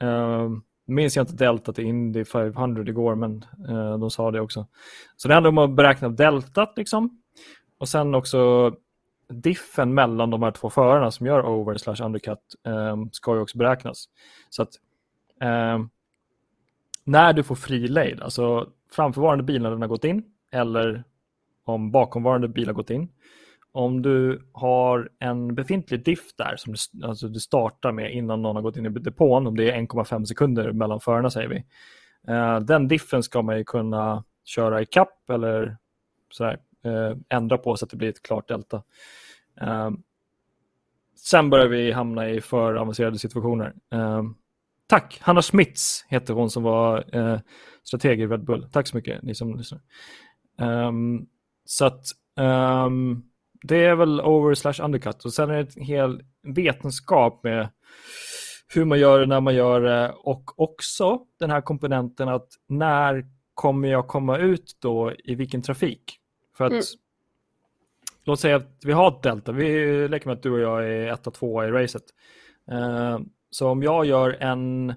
Eh, 0.00 0.50
minns 0.86 1.16
jag 1.16 1.22
inte 1.22 1.44
deltat 1.44 1.78
i 1.78 1.82
Indy 1.82 2.24
500 2.24 2.82
igår, 2.82 3.14
men 3.14 3.44
eh, 3.68 3.98
de 3.98 4.10
sa 4.10 4.30
det 4.30 4.40
också. 4.40 4.66
Så 5.16 5.28
det 5.28 5.34
handlar 5.34 5.48
om 5.48 5.58
att 5.58 5.70
beräkna 5.70 6.08
deltat 6.08 6.72
liksom. 6.76 7.22
Och 7.78 7.88
sen 7.88 8.14
också 8.14 8.72
diffen 9.28 9.94
mellan 9.94 10.30
de 10.30 10.42
här 10.42 10.50
två 10.50 10.70
förarna 10.70 11.10
som 11.10 11.26
gör 11.26 11.46
over 11.46 11.76
slash 11.76 12.04
undercut 12.04 12.38
eh, 12.66 12.96
ska 13.12 13.34
ju 13.34 13.40
också 13.40 13.58
beräknas. 13.58 14.08
Så 14.50 14.62
att 14.62 14.74
eh, 15.40 15.84
när 17.04 17.32
du 17.32 17.42
får 17.42 17.54
fri 17.54 17.88
lejd, 17.88 18.20
alltså 18.20 18.70
framförvarande 18.90 19.44
bilen 19.44 19.82
har 19.82 19.88
gått 19.88 20.04
in 20.04 20.24
eller 20.50 21.04
om 21.64 21.90
bakomvarande 21.90 22.48
bil 22.48 22.66
har 22.66 22.74
gått 22.74 22.90
in. 22.90 23.08
Om 23.76 24.02
du 24.02 24.48
har 24.52 25.08
en 25.18 25.54
befintlig 25.54 26.04
diff 26.04 26.36
där 26.36 26.56
som 26.56 26.72
du, 26.72 27.06
alltså 27.06 27.28
du 27.28 27.40
startar 27.40 27.92
med 27.92 28.14
innan 28.14 28.42
någon 28.42 28.56
har 28.56 28.62
gått 28.62 28.76
in 28.76 28.86
i 28.86 28.88
depån, 28.88 29.46
om 29.46 29.56
det 29.56 29.70
är 29.70 29.76
1,5 29.76 30.24
sekunder 30.24 30.72
mellan 30.72 31.00
förarna 31.00 31.30
säger 31.30 31.48
vi. 31.48 31.64
Uh, 32.32 32.60
den 32.60 32.88
diffen 32.88 33.22
ska 33.22 33.42
man 33.42 33.58
ju 33.58 33.64
kunna 33.64 34.24
köra 34.44 34.82
i 34.82 34.86
kapp 34.86 35.30
eller 35.30 35.76
sådär, 36.30 36.58
uh, 36.86 36.92
eh, 36.92 37.16
ändra 37.28 37.58
på 37.58 37.76
så 37.76 37.84
att 37.84 37.90
det 37.90 37.96
blir 37.96 38.08
ett 38.08 38.22
klart 38.22 38.48
delta. 38.48 38.82
Uh, 39.62 39.90
sen 41.16 41.50
börjar 41.50 41.68
vi 41.68 41.92
hamna 41.92 42.30
i 42.30 42.40
för 42.40 42.74
avancerade 42.74 43.18
situationer. 43.18 43.74
Tack! 44.86 45.18
Hanna 45.22 45.42
Schmitz 45.42 46.04
heter 46.08 46.34
hon 46.34 46.50
som 46.50 46.62
var 46.62 47.04
strateg 47.82 48.20
i 48.20 48.26
Red 48.26 48.44
Bull. 48.44 48.68
Tack 48.72 48.86
så 48.86 48.96
mycket 48.96 49.22
ni 49.22 49.34
som 49.34 49.56
lyssnar. 49.56 49.80
Um, 50.58 51.26
så 51.64 51.84
att 51.84 52.04
um, 52.36 53.22
det 53.64 53.84
är 53.84 53.94
väl 53.94 54.20
over 54.20 54.54
slash 54.54 54.84
undercut 54.84 55.24
och 55.24 55.32
sen 55.32 55.50
är 55.50 55.54
det 55.54 55.76
en 55.76 55.82
hel 55.82 56.22
vetenskap 56.42 57.44
med 57.44 57.68
hur 58.74 58.84
man 58.84 58.98
gör 58.98 59.20
det, 59.20 59.26
när 59.26 59.40
man 59.40 59.54
gör 59.54 59.80
det 59.80 60.12
och 60.12 60.60
också 60.60 61.20
den 61.38 61.50
här 61.50 61.60
komponenten 61.60 62.28
att 62.28 62.48
när 62.68 63.26
kommer 63.54 63.88
jag 63.88 64.08
komma 64.08 64.38
ut 64.38 64.76
då 64.80 65.12
i 65.24 65.34
vilken 65.34 65.62
trafik? 65.62 66.18
För 66.56 66.64
att 66.64 66.72
mm 66.72 66.82
låt 68.24 68.40
säga 68.40 68.56
att 68.56 68.78
vi 68.84 68.92
har 68.92 69.08
ett 69.08 69.22
delta. 69.22 69.52
Vi 69.52 70.08
leker 70.08 70.26
med 70.26 70.36
att 70.36 70.42
du 70.42 70.52
och 70.52 70.60
jag 70.60 70.88
är 70.88 71.12
ett 71.12 71.26
och 71.26 71.34
två 71.34 71.64
i 71.64 71.70
racet. 71.70 72.02
Uh, 72.72 73.18
så 73.50 73.68
om 73.68 73.82
jag 73.82 74.04
gör 74.04 74.36
en... 74.40 74.94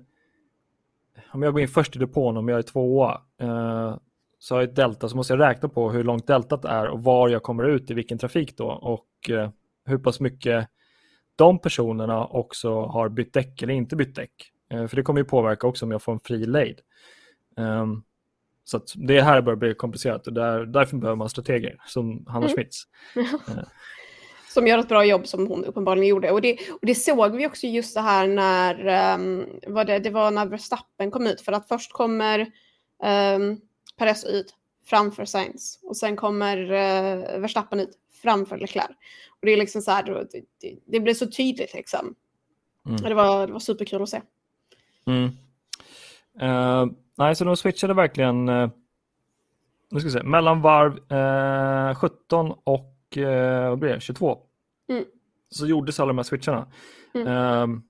Om 1.32 1.43
jag 1.43 1.53
går 1.53 1.61
in 1.61 1.68
först 1.68 1.95
i 1.95 1.99
depån, 1.99 2.38
om 2.38 2.47
jag 2.47 2.57
är 2.57 2.63
tvåa, 2.63 3.22
uh, 3.43 3.97
så 4.40 4.56
har 4.56 4.62
jag 4.62 4.70
ett 4.70 4.76
delta 4.76 5.10
så 5.10 5.16
måste 5.16 5.34
jag 5.34 5.40
räkna 5.40 5.70
på 5.70 5.92
hur 5.92 6.04
långt 6.04 6.28
deltat 6.28 6.66
är 6.66 6.88
och 6.88 7.04
var 7.04 7.30
jag 7.30 7.44
kommer 7.44 7.64
ut 7.64 7.92
i 7.92 7.94
vilken 7.94 8.18
trafik 8.18 8.58
då 8.58 8.66
och 8.68 9.30
eh, 9.30 9.50
hur 9.86 9.98
pass 9.98 10.20
mycket 10.20 10.70
de 11.36 11.60
personerna 11.60 12.26
också 12.26 12.82
har 12.82 13.10
bytt 13.10 13.34
däck 13.34 13.62
eller 13.62 13.74
inte 13.74 13.96
bytt 13.96 14.16
däck. 14.16 14.52
Eh, 14.70 14.88
för 14.88 14.96
det 14.96 15.02
kommer 15.02 15.20
ju 15.20 15.26
påverka 15.26 15.68
också 15.68 15.86
om 15.86 15.92
jag 15.92 16.02
får 16.02 16.14
en 16.14 16.20
fri 16.20 16.46
lejd. 16.46 16.82
Um, 17.58 18.04
så 18.64 18.82
det 18.96 19.22
här 19.22 19.42
börjar 19.42 19.58
bli 19.58 19.74
komplicerat 19.74 20.28
och 20.28 20.34
där, 20.34 20.66
därför 20.66 20.98
behöver 20.98 21.16
man 21.16 21.30
strateger 21.30 21.78
som 21.86 22.26
Hanna 22.28 22.46
mm. 22.46 22.56
Schmitz. 22.56 22.84
som 24.54 24.68
gör 24.68 24.78
ett 24.78 24.90
bra 24.90 25.06
jobb 25.06 25.28
som 25.28 25.48
hon 25.48 25.66
uppenbarligen 25.66 26.08
gjorde. 26.08 26.32
Och 26.32 26.42
det, 26.42 26.58
och 26.72 26.80
det 26.82 26.96
såg 26.96 27.36
vi 27.36 27.48
också 27.48 27.68
just 27.68 27.94
så 27.94 28.00
här 28.00 28.28
när, 28.28 29.16
um, 29.16 29.46
var 29.68 29.86
det, 29.86 30.00
det 30.00 30.10
var 30.10 30.32
när 30.32 30.46
Verstappen 30.46 31.12
kom 31.12 31.28
ut, 31.28 31.42
för 31.42 31.52
att 31.52 31.68
först 31.68 31.92
kommer 31.92 32.40
um, 33.36 33.62
Perez 33.98 34.24
ut 34.26 34.56
framför 34.86 35.26
Sainz 35.26 35.80
och 35.84 35.98
sen 35.98 36.16
kommer 36.16 36.58
uh, 36.58 37.39
Verstappen 37.39 37.80
ut 37.80 37.98
framför 38.22 38.58
Leclerc. 38.58 38.89
Och 39.30 39.45
det 39.45 39.52
är 39.52 39.58
liksom 39.58 39.82
så 39.82 39.91
här, 39.91 40.04
det, 40.04 40.41
det, 40.62 40.80
det 40.86 41.00
blev 41.00 41.14
så 41.14 41.28
tydligt 41.28 41.74
liksom. 41.74 42.16
Mm. 42.86 43.02
Det, 43.02 43.14
var, 43.14 43.48
det 43.48 43.54
var 43.54 43.60
superkul 43.60 44.02
att 44.02 44.10
se. 44.10 44.22
Mm. 45.06 45.30
Uh, 46.41 46.93
nej, 47.16 47.36
så 47.36 47.43
de 47.43 47.58
switchade 47.58 47.93
verkligen 47.93 48.50
uh, 48.50 48.70
nu 49.89 50.00
ska 50.00 50.08
vi 50.08 50.14
se, 50.14 50.24
mellan 50.24 50.62
varv 50.62 50.93
uh, 51.91 51.95
17 51.95 52.54
och 52.64 52.93
vad 53.70 53.80
blir 53.80 53.89
det, 53.89 54.02
22. 54.02 54.38
Mm. 54.89 55.06
Så 55.50 55.68
gjordes 55.68 56.00
alla 56.00 56.08
de 56.08 56.18
här 56.18 56.24
switcharna. 56.24 56.68
Mm. 57.14 57.84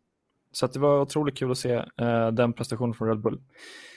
Så 0.57 0.67
det 0.67 0.79
var 0.79 1.01
otroligt 1.01 1.37
kul 1.37 1.51
att 1.51 1.57
se 1.57 1.75
uh, 1.75 2.27
den 2.31 2.53
prestationen 2.53 2.93
från 2.93 3.07
Red 3.07 3.19
Bull. 3.19 3.41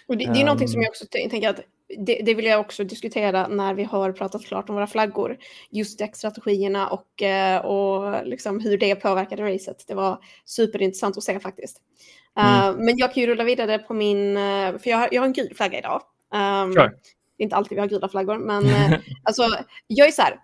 Och 0.07 0.17
det, 0.17 0.25
det 0.25 0.31
är 0.31 0.41
um, 0.41 0.47
någonting 0.47 0.69
som 0.69 0.79
ehm. 0.79 0.83
jag 0.83 0.91
också 0.91 1.05
tänker 1.11 1.49
att 1.49 1.61
det, 2.07 2.21
det, 2.25 2.35
vill 2.35 2.45
jag 2.45 2.61
också 2.61 2.85
diskutera 2.85 3.49
när 3.49 3.75
vi 3.75 3.85
har 3.85 4.13
pratat 4.13 4.45
klart 4.45 4.69
om 4.69 4.75
våra 4.75 4.87
flaggor. 4.87 5.39
Just 5.71 5.99
däckstrategierna 5.99 6.89
och, 6.89 7.23
uh, 7.23 7.67
och 7.67 8.27
liksom 8.27 8.61
hur 8.61 8.79
det 8.79 8.95
påverkade 8.95 9.55
racet. 9.55 9.85
Det 9.89 9.95
var 9.95 10.19
superintressant 10.45 11.17
att 11.17 11.23
se 11.23 11.41
faktiskt. 11.41 11.81
Uh, 12.39 12.69
mm. 12.69 12.85
Men 12.85 12.99
jag 12.99 13.15
kan 13.15 13.21
ju 13.21 13.27
rulla 13.27 13.45
vidare 13.45 13.79
på 13.79 13.95
min, 13.95 14.35
för 14.79 14.89
jag 14.89 14.97
har, 14.97 15.09
jag 15.13 15.23
har 15.23 15.27
en 15.27 15.33
gul 15.33 15.55
flagga 15.55 15.79
idag. 15.79 16.03
Um, 16.35 16.73
sure. 16.73 16.93
Det 17.37 17.43
är 17.43 17.45
inte 17.45 17.57
alltid 17.57 17.77
vi 17.77 17.81
har 17.81 17.89
gula 17.89 18.09
flaggor, 18.09 18.39
men 18.39 18.65
alltså, 19.25 19.43
jag 19.87 20.09
är 20.09 20.13
så 20.13 20.23
här, 20.23 20.41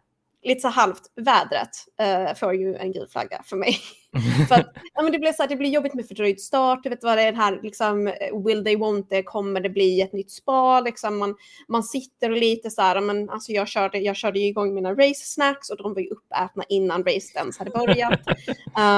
lite 0.46 0.60
så 0.60 0.68
halvt 0.68 1.02
vädret 1.16 1.70
uh, 2.02 2.34
får 2.34 2.54
ju 2.54 2.76
en 2.76 2.92
gul 2.92 3.08
flagga 3.08 3.42
för 3.44 3.56
mig. 3.56 3.78
för 4.48 4.54
att, 4.54 4.72
ja, 4.94 5.02
men 5.02 5.12
det, 5.12 5.18
blir 5.18 5.32
så 5.32 5.42
här, 5.42 5.48
det 5.48 5.56
blir 5.56 5.70
jobbigt 5.70 5.94
med 5.94 6.08
fördröjd 6.08 6.40
start, 6.40 6.82
du 6.82 6.88
vet 6.88 7.04
vad 7.04 7.18
det 7.18 7.22
är 7.22 7.32
här, 7.32 7.60
liksom, 7.62 8.12
will 8.46 8.64
they, 8.64 8.76
won't 8.76 9.08
they, 9.08 9.22
kommer 9.22 9.60
det 9.60 9.70
bli 9.70 10.00
ett 10.00 10.12
nytt 10.12 10.30
spa? 10.30 10.80
Liksom, 10.80 11.18
man, 11.18 11.34
man 11.68 11.82
sitter 11.82 12.30
och 12.30 12.36
lite 12.36 12.70
så 12.70 12.82
här, 12.82 13.00
men 13.00 13.30
alltså 13.30 13.52
jag 13.52 13.68
körde, 13.68 13.98
jag 13.98 14.16
körde 14.16 14.38
igång 14.38 14.74
mina 14.74 14.92
race 14.92 15.24
snacks 15.24 15.70
och 15.70 15.76
de 15.76 15.94
var 15.94 16.00
ju 16.00 16.08
uppätna 16.08 16.64
innan 16.68 17.04
race 17.04 17.38
ens 17.38 17.58
hade 17.58 17.70
börjat. 17.70 18.20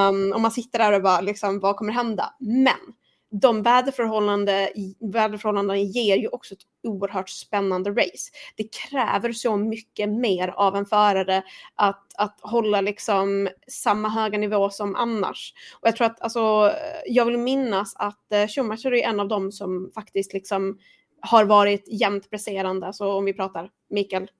um, 0.09 0.33
och 0.35 0.41
man 0.41 0.51
sitter 0.51 0.79
där 0.79 0.93
och 0.93 1.03
bara, 1.03 1.21
liksom, 1.21 1.61
vad 1.61 1.77
kommer 1.77 1.93
hända? 1.93 2.35
Men 2.39 2.95
de 3.31 3.63
väderförhållanden, 3.63 4.69
väderförhållandena 5.13 5.77
ger 5.77 6.17
ju 6.17 6.29
också 6.29 6.55
ett 6.55 6.61
oerhört 6.83 7.29
spännande 7.29 7.91
race. 7.91 8.31
Det 8.57 8.73
kräver 8.73 9.33
så 9.33 9.57
mycket 9.57 10.09
mer 10.09 10.49
av 10.49 10.77
en 10.77 10.87
förare 10.87 11.43
att, 11.75 12.07
att 12.19 12.39
hålla 12.43 12.81
liksom 12.81 13.49
samma 13.69 14.09
höga 14.09 14.39
nivå 14.39 14.71
som 14.71 14.97
annars. 14.97 15.55
Och 15.81 15.89
jag 15.89 15.97
tror 15.97 16.07
att, 16.07 16.21
alltså, 16.21 16.73
jag 17.07 17.25
vill 17.25 17.39
minnas 17.39 17.97
att 17.97 18.33
eh, 18.33 18.47
Schumacher 18.47 18.95
är 18.95 19.09
en 19.09 19.21
av 19.21 19.29
dem 19.29 19.53
som 19.53 19.91
faktiskt 19.95 20.33
liksom 20.33 20.79
har 21.21 21.45
varit 21.45 21.85
jämnt 21.89 22.31
presserande, 22.31 22.87
alltså 22.87 23.13
om 23.13 23.25
vi 23.25 23.33
pratar 23.33 23.71
Mikael 23.91 24.31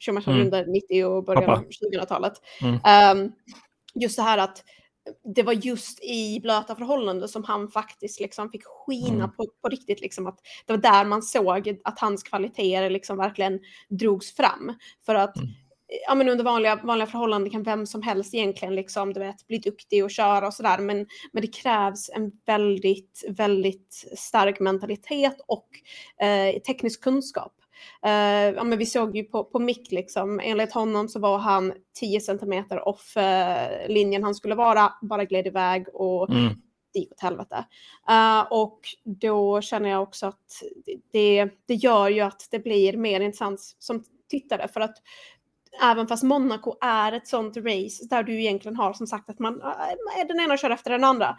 Schumacher 0.00 0.28
mm. 0.28 0.40
under 0.44 0.66
90 0.66 1.04
och 1.04 1.24
början 1.24 1.50
av 1.50 1.64
2000-talet. 1.64 2.32
Mm. 2.62 3.18
Um, 3.18 3.32
just 3.94 4.16
det 4.16 4.22
här 4.22 4.38
att 4.38 4.64
det 5.34 5.42
var 5.42 5.52
just 5.52 6.04
i 6.04 6.40
blöta 6.40 6.74
förhållanden 6.74 7.28
som 7.28 7.44
han 7.44 7.68
faktiskt 7.68 8.20
liksom 8.20 8.50
fick 8.50 8.64
skina 8.64 9.24
mm. 9.24 9.30
på, 9.30 9.46
på 9.62 9.68
riktigt. 9.68 10.00
Liksom 10.00 10.26
att 10.26 10.38
det 10.66 10.72
var 10.72 10.80
där 10.80 11.04
man 11.04 11.22
såg 11.22 11.78
att 11.84 11.98
hans 11.98 12.22
kvaliteter 12.22 12.90
liksom 12.90 13.16
verkligen 13.16 13.60
drogs 13.88 14.36
fram. 14.36 14.74
För 15.06 15.14
att 15.14 15.36
mm. 15.36 15.48
ja, 16.06 16.14
men 16.14 16.28
under 16.28 16.44
vanliga, 16.44 16.76
vanliga 16.76 17.06
förhållanden 17.06 17.50
kan 17.50 17.62
vem 17.62 17.86
som 17.86 18.02
helst 18.02 18.34
egentligen 18.34 18.74
liksom, 18.74 19.12
du 19.12 19.20
vet, 19.20 19.46
bli 19.46 19.58
duktig 19.58 20.04
och 20.04 20.10
köra 20.10 20.46
och 20.46 20.54
sådär. 20.54 20.78
Men, 20.78 21.06
men 21.32 21.42
det 21.42 21.54
krävs 21.54 22.10
en 22.10 22.32
väldigt, 22.46 23.24
väldigt 23.28 24.04
stark 24.16 24.60
mentalitet 24.60 25.36
och 25.46 25.68
eh, 26.26 26.60
teknisk 26.60 27.02
kunskap 27.04 27.52
Uh, 28.06 28.54
ja, 28.56 28.64
men 28.64 28.78
vi 28.78 28.86
såg 28.86 29.16
ju 29.16 29.24
på, 29.24 29.44
på 29.44 29.58
Mick, 29.58 29.92
liksom, 29.92 30.40
enligt 30.40 30.72
honom 30.72 31.08
så 31.08 31.20
var 31.20 31.38
han 31.38 31.72
10 32.00 32.20
centimeter 32.20 32.88
off 32.88 33.16
uh, 33.16 33.88
linjen 33.88 34.22
han 34.22 34.34
skulle 34.34 34.54
vara, 34.54 34.92
bara 35.02 35.24
gled 35.24 35.46
iväg 35.46 35.86
och 35.94 36.30
mm. 36.30 36.54
det 36.92 36.98
gick 36.98 37.12
åt 37.12 37.20
helvete. 37.20 37.64
Uh, 38.10 38.52
och 38.52 38.80
då 39.04 39.60
känner 39.60 39.90
jag 39.90 40.02
också 40.02 40.26
att 40.26 40.62
det, 41.12 41.48
det 41.66 41.74
gör 41.74 42.08
ju 42.08 42.20
att 42.20 42.48
det 42.50 42.58
blir 42.58 42.96
mer 42.96 43.20
intressant 43.20 43.60
som 43.78 44.04
tittare 44.28 44.68
för 44.68 44.80
att 44.80 44.96
även 45.82 46.06
fast 46.06 46.22
Monaco 46.22 46.76
är 46.80 47.12
ett 47.12 47.28
sånt 47.28 47.56
race 47.56 48.06
där 48.10 48.22
du 48.22 48.40
egentligen 48.40 48.76
har 48.76 48.92
som 48.92 49.06
sagt 49.06 49.30
att 49.30 49.38
man 49.38 49.60
är 50.18 50.28
den 50.28 50.40
ena 50.40 50.56
kör 50.56 50.70
efter 50.70 50.90
den 50.90 51.04
andra. 51.04 51.36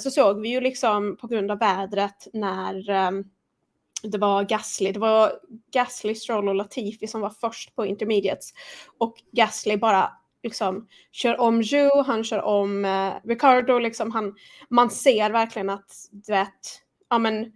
så 0.00 0.10
såg 0.10 0.40
vi 0.40 0.48
ju 0.48 0.60
liksom 0.60 1.16
på 1.16 1.26
grund 1.26 1.50
av 1.50 1.58
vädret 1.58 2.28
när 2.32 2.90
um, 2.90 3.24
det 4.02 4.18
var 4.18 4.42
Gasly, 4.44 4.92
det 4.92 5.00
var 5.00 5.32
Gasly, 5.72 6.14
Stroll 6.14 6.48
och 6.48 6.54
Latifi 6.54 7.06
som 7.06 7.20
var 7.20 7.30
först 7.30 7.76
på 7.76 7.86
intermediates. 7.86 8.52
Och 8.98 9.14
Gasly 9.32 9.76
bara 9.76 10.10
liksom 10.42 10.88
kör 11.12 11.40
om 11.40 11.62
Zhu, 11.62 12.02
han 12.06 12.24
kör 12.24 12.42
om 12.42 12.84
eh, 12.84 13.12
Ricardo, 13.24 13.78
liksom 13.78 14.10
han, 14.12 14.34
man 14.68 14.90
ser 14.90 15.30
verkligen 15.30 15.70
att 15.70 16.08
du 16.10 16.32
vet, 16.32 16.82
ja 17.10 17.18
men 17.18 17.52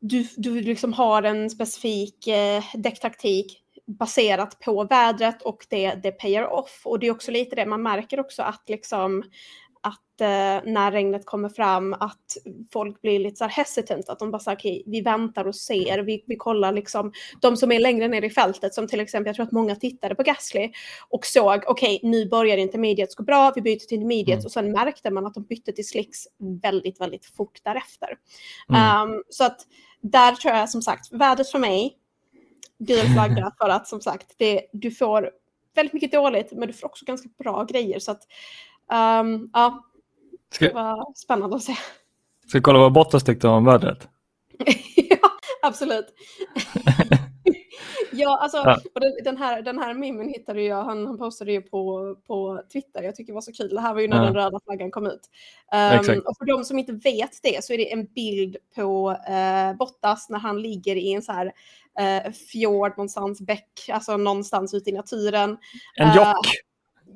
du, 0.00 0.28
du 0.36 0.60
liksom 0.60 0.92
har 0.92 1.22
en 1.22 1.50
specifik 1.50 2.26
eh, 2.26 2.64
däcktaktik 2.74 3.62
baserat 3.86 4.60
på 4.60 4.84
vädret 4.84 5.42
och 5.42 5.66
det, 5.68 5.94
det 5.94 6.12
payar 6.12 6.52
off. 6.52 6.82
Och 6.84 6.98
det 6.98 7.06
är 7.06 7.10
också 7.10 7.30
lite 7.30 7.56
det, 7.56 7.66
man 7.66 7.82
märker 7.82 8.20
också 8.20 8.42
att 8.42 8.62
liksom 8.68 9.22
att 9.86 10.20
eh, 10.20 10.72
när 10.72 10.92
regnet 10.92 11.26
kommer 11.26 11.48
fram 11.48 11.92
att 11.92 12.36
folk 12.72 13.02
blir 13.02 13.18
lite 13.18 13.36
så 13.36 13.44
här 13.44 13.50
hesitant, 13.50 14.08
att 14.08 14.18
de 14.18 14.30
bara 14.30 14.38
säger 14.38 14.56
okej, 14.56 14.80
okay, 14.80 14.92
vi 14.92 15.00
väntar 15.00 15.44
och 15.44 15.56
ser, 15.56 15.98
vi, 15.98 16.24
vi 16.26 16.36
kollar 16.36 16.72
liksom, 16.72 17.12
de 17.40 17.56
som 17.56 17.72
är 17.72 17.80
längre 17.80 18.08
ner 18.08 18.22
i 18.22 18.30
fältet, 18.30 18.74
som 18.74 18.88
till 18.88 19.00
exempel, 19.00 19.28
jag 19.28 19.36
tror 19.36 19.46
att 19.46 19.52
många 19.52 19.76
tittade 19.76 20.14
på 20.14 20.22
Gasly 20.22 20.70
och 21.08 21.26
såg, 21.26 21.64
okej, 21.66 21.96
okay, 21.96 22.10
nu 22.10 22.28
börjar 22.28 22.56
intermediates 22.56 23.14
gå 23.14 23.22
bra, 23.22 23.52
vi 23.54 23.62
byter 23.62 23.78
till 23.78 23.96
intermediates 23.96 24.44
mm. 24.44 24.46
och 24.46 24.52
sen 24.52 24.72
märkte 24.72 25.10
man 25.10 25.26
att 25.26 25.34
de 25.34 25.42
bytte 25.42 25.72
till 25.72 25.86
slicks 25.86 26.18
väldigt, 26.62 27.00
väldigt 27.00 27.26
fort 27.26 27.60
därefter. 27.62 28.08
Mm. 28.68 29.10
Um, 29.10 29.22
så 29.28 29.44
att 29.44 29.60
där 30.00 30.32
tror 30.32 30.54
jag 30.54 30.70
som 30.70 30.82
sagt, 30.82 31.12
vädret 31.12 31.50
för 31.50 31.58
mig, 31.58 31.96
gul 32.78 33.06
flagga 33.14 33.52
för 33.58 33.68
att 33.68 33.88
som 33.88 34.00
sagt, 34.00 34.34
det, 34.38 34.62
du 34.72 34.90
får 34.90 35.30
väldigt 35.76 35.92
mycket 35.92 36.12
dåligt, 36.12 36.52
men 36.52 36.68
du 36.68 36.74
får 36.74 36.86
också 36.86 37.04
ganska 37.04 37.28
bra 37.38 37.64
grejer. 37.64 37.98
Så 37.98 38.10
att 38.10 38.22
Um, 38.92 39.50
ja, 39.52 39.84
det 40.58 40.72
var 40.74 41.14
spännande 41.14 41.56
att 41.56 41.62
se. 41.62 41.76
Ska 42.46 42.58
vi 42.58 42.62
kolla 42.62 42.78
vad 42.78 42.92
Bottas 42.92 43.24
tyckte 43.24 43.48
om 43.48 43.64
vädret? 43.64 44.08
ja, 44.96 45.18
absolut. 45.62 46.06
ja, 48.12 48.38
alltså, 48.38 48.56
ja. 48.56 48.78
den, 49.24 49.36
här, 49.36 49.62
den 49.62 49.78
här 49.78 49.94
memen 49.94 50.28
hittade 50.28 50.62
jag, 50.62 50.84
han, 50.84 51.06
han 51.06 51.18
postade 51.18 51.52
ju 51.52 51.62
på, 51.62 52.16
på 52.26 52.62
Twitter, 52.72 53.02
jag 53.02 53.16
tycker 53.16 53.32
det 53.32 53.34
var 53.34 53.40
så 53.40 53.52
kul. 53.52 53.68
Det 53.68 53.80
här 53.80 53.94
var 53.94 54.00
ju 54.00 54.08
när 54.08 54.16
ja. 54.16 54.22
den 54.22 54.34
röda 54.34 54.60
flaggan 54.64 54.90
kom 54.90 55.06
ut. 55.06 55.30
Um, 55.72 56.18
och 56.18 56.36
för 56.38 56.44
de 56.44 56.64
som 56.64 56.78
inte 56.78 56.92
vet 56.92 57.42
det 57.42 57.64
så 57.64 57.72
är 57.72 57.78
det 57.78 57.92
en 57.92 58.06
bild 58.06 58.56
på 58.76 59.10
uh, 59.10 59.76
Bottas 59.76 60.28
när 60.28 60.38
han 60.38 60.62
ligger 60.62 60.96
i 60.96 61.12
en 61.12 61.22
så 61.22 61.32
här 61.32 61.46
uh, 61.46 62.32
fjord 62.32 62.90
någonstans, 62.90 63.40
bäck, 63.40 63.88
alltså 63.88 64.16
någonstans 64.16 64.74
ute 64.74 64.90
i 64.90 64.92
naturen. 64.92 65.58
En 65.96 66.16
jock. 66.16 66.26
Uh, 66.26 66.52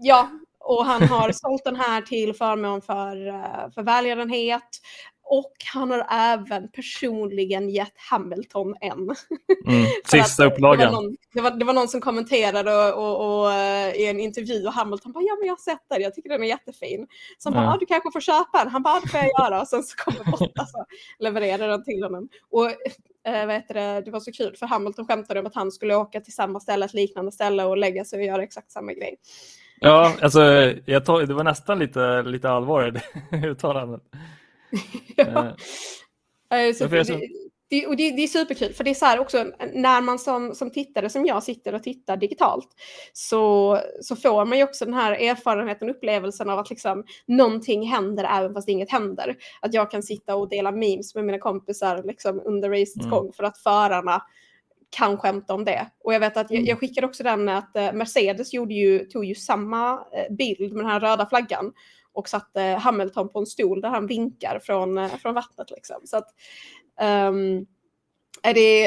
ja, 0.00 0.30
och 0.60 0.84
han 0.84 1.02
har 1.02 1.32
sålt 1.32 1.64
den 1.64 1.76
här 1.76 2.02
till 2.02 2.34
förmån 2.34 2.82
för, 2.82 3.28
eh, 3.28 3.70
för 3.74 3.82
välgörenhet. 3.82 4.68
Och 5.32 5.52
han 5.72 5.90
har 5.90 6.06
även 6.10 6.68
personligen 6.68 7.68
gett 7.70 7.94
Hamilton 8.10 8.74
en. 8.80 8.92
Mm, 8.92 9.86
sista 10.04 10.44
upplagan. 10.44 10.78
Det 10.78 10.84
var, 10.84 11.02
någon, 11.02 11.16
det, 11.34 11.40
var, 11.40 11.50
det 11.50 11.64
var 11.64 11.72
någon 11.72 11.88
som 11.88 12.00
kommenterade 12.00 12.74
och, 12.74 12.94
och, 12.94 13.42
och, 13.42 13.52
eh, 13.52 13.94
i 13.94 14.06
en 14.06 14.20
intervju 14.20 14.66
och 14.66 14.72
Hamilton 14.72 15.12
bara 15.12 15.24
ja 15.24 15.36
men 15.38 15.46
jag 15.46 15.52
har 15.52 15.60
sett 15.60 15.84
den, 15.90 16.02
jag 16.02 16.14
tycker 16.14 16.28
den 16.28 16.42
är 16.42 16.46
jättefin. 16.46 17.06
Så 17.38 17.48
han 17.48 17.54
bara 17.54 17.64
ja. 17.64 17.74
ah, 17.74 17.78
du 17.78 17.86
kanske 17.86 18.10
får 18.12 18.20
köpa 18.20 18.58
den. 18.58 18.68
Han 18.68 18.82
bara 18.82 18.94
ah, 18.94 19.00
det 19.00 19.08
får 19.08 19.20
jag 19.20 19.28
göra 19.38 19.60
och 19.60 19.68
sen 19.68 19.82
så 19.82 19.96
kommer 19.96 20.30
Bottas 20.30 20.74
och 20.74 20.86
levererar 21.18 21.68
den 21.68 21.84
till 21.84 22.02
honom. 22.02 22.28
Och 22.50 22.70
äh, 23.26 23.46
vad 23.46 23.54
heter 23.54 23.74
det, 23.74 24.02
det 24.04 24.10
var 24.10 24.20
så 24.20 24.32
kul 24.32 24.56
för 24.56 24.66
Hamilton 24.66 25.06
skämtade 25.06 25.40
om 25.40 25.46
att 25.46 25.54
han 25.54 25.72
skulle 25.72 25.94
åka 25.94 26.20
till 26.20 26.34
samma 26.34 26.60
ställe, 26.60 26.84
ett 26.84 26.94
liknande 26.94 27.32
ställe 27.32 27.64
och 27.64 27.76
lägga 27.76 28.04
sig 28.04 28.18
och 28.18 28.24
göra 28.24 28.42
exakt 28.42 28.72
samma 28.72 28.92
grej. 28.92 29.16
Ja, 29.82 30.14
alltså 30.22 30.42
jag 30.84 31.04
tog, 31.04 31.28
det 31.28 31.34
var 31.34 31.44
nästan 31.44 31.78
lite, 31.78 32.22
lite 32.22 32.50
allvar 32.50 33.00
i 33.32 33.36
uttalandet. 33.46 34.02
ja. 35.16 35.56
Eh. 36.54 36.74
Så 36.74 36.86
det, 36.86 37.20
det, 37.70 37.86
och 37.86 37.96
det, 37.96 38.10
det, 38.10 38.22
är 38.22 38.26
superkul, 38.26 38.72
för 38.72 38.84
det 38.84 38.90
är 38.90 38.94
så 38.94 39.04
här 39.04 39.18
också 39.18 39.46
när 39.72 40.00
man 40.00 40.18
som, 40.18 40.54
som 40.54 40.70
tittare, 40.70 41.10
som 41.10 41.26
jag 41.26 41.42
sitter 41.42 41.74
och 41.74 41.82
tittar 41.82 42.16
digitalt, 42.16 42.68
så, 43.12 43.78
så 44.00 44.16
får 44.16 44.44
man 44.44 44.58
ju 44.58 44.64
också 44.64 44.84
den 44.84 44.94
här 44.94 45.12
erfarenheten, 45.12 45.90
upplevelsen 45.90 46.50
av 46.50 46.58
att 46.58 46.70
liksom 46.70 47.04
någonting 47.26 47.86
händer 47.86 48.24
även 48.24 48.54
fast 48.54 48.68
inget 48.68 48.90
händer. 48.90 49.36
Att 49.60 49.74
jag 49.74 49.90
kan 49.90 50.02
sitta 50.02 50.36
och 50.36 50.48
dela 50.48 50.72
memes 50.72 51.14
med 51.14 51.24
mina 51.24 51.38
kompisar 51.38 52.02
liksom 52.02 52.42
under 52.44 52.70
racets 52.70 52.96
mm. 52.96 53.10
gång 53.10 53.32
för 53.32 53.44
att 53.44 53.58
förarna 53.58 54.22
kan 54.90 55.16
skämta 55.16 55.54
om 55.54 55.64
det. 55.64 55.86
Och 56.04 56.14
jag 56.14 56.20
vet 56.20 56.36
att 56.36 56.50
jag, 56.50 56.60
jag 56.60 56.68
mm. 56.68 56.76
skickade 56.76 57.06
också 57.06 57.22
den 57.22 57.48
att 57.48 57.76
eh, 57.76 57.92
Mercedes 57.92 58.52
gjorde 58.52 58.74
ju, 58.74 58.98
tog 58.98 59.24
ju 59.24 59.34
samma 59.34 59.92
eh, 59.92 60.34
bild 60.34 60.72
med 60.72 60.84
den 60.84 60.90
här 60.90 61.00
röda 61.00 61.26
flaggan 61.26 61.72
och 62.12 62.28
satte 62.28 62.60
Hamilton 62.60 63.28
på 63.28 63.38
en 63.38 63.46
stol 63.46 63.80
där 63.80 63.88
han 63.88 64.06
vinkar 64.06 64.60
från, 64.62 64.98
eh, 64.98 65.08
från 65.08 65.34
vattnet. 65.34 65.70
Liksom. 65.70 65.96
Så 66.04 66.16
att, 66.16 66.28
um, 67.28 67.66
är 68.42 68.54
det, 68.54 68.80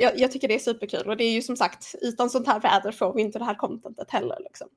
jag, 0.00 0.18
jag, 0.18 0.32
tycker 0.32 0.48
det 0.48 0.54
är 0.54 0.58
superkul 0.58 1.08
och 1.08 1.16
det 1.16 1.24
är 1.24 1.32
ju 1.32 1.42
som 1.42 1.56
sagt 1.56 1.94
utan 2.02 2.30
sånt 2.30 2.46
här 2.46 2.60
väder 2.60 2.92
får 2.92 3.14
vi 3.14 3.22
inte 3.22 3.38
det 3.38 3.44
här 3.44 3.54
contentet 3.54 4.10
heller. 4.10 4.36
Liksom. 4.40 4.68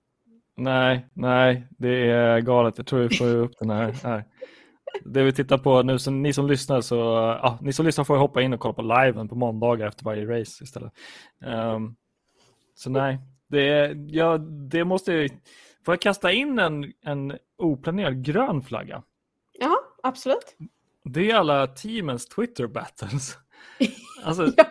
Nej, 0.58 1.08
nej, 1.14 1.68
det 1.78 2.12
är 2.12 2.40
galet. 2.40 2.78
Jag 2.78 2.88
tror 2.88 3.08
vi 3.08 3.18
får 3.18 3.36
upp 3.36 3.60
den 3.60 3.70
här. 3.70 3.92
här. 4.04 4.26
Det 5.06 5.24
vi 5.24 5.32
tittar 5.32 5.58
på 5.58 5.84
nu, 5.84 6.00
så 6.00 6.12
ni 6.12 6.34
som 6.34 6.48
lyssnar 6.48 6.82
så, 6.82 6.96
ja, 7.44 7.58
ni 7.62 7.74
som 7.74 7.86
lyssnar 7.86 8.06
får 8.06 8.18
hoppa 8.18 8.42
in 8.42 8.54
och 8.54 8.60
kolla 8.60 8.74
på 8.74 8.82
liven 8.82 9.28
på 9.28 9.36
måndagar 9.36 9.88
efter 9.88 10.06
varje 10.06 10.40
race 10.40 10.64
istället. 10.64 10.94
Um, 11.46 11.96
så 12.76 12.90
nej, 12.90 13.20
det, 13.48 13.94
ja, 14.08 14.38
det 14.72 14.86
måste 14.86 15.30
Får 15.86 15.94
jag 15.94 16.02
kasta 16.02 16.32
in 16.32 16.60
en, 16.60 16.94
en 17.02 17.38
oplanerad 17.58 18.26
grön 18.26 18.62
flagga? 18.62 19.04
Ja, 19.60 19.78
absolut. 20.04 20.58
Det 21.04 21.32
är 21.32 21.36
alla 21.36 21.68
teamens 21.68 22.26
Twitter 22.26 22.68
battles. 22.68 23.38
Alltså, 24.24 24.52
ja. 24.58 24.66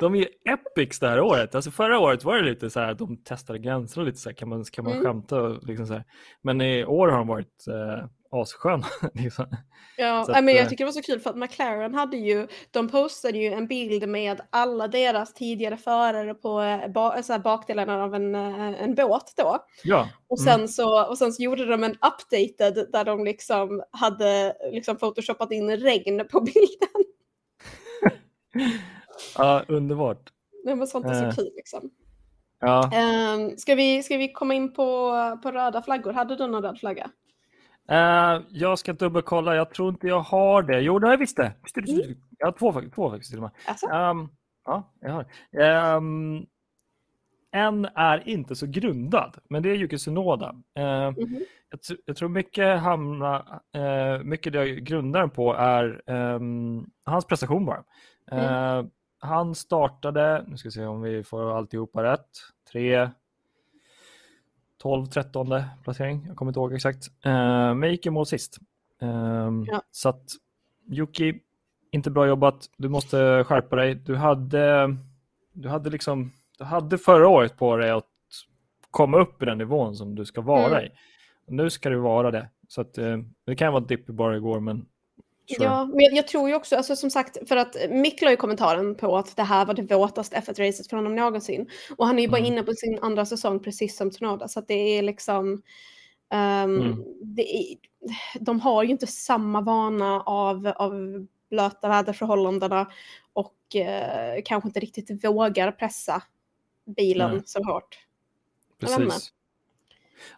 De 0.00 0.14
är 0.14 0.28
epics 0.44 0.98
det 0.98 1.08
här 1.08 1.20
året. 1.20 1.54
Alltså 1.54 1.70
förra 1.70 1.98
året 1.98 2.24
var 2.24 2.36
det 2.36 2.42
lite 2.42 2.70
så 2.70 2.80
här 2.80 2.94
de 2.94 3.16
testade 3.16 3.58
gränser 3.58 4.00
och 4.00 4.06
lite 4.06 4.18
så 4.18 4.28
här, 4.28 4.36
kan 4.36 4.48
man, 4.48 4.64
kan 4.64 4.84
man 4.84 4.92
mm. 4.92 5.04
skämta 5.04 5.42
och 5.42 5.64
liksom 5.64 5.86
så 5.86 5.92
här. 5.92 6.04
Men 6.42 6.60
i 6.60 6.84
år 6.84 7.08
har 7.08 7.18
de 7.18 7.26
varit 7.26 7.66
eh, 7.68 8.06
asskön. 8.32 8.84
liksom. 9.14 9.46
Ja, 9.96 10.20
att, 10.20 10.44
men 10.44 10.54
jag 10.54 10.62
eh, 10.62 10.68
tycker 10.68 10.84
det 10.84 10.88
var 10.88 10.92
så 10.92 11.02
kul 11.02 11.20
för 11.20 11.30
att 11.30 11.36
McLaren 11.36 11.94
hade 11.94 12.16
ju, 12.16 12.48
de 12.70 12.88
postade 12.88 13.38
ju 13.38 13.52
en 13.52 13.66
bild 13.66 14.08
med 14.08 14.40
alla 14.50 14.88
deras 14.88 15.34
tidigare 15.34 15.76
förare 15.76 16.34
på 16.34 16.60
eh, 16.60 16.88
ba, 16.88 17.22
så 17.22 17.32
här, 17.32 17.40
bakdelen 17.40 17.90
av 17.90 18.14
en, 18.14 18.34
eh, 18.34 18.82
en 18.82 18.94
båt 18.94 19.32
då. 19.36 19.58
Ja. 19.84 20.08
Och, 20.28 20.40
sen 20.40 20.54
mm. 20.54 20.68
så, 20.68 21.08
och 21.08 21.18
sen 21.18 21.32
så 21.32 21.42
gjorde 21.42 21.66
de 21.66 21.84
en 21.84 21.92
updated 21.92 22.88
där 22.92 23.04
de 23.04 23.24
liksom 23.24 23.82
hade 23.90 24.56
liksom 24.72 24.96
photoshopat 24.96 25.52
in 25.52 25.76
regn 25.76 26.28
på 26.30 26.40
bilden. 26.54 27.12
ja, 29.36 29.62
underbart. 29.68 30.30
Det 30.64 30.74
var 30.74 30.86
sånt 30.86 31.06
är 31.06 31.30
så 31.30 31.36
kul 31.36 31.50
liksom. 31.56 31.90
Ja. 32.60 32.90
Um, 33.34 33.56
ska, 33.56 33.74
vi, 33.74 34.02
ska 34.02 34.16
vi 34.16 34.32
komma 34.32 34.54
in 34.54 34.72
på, 34.72 35.12
på 35.42 35.50
röda 35.50 35.82
flaggor? 35.82 36.12
Hade 36.12 36.36
du 36.36 36.46
någon 36.46 36.62
röd 36.62 36.78
flagga? 36.78 37.10
Uh, 37.90 38.42
jag 38.48 38.78
ska 38.78 38.92
dubbelkolla. 38.92 39.56
Jag 39.56 39.70
tror 39.70 39.88
inte 39.88 40.06
jag 40.06 40.20
har 40.20 40.62
det. 40.62 40.80
Jo, 40.80 40.98
det 40.98 41.06
har 41.06 41.12
jag 41.12 41.18
visst 41.18 41.36
det. 41.36 41.52
Mm. 41.76 42.16
Jag 42.38 42.46
har 42.46 42.52
två, 42.52 42.82
två 42.94 43.10
faktiskt 43.10 43.30
till 43.30 43.38
och 43.38 43.42
med. 43.42 43.50
Alltså? 43.66 43.86
Um, 43.86 44.28
ja, 44.64 44.92
jag 45.00 45.12
har. 45.12 45.96
Um, 45.96 46.46
en 47.54 47.84
är 47.94 48.28
inte 48.28 48.56
så 48.56 48.66
grundad, 48.66 49.36
men 49.48 49.62
det 49.62 49.70
är 49.70 49.74
Yuki 49.74 49.98
Tsunoda. 49.98 50.50
Uh, 50.78 50.84
mm 50.84 51.14
-hmm. 51.14 51.42
jag, 51.70 51.98
jag, 52.04 52.16
tror 52.16 52.28
mycket, 52.28 52.80
hamna, 52.80 53.60
uh, 53.76 54.24
mycket 54.24 54.52
det 54.52 54.66
jag 54.66 54.84
grundar 54.84 55.20
den 55.20 55.30
på 55.30 55.54
är 55.54 56.10
um, 56.10 56.90
hans 57.04 57.24
prestation 57.24 57.64
bara. 57.64 57.84
Mm. 58.30 58.90
Han 59.18 59.54
startade, 59.54 60.44
nu 60.48 60.56
ska 60.56 60.66
vi 60.66 60.72
se 60.72 60.84
om 60.84 61.02
vi 61.02 61.24
får 61.24 61.58
alltihopa 61.58 62.02
rätt, 62.02 62.28
tre, 62.72 63.10
12, 64.82 65.06
13 65.06 65.62
placering. 65.84 66.24
Jag 66.26 66.36
kommer 66.36 66.50
inte 66.50 66.60
ihåg 66.60 66.74
exakt. 66.74 67.08
Uh, 67.26 67.74
men 67.74 67.90
gick 67.90 68.06
i 68.06 68.10
mål 68.10 68.26
sist. 68.26 68.58
Uh, 69.02 69.64
ja. 69.66 69.82
Så 69.90 70.08
att 70.08 70.24
Yuki, 70.90 71.34
inte 71.90 72.10
bra 72.10 72.26
jobbat. 72.26 72.70
Du 72.76 72.88
måste 72.88 73.44
skärpa 73.44 73.76
dig. 73.76 73.94
Du 73.94 74.16
hade, 74.16 74.96
du 75.52 75.68
hade, 75.68 75.90
liksom, 75.90 76.32
du 76.58 76.64
hade 76.64 76.98
förra 76.98 77.28
året 77.28 77.56
på 77.56 77.76
dig 77.76 77.90
att 77.90 78.06
komma 78.90 79.18
upp 79.18 79.42
i 79.42 79.46
den 79.46 79.58
nivån 79.58 79.96
som 79.96 80.14
du 80.14 80.24
ska 80.24 80.40
vara 80.40 80.78
mm. 80.78 80.84
i. 80.84 80.90
Nu 81.46 81.70
ska 81.70 81.88
du 81.88 81.98
vara 81.98 82.30
det. 82.30 82.48
Så 82.68 82.80
att, 82.80 82.98
uh, 82.98 83.18
det 83.44 83.56
kan 83.56 83.72
vara 83.72 83.84
dipp 83.84 84.06
bara 84.06 84.36
igår, 84.36 84.60
men. 84.60 84.86
Ja, 85.46 85.84
men 85.86 86.14
jag, 86.14 86.28
tror 86.28 86.48
ju 86.48 86.54
också, 86.54 86.76
alltså, 86.76 86.96
som 86.96 87.10
sagt, 87.10 87.48
för 87.48 87.56
att 87.56 87.76
Mick 87.90 88.22
la 88.22 88.30
ju 88.30 88.36
kommentaren 88.36 88.94
på 88.94 89.16
att 89.16 89.36
det 89.36 89.42
här 89.42 89.64
var 89.64 89.74
det 89.74 89.82
våtaste 89.82 90.36
F1-racet 90.36 90.88
från 90.88 90.98
honom 90.98 91.14
någonsin. 91.16 91.70
Och 91.96 92.06
han 92.06 92.18
är 92.18 92.22
ju 92.22 92.28
bara 92.28 92.38
mm. 92.38 92.52
inne 92.52 92.62
på 92.62 92.72
sin 92.72 92.98
andra 93.02 93.26
säsong 93.26 93.60
precis 93.60 93.96
som 93.96 94.10
Tsunoda, 94.10 94.48
så 94.48 94.58
att 94.58 94.68
det 94.68 94.98
är 94.98 95.02
liksom... 95.02 95.62
Um, 96.32 96.80
mm. 96.80 97.04
det 97.22 97.56
är, 97.56 97.76
de 98.40 98.60
har 98.60 98.82
ju 98.82 98.90
inte 98.90 99.06
samma 99.06 99.60
vana 99.60 100.20
av, 100.20 100.66
av 100.66 101.26
blöta 101.50 101.88
väderförhållandena 101.88 102.90
och 103.32 103.54
uh, 103.76 104.42
kanske 104.44 104.68
inte 104.68 104.80
riktigt 104.80 105.24
vågar 105.24 105.72
pressa 105.72 106.22
bilen 106.96 107.30
Nej. 107.30 107.42
så 107.44 107.64
hårt. 107.64 107.98
Precis. 108.80 109.32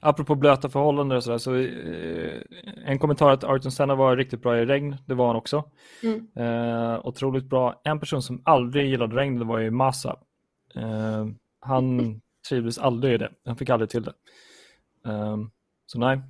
Apropå 0.01 0.35
blöta 0.35 0.69
förhållanden 0.69 1.17
och 1.17 1.25
sådär, 1.25 1.39
så 1.39 1.55
eh, 1.57 2.41
en 2.85 2.99
kommentar 2.99 3.31
att 3.31 3.45
Arton 3.45 3.73
Senna 3.73 3.95
var 3.95 4.17
riktigt 4.17 4.43
bra 4.43 4.59
i 4.59 4.67
regn, 4.67 4.97
det 5.07 5.15
var 5.15 5.27
han 5.27 5.37
också. 5.37 5.71
Mm. 6.03 6.27
Eh, 6.37 7.07
otroligt 7.07 7.45
bra. 7.45 7.81
En 7.85 8.01
person 8.01 8.23
som 8.23 8.43
aldrig 8.45 8.87
gillade 8.87 9.17
regn, 9.17 9.39
det 9.39 9.45
var 9.45 9.59
ju 9.59 9.71
Massa. 9.71 10.19
Eh, 10.75 11.27
han 11.61 12.21
trivdes 12.49 12.79
aldrig 12.79 13.15
i 13.15 13.19
det, 13.19 13.31
han 13.45 13.57
fick 13.57 13.71
aldrig 13.71 13.91
till 13.91 14.03
det. 14.03 14.15
Eh, 15.07 15.37
så 15.87 15.99
nej. 15.99 16.21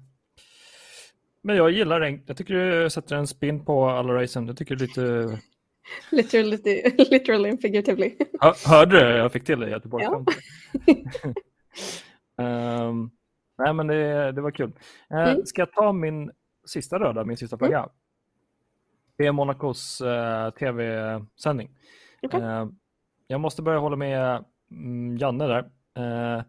Men 1.42 1.56
jag 1.56 1.70
gillar 1.70 2.00
regn, 2.00 2.22
jag 2.26 2.36
tycker 2.36 2.54
det 2.54 2.90
sätter 2.90 3.16
en 3.16 3.26
spin 3.26 3.64
på 3.64 3.88
alla 3.88 4.14
racen, 4.14 4.46
jag 4.46 4.56
tycker 4.56 4.76
lite 4.76 5.38
Literally, 6.10 6.58
literally 7.10 7.50
and 7.50 7.60
figuratively. 7.60 8.16
hörde 8.66 9.00
du? 9.00 9.16
Jag 9.16 9.32
fick 9.32 9.44
till 9.44 9.60
det 9.60 9.66
i 9.66 9.70
Göteborg. 9.70 10.04
Ja. 10.04 10.24
um, 12.88 13.10
Nej, 13.58 13.72
men 13.74 13.86
det, 13.86 14.32
det 14.32 14.40
var 14.40 14.50
kul. 14.50 14.72
Eh, 15.10 15.28
mm. 15.28 15.46
Ska 15.46 15.60
jag 15.60 15.72
ta 15.72 15.92
min 15.92 16.30
sista 16.66 16.98
röda, 16.98 17.24
min 17.24 17.36
sista 17.36 17.58
flagga? 17.58 17.78
Mm. 17.78 17.90
Det 19.16 19.26
är 19.26 19.32
Monacos 19.32 20.00
eh, 20.00 20.50
tv-sändning. 20.50 21.70
Okay. 22.22 22.40
Eh, 22.40 22.66
jag 23.26 23.40
måste 23.40 23.62
börja 23.62 23.78
hålla 23.78 23.96
med 23.96 24.44
mm, 24.70 25.16
Janne 25.16 25.46
där. 25.46 25.70
Eh, 25.96 26.42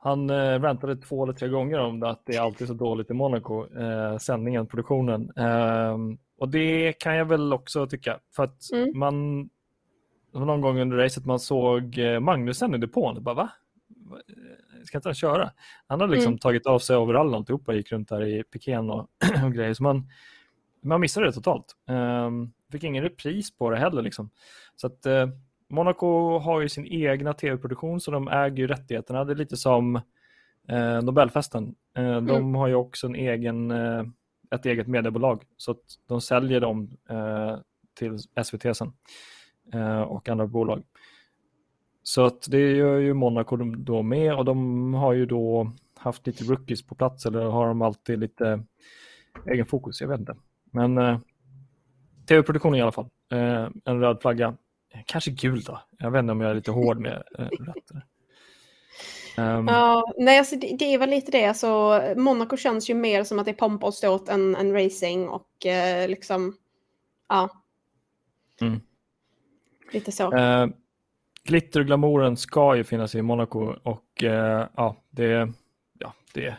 han 0.00 0.30
eh, 0.30 0.60
rantade 0.60 0.96
två 0.96 1.24
eller 1.24 1.32
tre 1.32 1.48
gånger 1.48 1.78
om 1.78 2.00
det, 2.00 2.08
att 2.08 2.26
det 2.26 2.36
är 2.36 2.40
alltid 2.40 2.66
så 2.66 2.74
dåligt 2.74 3.10
i 3.10 3.14
Monaco, 3.14 3.78
eh, 3.80 4.18
sändningen, 4.18 4.66
produktionen. 4.66 5.32
Eh, 5.36 5.96
och 6.38 6.48
det 6.48 6.92
kan 6.92 7.16
jag 7.16 7.24
väl 7.24 7.52
också 7.52 7.86
tycka, 7.86 8.20
för 8.36 8.44
att 8.44 8.72
mm. 8.72 8.98
man 8.98 9.48
någon 10.32 10.60
gång 10.60 10.80
under 10.80 10.96
racet 10.96 11.26
man 11.26 11.38
såg 11.38 11.98
Magnusen 12.20 12.74
i 12.74 12.78
depån, 12.78 13.22
bara 13.22 13.34
va? 13.34 13.50
Ska 14.88 14.98
inte 14.98 15.08
han 15.08 15.14
köra? 15.14 15.50
Han 15.86 16.00
har 16.00 16.08
liksom 16.08 16.28
mm. 16.28 16.38
tagit 16.38 16.66
av 16.66 16.78
sig 16.78 16.96
overallen 16.96 17.32
och 17.32 17.38
alltihopa, 17.38 17.74
gick 17.74 17.92
runt 17.92 18.08
där 18.08 18.26
i 18.26 18.42
piken 18.42 18.90
och, 18.90 19.08
och 19.44 19.52
grejer. 19.52 19.74
Så 19.74 19.82
man, 19.82 20.08
man 20.82 21.00
missade 21.00 21.26
det 21.26 21.32
totalt. 21.32 21.76
Um, 21.86 22.52
fick 22.72 22.84
ingen 22.84 23.04
repris 23.04 23.56
på 23.56 23.70
det 23.70 23.78
heller. 23.78 24.02
Liksom. 24.02 24.30
Så 24.76 24.86
att 24.86 25.06
uh, 25.06 25.28
Monaco 25.68 26.38
har 26.38 26.60
ju 26.60 26.68
sin 26.68 26.86
egna 26.86 27.32
tv-produktion 27.32 28.00
så 28.00 28.10
de 28.10 28.28
äger 28.28 28.56
ju 28.56 28.66
rättigheterna. 28.66 29.24
Det 29.24 29.32
är 29.32 29.36
lite 29.36 29.56
som 29.56 29.96
uh, 30.72 31.02
Nobelfesten. 31.02 31.74
Uh, 31.98 32.04
mm. 32.04 32.26
De 32.26 32.54
har 32.54 32.68
ju 32.68 32.74
också 32.74 33.06
en 33.06 33.14
egen, 33.14 33.70
ett 34.50 34.66
eget 34.66 34.86
mediebolag 34.86 35.42
så 35.56 35.70
att 35.70 35.84
de 36.06 36.20
säljer 36.20 36.60
dem 36.60 36.96
till 37.98 38.18
SVT 38.44 38.76
sen 38.76 38.92
och 40.06 40.28
andra 40.28 40.46
bolag. 40.46 40.82
Så 42.08 42.24
att 42.24 42.46
det 42.50 42.76
gör 42.76 42.98
ju 42.98 43.14
Monaco 43.14 43.56
då 43.56 44.02
med 44.02 44.34
och 44.34 44.44
de 44.44 44.94
har 44.94 45.12
ju 45.12 45.26
då 45.26 45.72
haft 45.96 46.26
lite 46.26 46.44
rookies 46.44 46.82
på 46.86 46.94
plats 46.94 47.26
eller 47.26 47.40
har 47.40 47.68
de 47.68 47.82
alltid 47.82 48.18
lite 48.18 48.64
egen 49.46 49.66
fokus, 49.66 50.00
jag 50.00 50.08
vet 50.08 50.20
inte. 50.20 50.36
Men 50.72 50.98
eh, 50.98 51.18
tv-produktionen 52.28 52.78
i 52.78 52.82
alla 52.82 52.92
fall. 52.92 53.08
Eh, 53.32 53.68
en 53.84 54.00
röd 54.00 54.20
flagga. 54.20 54.56
Kanske 55.06 55.30
gul 55.30 55.60
då. 55.60 55.82
Jag 55.98 56.10
vet 56.10 56.20
inte 56.20 56.32
om 56.32 56.40
jag 56.40 56.50
är 56.50 56.54
lite 56.54 56.70
hård 56.70 57.00
med 57.00 57.22
eh, 57.38 57.44
rött. 57.44 57.90
Um... 59.38 59.68
Ja, 59.68 60.12
nej, 60.18 60.38
alltså 60.38 60.56
det, 60.56 60.76
det, 60.78 60.94
är 60.94 60.98
väl 60.98 61.10
lite 61.10 61.32
det. 61.32 61.44
Alltså, 61.44 62.02
Monaco 62.16 62.56
känns 62.56 62.90
ju 62.90 62.94
mer 62.94 63.24
som 63.24 63.38
att 63.38 63.44
det 63.44 63.50
är 63.50 63.54
pompa 63.54 63.86
och 63.86 63.94
ståt 63.94 64.28
än, 64.28 64.56
än 64.56 64.72
racing 64.72 65.28
och 65.28 65.66
eh, 65.66 66.08
liksom, 66.08 66.56
ja. 67.28 67.48
Mm. 68.60 68.80
Lite 69.92 70.12
så. 70.12 70.36
Uh, 70.36 70.66
glitterglamouren 71.48 72.36
ska 72.36 72.76
ju 72.76 72.84
finnas 72.84 73.14
i 73.14 73.22
Monaco 73.22 73.74
och 73.82 74.24
eh, 74.24 74.66
ja, 74.76 74.96
det, 75.10 75.52
ja 75.98 76.14
det, 76.34 76.56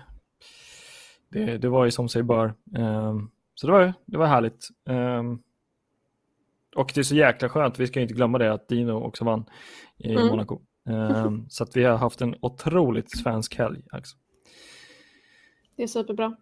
det, 1.29 1.57
det 1.57 1.69
var 1.69 1.85
ju 1.85 1.91
som 1.91 2.09
sig 2.09 2.23
bör. 2.23 2.53
Um, 2.77 3.31
så 3.55 3.67
det 3.67 3.73
var, 3.73 3.93
det 4.05 4.17
var 4.17 4.25
härligt. 4.25 4.67
Um, 4.89 5.41
Och 6.75 6.91
det 6.95 7.01
är 7.01 7.03
så 7.03 7.15
jäkla 7.15 7.49
skönt, 7.49 7.79
vi 7.79 7.87
ska 7.87 8.01
inte 8.01 8.13
glömma 8.13 8.37
det, 8.37 8.53
att 8.53 8.67
Dino 8.67 8.91
också 8.91 9.25
vann 9.25 9.45
i 9.97 10.11
Mm. 10.15 10.27
Monaco. 10.27 10.59
Ehm, 10.89 11.45
så 11.49 11.63
att 11.63 11.75
vi 11.77 11.83
har 11.83 11.97
haft 11.97 12.21
en 12.21 12.35
otroligt 12.41 13.17
svensk 13.17 13.55
helg. 13.57 13.81
Alltså. 13.91 14.17
Det 15.75 15.83
är 15.83 15.87
superbra. 15.87 16.35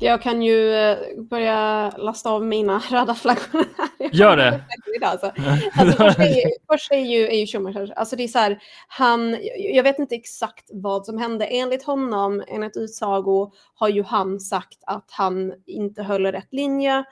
Jag 0.00 0.22
kan 0.22 0.42
ju 0.42 0.72
eh, 0.74 0.98
börja 1.30 1.90
lasta 1.98 2.30
av 2.30 2.44
mina 2.46 2.78
röda 2.78 3.14
flaggor. 3.14 3.64
här. 3.76 3.88
Gör 4.12 4.36
det. 4.36 4.64
Idag, 4.96 5.08
alltså. 5.10 5.32
Alltså, 5.78 6.02
är, 6.02 6.34
ju- 6.36 6.50
är 6.90 7.04
ju, 7.04 7.26
är 7.28 7.36
ju 7.40 7.46
Schumacher. 7.46 7.92
Alltså 7.96 8.16
det 8.16 8.22
är 8.24 8.28
så 8.28 8.38
här, 8.38 8.62
han, 8.88 9.36
jag 9.58 9.82
vet 9.82 9.98
inte 9.98 10.14
exakt 10.14 10.70
vad 10.72 11.06
som 11.06 11.18
hände. 11.18 11.46
Enligt 11.46 11.82
honom, 11.82 12.42
enligt 12.48 12.76
utsago, 12.76 13.52
har 13.74 13.88
ju 13.88 14.02
han 14.02 14.40
sagt 14.40 14.78
att 14.86 15.06
han 15.10 15.52
inte 15.66 16.02
höll 16.02 16.26
rätt 16.26 16.48
linje. 16.52 17.04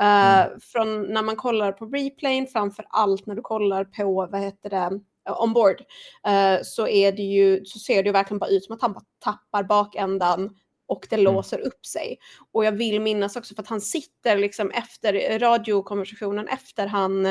Eh, 0.00 0.42
Från 0.72 1.02
när 1.02 1.22
man 1.22 1.36
kollar 1.36 1.72
på 1.72 1.86
replayen, 1.86 2.46
framför 2.46 2.84
allt 2.88 3.26
när 3.26 3.34
du 3.34 3.42
kollar 3.42 3.84
på, 3.84 4.28
vad 4.32 4.40
heter 4.40 4.70
det, 4.70 5.00
ombord, 5.30 5.80
eh, 6.26 6.62
så, 6.62 6.88
är 6.88 7.12
det 7.12 7.22
ju, 7.22 7.64
så 7.64 7.78
ser 7.78 8.02
det 8.02 8.06
ju 8.06 8.12
verkligen 8.12 8.38
bara 8.38 8.50
ut 8.50 8.64
som 8.64 8.74
att 8.74 8.82
han 8.82 8.92
bara 8.92 9.04
tappar 9.24 9.62
bakändan 9.62 10.50
och 10.86 11.06
det 11.10 11.16
låser 11.16 11.58
upp 11.58 11.86
sig. 11.86 12.18
Och 12.52 12.64
jag 12.64 12.72
vill 12.72 13.00
minnas 13.00 13.36
också 13.36 13.54
för 13.54 13.62
att 13.62 13.68
han 13.68 13.80
sitter 13.80 14.38
liksom 14.38 14.70
efter 14.70 15.38
radiokonversationen 15.38 16.48
efter 16.48 16.86
han, 16.86 17.26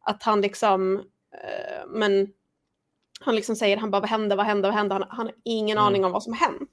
att 0.00 0.22
han 0.22 0.40
liksom, 0.40 0.96
eh, 1.34 1.86
men 1.88 2.28
han 3.20 3.36
liksom 3.36 3.56
säger, 3.56 3.76
han 3.76 3.90
bara 3.90 4.00
vad 4.00 4.10
hände, 4.10 4.36
vad 4.36 4.46
hände, 4.46 4.68
vad 4.68 4.76
hände? 4.76 4.94
Han, 4.94 5.04
han 5.08 5.26
har 5.26 5.34
ingen 5.44 5.78
Mm. 5.78 5.86
aning 5.86 6.04
om 6.04 6.12
vad 6.12 6.22
som 6.22 6.32
hänt. 6.32 6.70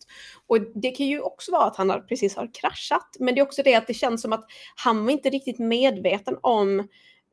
Och 0.47 0.61
det 0.61 0.91
kan 0.91 1.05
ju 1.05 1.21
också 1.21 1.51
vara 1.51 1.63
att 1.65 1.75
han 1.75 1.89
har, 1.89 1.99
precis 1.99 2.35
har 2.35 2.53
kraschat. 2.53 3.15
Men 3.19 3.35
det 3.35 3.41
är 3.41 3.45
också 3.45 3.63
det 3.63 3.75
att 3.75 3.87
det 3.87 3.93
känns 3.93 4.21
som 4.21 4.33
att 4.33 4.45
han 4.75 5.05
var 5.05 5.11
inte 5.11 5.29
riktigt 5.29 5.59
medveten 5.59 6.37
om 6.41 6.87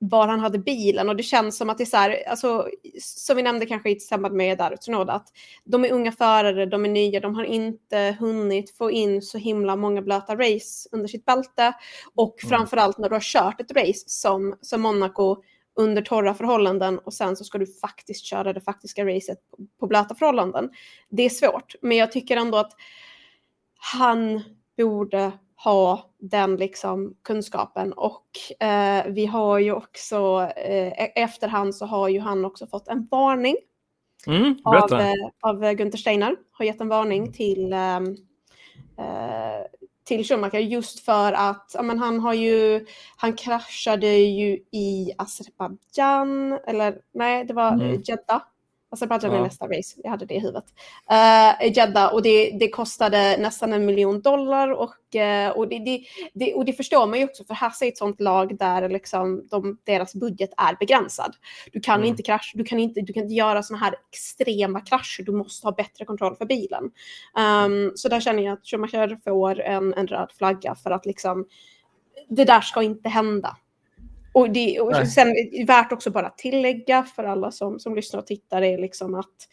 var 0.04 0.28
han 0.28 0.40
hade 0.40 0.58
bilen 0.58 1.08
och 1.08 1.16
det 1.16 1.22
känns 1.22 1.56
som 1.56 1.70
att 1.70 1.78
det 1.78 1.84
är 1.84 1.86
så 1.86 1.96
här, 1.96 2.28
alltså, 2.28 2.68
som 3.00 3.36
vi 3.36 3.42
nämnde 3.42 3.66
kanske 3.66 3.90
i 3.90 4.00
samband 4.00 4.34
med 4.34 4.58
där 4.58 4.76
Tsunoda, 4.76 5.12
att 5.12 5.28
de 5.64 5.84
är 5.84 5.92
unga 5.92 6.12
förare, 6.12 6.66
de 6.66 6.84
är 6.84 6.88
nya, 6.88 7.20
de 7.20 7.34
har 7.34 7.44
inte 7.44 8.16
hunnit 8.20 8.76
få 8.76 8.90
in 8.90 9.22
så 9.22 9.38
himla 9.38 9.76
många 9.76 10.02
blöta 10.02 10.36
race 10.36 10.88
under 10.92 11.08
sitt 11.08 11.24
bälte 11.24 11.72
och 12.14 12.36
Mm. 12.42 12.50
framförallt 12.50 12.98
när 12.98 13.08
du 13.08 13.14
har 13.14 13.20
kört 13.20 13.60
ett 13.60 13.72
race 13.72 14.04
som, 14.06 14.58
som 14.60 14.80
Monaco 14.80 15.36
under 15.76 16.02
torra 16.02 16.34
förhållanden 16.34 16.98
och 16.98 17.14
sen 17.14 17.36
så 17.36 17.44
ska 17.44 17.58
du 17.58 17.66
faktiskt 17.66 18.24
köra 18.24 18.52
det 18.52 18.60
faktiska 18.60 19.04
racet 19.04 19.38
på, 19.50 19.56
på 19.80 19.86
blöta 19.86 20.14
förhållanden. 20.14 20.70
Det 21.10 21.22
är 21.22 21.30
svårt, 21.30 21.74
men 21.82 21.96
jag 21.96 22.12
tycker 22.12 22.36
ändå 22.36 22.58
att 22.58 22.72
han 23.74 24.42
borde 24.76 25.32
ha 25.64 26.10
den 26.18 26.56
liksom 26.56 27.16
kunskapen 27.22 27.92
och 27.92 28.26
eh, 28.60 29.04
vi 29.06 29.26
har 29.26 29.58
ju 29.58 29.72
också 29.72 30.48
eh, 30.56 30.88
e- 30.88 31.12
efterhand 31.22 31.74
så 31.74 31.86
har 31.86 32.08
ju 32.08 32.20
han 32.20 32.44
också 32.44 32.66
fått 32.66 32.88
en 32.88 33.08
varning 33.10 33.56
Mm, 34.26 34.56
av, 34.64 34.92
eh, 35.00 35.12
av 35.40 35.64
Günther 35.64 35.96
Steiner. 35.96 36.36
Har 36.52 36.64
gett 36.64 36.80
en 36.80 36.88
varning 36.88 37.32
till, 37.32 37.72
ehm, 37.72 38.16
eh, 38.98 39.66
till 40.04 40.24
Schumacher 40.24 40.58
just 40.58 41.00
för 41.00 41.32
att 41.32 41.70
ja, 41.74 41.82
men 41.82 41.98
han 41.98 42.20
har 42.20 42.34
ju, 42.34 42.86
han 43.16 43.32
kraschade 43.32 44.16
ju 44.16 44.58
i 44.70 45.12
Azerbajdzjan, 45.18 46.52
eller 46.66 46.98
nej 47.14 47.44
det 47.44 47.54
var 47.54 47.72
mm. 47.72 48.02
Jeddah. 48.04 48.42
Azerbajdzjan 48.92 49.32
är 49.32 49.36
Ja. 49.36 49.44
nästa 49.44 49.66
race, 49.66 50.00
jag 50.04 50.10
hade 50.10 50.26
det 50.26 50.34
i 50.34 50.38
huvudet. 50.38 50.64
Uh, 51.12 51.68
Jeddah 51.76 52.14
och 52.14 52.22
det, 52.22 52.50
det 52.60 52.68
kostade 52.68 53.36
nästan 53.38 53.72
en 53.72 53.86
miljon 53.86 54.20
dollar 54.20 54.68
och, 54.70 55.16
eh, 55.16 55.50
och, 55.50 55.68
det, 55.68 55.78
det, 55.78 56.04
det, 56.34 56.54
och 56.54 56.64
det 56.64 56.72
förstår 56.72 57.06
man 57.06 57.18
ju 57.18 57.24
också 57.24 57.44
för 57.44 57.54
här 57.54 57.70
ser 57.70 57.88
ett 57.88 57.98
sånt 57.98 58.20
lag 58.20 58.58
där 58.58 58.88
liksom 58.88 59.46
de, 59.50 59.78
deras 59.84 60.14
budget 60.14 60.50
är 60.56 60.76
begränsad. 60.80 61.34
Du 61.72 61.80
kan, 61.80 61.96
Mm. 61.96 62.08
inte 62.08 62.22
krascha, 62.22 62.52
du, 62.58 62.64
kan 62.64 62.78
inte, 62.78 63.00
du 63.00 63.12
kan 63.12 63.22
inte 63.22 63.34
göra 63.34 63.62
såna 63.62 63.78
här 63.78 63.94
extrema 64.12 64.80
krascher, 64.80 65.22
du 65.22 65.32
måste 65.32 65.66
ha 65.66 65.72
bättre 65.72 66.04
kontroll 66.04 66.36
för 66.36 66.44
bilen. 66.46 66.84
Um, 67.64 67.92
så 67.94 68.08
där 68.08 68.20
känner 68.20 68.42
jag 68.42 68.52
att 68.52 68.66
Schumacher 68.66 69.18
får 69.24 69.60
en, 69.60 69.94
en 69.94 70.06
röd 70.06 70.32
flagga 70.38 70.74
för 70.74 70.90
att 70.90 71.06
liksom, 71.06 71.46
det 72.28 72.44
där 72.44 72.60
ska 72.60 72.82
inte 72.82 73.08
hända. 73.08 73.56
Och, 74.32 74.50
det, 74.50 74.80
och 74.80 74.92
Nej. 74.92 75.06
sen 75.06 75.34
värt 75.66 75.92
också 75.92 76.10
bara 76.10 76.26
att 76.26 76.38
tillägga 76.38 77.02
för 77.02 77.24
alla 77.24 77.50
som, 77.50 77.78
som 77.78 77.94
lyssnar 77.94 78.20
och 78.20 78.26
tittar 78.26 78.62
är 78.62 78.78
liksom 78.78 79.14
att 79.14 79.48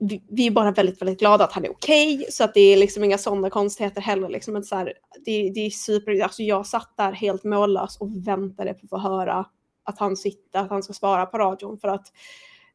vi, 0.00 0.22
vi 0.28 0.46
är 0.46 0.50
bara 0.50 0.70
väldigt, 0.70 1.00
väldigt 1.00 1.18
glada 1.18 1.44
att 1.44 1.52
han 1.52 1.64
är 1.64 1.70
okej. 1.70 2.26
så 2.30 2.44
att 2.44 2.54
det 2.54 2.60
är 2.60 2.76
liksom 2.76 3.04
inga 3.04 3.18
sådana 3.18 3.50
konstigheter 3.50 4.00
heller. 4.00 4.28
Liksom. 4.28 4.52
Men 4.52 4.64
så 4.64 4.76
här, 4.76 4.92
det, 5.24 5.50
det 5.54 5.60
är 5.60 5.70
super, 5.70 6.22
alltså 6.22 6.42
jag 6.42 6.66
satt 6.66 6.96
där 6.96 7.12
helt 7.12 7.44
mållös 7.44 7.96
och 8.00 8.26
väntade 8.26 8.74
på 8.74 8.80
att 8.82 8.90
få 8.90 8.98
höra 8.98 9.46
att 9.84 9.98
han 9.98 10.16
sitter, 10.16 10.58
att 10.58 10.70
han 10.70 10.82
ska 10.82 10.92
svara 10.92 11.26
på 11.26 11.38
radion. 11.38 11.78
För 11.78 11.88
att 11.88 12.06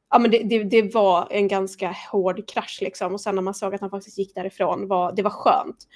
ja, 0.10 0.20
men 0.20 0.32
det, 0.32 0.44
det, 0.44 0.64
det 0.64 0.94
var 0.94 1.28
en 1.32 1.48
ganska 1.48 1.96
hård 2.12 2.50
krasch 2.50 2.80
liksom. 2.82 3.14
Och 3.14 3.22
sen 3.22 3.36
när 3.36 3.42
man 3.42 3.54
såg 3.54 3.76
att 3.76 3.82
han 3.82 3.90
faktiskt 3.90 4.18
gick 4.18 4.36
därifrån, 4.36 4.88
var, 4.88 5.12
det 5.12 5.22
var 5.22 5.32
skönt. 5.32 5.88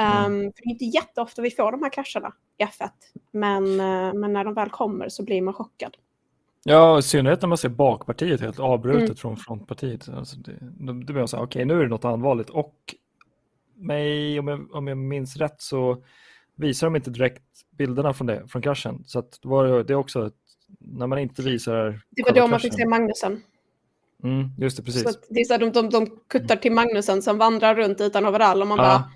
Um, 0.00 0.52
för 0.52 0.62
det 0.62 0.68
är 0.68 0.70
inte 0.70 0.84
jätteofta 0.84 1.42
vi 1.42 1.50
får 1.50 1.72
de 1.72 1.82
här 1.82 1.90
krascherna 1.90 2.32
i 2.58 2.62
F1. 2.64 2.88
Men, 3.30 3.64
eh, 3.80 4.14
men 4.14 4.32
när 4.32 4.44
de 4.44 4.54
väl 4.54 4.70
kommer 4.70 5.08
så 5.08 5.22
blir 5.24 5.42
man 5.42 5.54
chockad. 5.54 5.96
Ja, 6.64 6.98
i 6.98 7.02
synnerhet 7.02 7.42
när 7.42 7.48
man 7.48 7.58
ser 7.58 7.68
bakpartiet 7.68 8.40
helt 8.40 8.60
avbrutet 8.60 9.02
Mm. 9.04 9.16
från 9.16 9.36
frontpartiet. 9.36 10.08
Alltså 10.08 10.36
det, 10.36 10.52
då, 10.60 10.92
då 10.92 10.92
blir 10.92 11.14
man 11.14 11.28
så 11.28 11.36
här, 11.36 11.44
okej 11.44 11.64
nu 11.64 11.74
är 11.78 11.82
det 11.82 11.88
något 11.88 12.04
allvarligt. 12.04 12.50
Och 12.50 12.94
mig, 13.74 14.38
om 14.38 14.48
jag, 14.48 14.74
om 14.74 14.86
jag 14.86 14.98
minns 14.98 15.36
rätt 15.36 15.60
så 15.62 16.02
visar 16.54 16.86
de 16.86 16.96
inte 16.96 17.10
direkt 17.10 17.42
bilderna 17.70 18.14
från, 18.14 18.26
det, 18.26 18.48
från 18.48 18.62
kraschen. 18.62 19.04
Så 19.06 19.18
att 19.18 19.38
det, 19.42 19.48
var, 19.48 19.66
det 19.84 19.92
är 19.92 19.96
också, 19.96 20.26
ett, 20.26 20.34
när 20.78 21.06
man 21.06 21.18
inte 21.18 21.42
visar 21.42 22.00
Det 22.10 22.22
var 22.22 22.32
då 22.32 22.46
man 22.46 22.60
fick 22.60 22.72
kraschen. 22.72 22.84
se 22.86 22.88
Magnusen. 22.98 23.42
Mm, 24.22 24.48
just 24.58 24.76
det, 24.76 24.82
precis. 24.82 25.02
Så 25.02 25.18
det 25.28 25.40
är 25.40 25.44
så 25.44 25.52
här, 25.52 25.60
de, 25.60 25.70
de, 25.72 25.90
de 25.90 26.06
kuttar 26.28 26.56
till 26.56 26.72
Magnusen 26.72 27.22
som 27.22 27.38
vandrar 27.38 27.74
runt 27.74 28.00
utan 28.00 28.26
overall 28.26 28.62
och 28.62 28.68
man 28.68 28.78
Ja. 28.78 28.84
bara, 28.84 29.10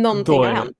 någonting 0.00 0.34
har 0.34 0.44
hänt. 0.44 0.76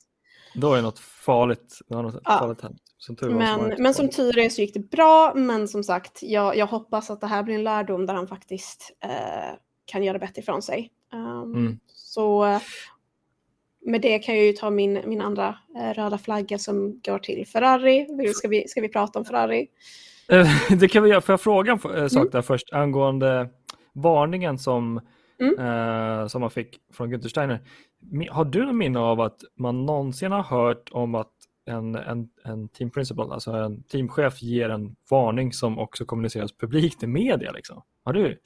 Då 0.54 0.74
är 0.74 0.82
något 0.82 0.98
farligt, 0.98 1.78
något 1.88 2.14
Ja. 2.24 2.38
farligt 2.38 2.60
hänt. 2.60 2.82
Som 2.98 3.16
tur 3.16 3.30
Men, 3.30 3.74
men 3.78 3.94
som 3.94 4.08
tur 4.10 4.38
är 4.38 4.48
så 4.48 4.60
gick 4.60 4.74
det 4.74 4.90
bra. 4.90 5.32
Men 5.34 5.68
som 5.68 5.84
sagt, 5.84 6.22
jag, 6.22 6.56
jag 6.56 6.66
hoppas 6.66 7.10
att 7.10 7.20
det 7.20 7.26
här 7.26 7.42
blir 7.42 7.54
en 7.54 7.64
lärdom 7.64 8.06
där 8.06 8.14
han 8.14 8.26
faktiskt 8.28 8.92
eh, 9.04 9.10
kan 9.84 10.02
göra 10.04 10.18
bättre 10.18 10.42
ifrån 10.42 10.62
sig. 10.62 10.90
Um, 11.12 11.54
Mm. 11.54 11.78
Så 11.86 12.44
eh, 12.44 12.60
med 13.86 14.00
det 14.00 14.18
kan 14.18 14.36
jag 14.36 14.44
ju 14.44 14.52
ta 14.52 14.70
min, 14.70 15.00
min 15.06 15.20
andra 15.20 15.58
eh, 15.76 15.94
röda 15.94 16.18
flagga 16.18 16.58
som 16.58 17.00
går 17.04 17.18
till 17.18 17.46
Ferrari. 17.46 18.06
Ska 18.34 18.48
vi, 18.48 18.68
ska 18.68 18.80
vi 18.80 18.88
prata 18.88 19.18
om 19.18 19.24
Ferrari? 19.24 19.66
Eh, 20.28 20.48
Det 20.78 20.88
kan 20.88 21.02
vi 21.02 21.10
göra. 21.10 21.20
Får 21.20 21.32
jag 21.32 21.40
fråga 21.40 21.72
en 21.72 21.78
f- 21.78 22.10
sak 22.12 22.20
Mm. 22.20 22.30
där 22.30 22.42
först 22.42 22.72
angående 22.72 23.48
varningen 23.92 24.58
som, 24.58 25.00
Mm. 25.40 25.58
eh, 25.58 26.26
som 26.26 26.40
man 26.40 26.50
fick 26.50 26.78
från 26.92 27.14
Günther 27.14 27.28
Steiner. 27.28 27.60
Har 28.30 28.44
du 28.44 28.66
någon 28.66 28.78
minne 28.78 28.98
av 28.98 29.20
att 29.20 29.40
man 29.56 29.86
någonsin 29.86 30.32
har 30.32 30.42
hört 30.42 30.88
om 30.92 31.14
att 31.14 31.32
en, 31.66 31.94
en, 31.94 32.28
en 32.44 32.68
team 32.68 32.90
principal, 32.90 33.32
alltså 33.32 33.50
en 33.52 33.82
teamchef 33.82 34.42
ger 34.42 34.68
en 34.68 34.96
varning 35.10 35.52
som 35.52 35.78
också 35.78 36.04
kommuniceras 36.04 36.52
publikt 36.52 37.02
i 37.02 37.06
media? 37.06 37.52
Liksom? 37.52 37.82
Har 38.04 38.12
du? 38.12 38.40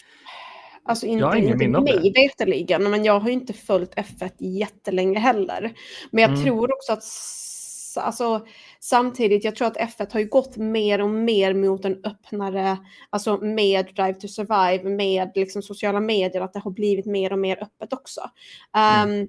Alltså 0.85 1.07
Jag 1.07 1.27
har 1.27 1.37
inte, 1.37 1.39
ingen 1.39 1.53
inte 1.53 1.65
minne 1.67 1.79
av 1.79 1.85
mig 1.85 2.13
veterligen, 2.15 2.91
men 2.91 3.05
jag 3.05 3.21
har 3.21 3.29
ju 3.29 3.35
inte 3.35 3.53
följt 3.53 3.95
F1 3.95 4.31
jättelänge 4.39 5.19
heller. 5.19 5.73
Men 6.11 6.23
jag 6.23 6.31
Mm. 6.31 6.45
tror 6.45 6.73
också 6.75 6.93
att 6.93 7.03
alltså, 7.97 8.47
samtidigt, 8.81 9.45
jag 9.45 9.57
tror 9.57 9.69
att 9.69 9.77
F1 9.77 10.13
har 10.13 10.21
ju 10.21 10.27
gått 10.29 10.57
mer 10.57 11.01
och 11.01 11.11
mer 11.11 11.55
mot 11.55 11.85
en 11.85 12.01
öppnare, 12.05 12.77
alltså 13.11 13.37
med 13.37 13.87
Drive 13.97 14.15
to 14.15 14.29
Survive, 14.29 14.91
med 14.91 15.31
liksom 15.35 15.63
sociala 15.63 16.01
medier, 16.01 16.41
att 16.43 16.53
det 16.53 16.59
har 16.61 16.71
blivit 16.71 17.07
mer 17.07 17.33
och 17.33 17.39
mer 17.39 17.63
öppet 17.63 17.93
också. 17.93 18.21
Mm. 18.77 19.29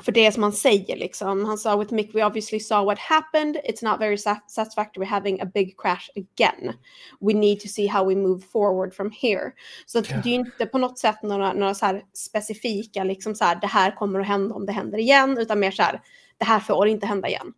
För 0.00 0.12
det 0.12 0.32
som 0.32 0.42
han 0.42 0.52
säger 0.52 0.96
liksom, 0.96 1.44
han 1.44 1.58
sa 1.58 1.76
with 1.76 1.94
Mick 1.94 2.14
we 2.14 2.24
obviously 2.26 2.60
saw 2.60 2.84
what 2.86 2.98
happened, 2.98 3.56
it's 3.56 3.84
not 3.90 4.00
very 4.00 4.18
sat- 4.18 4.50
satisfactory 4.50 5.06
having 5.06 5.40
a 5.40 5.44
big 5.54 5.74
crash 5.80 6.10
again. 6.16 6.72
We 7.20 7.32
need 7.34 7.60
to 7.60 7.68
see 7.68 7.86
how 7.88 8.04
we 8.08 8.16
move 8.16 8.40
forward 8.52 8.94
from 8.94 9.10
here. 9.22 9.52
Så 9.86 9.98
Ja. 9.98 10.02
det 10.04 10.28
är 10.28 10.32
ju 10.32 10.34
inte 10.34 10.66
på 10.66 10.78
något 10.78 10.98
sätt 10.98 11.22
några, 11.22 11.52
några 11.52 11.74
så 11.74 12.00
specifika, 12.14 13.04
liksom 13.04 13.34
så 13.34 13.44
här, 13.44 13.58
det 13.60 13.66
här 13.66 13.90
kommer 13.96 14.20
att 14.20 14.26
hända 14.26 14.54
om 14.54 14.66
det 14.66 14.72
händer 14.72 14.98
igen, 14.98 15.38
utan 15.38 15.60
mer 15.60 15.70
så 15.70 15.82
här, 15.82 16.00
det 16.38 16.44
här 16.44 16.60
får 16.60 16.88
inte 16.88 17.06
hända 17.06 17.28
igen. 17.28 17.52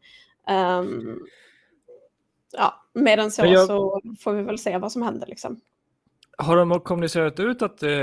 Um, 0.48 1.26
ja, 2.52 2.84
medan 2.94 3.30
så, 3.30 3.42
jag- 3.46 3.66
så 3.66 4.00
får 4.20 4.32
vi 4.32 4.42
väl 4.42 4.58
se 4.58 4.78
vad 4.78 4.92
som 4.92 5.02
händer 5.02 5.26
liksom. 5.26 5.60
Har 6.38 6.56
de 6.56 6.80
kommunicerat 6.80 7.40
ut 7.40 7.62
att 7.62 7.78
det 7.78 7.94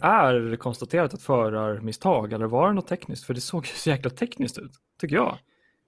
är 0.00 0.56
konstaterat 0.56 1.14
ett 1.14 1.22
förarmisstag 1.22 2.32
eller 2.32 2.46
var 2.46 2.68
det 2.68 2.74
något 2.74 2.86
tekniskt? 2.88 3.24
För 3.24 3.34
det 3.34 3.40
såg 3.40 3.66
ju 3.66 3.72
så 3.72 3.90
jäkla 3.90 4.10
tekniskt 4.10 4.58
ut, 4.58 4.72
tycker 5.00 5.16
jag. 5.16 5.38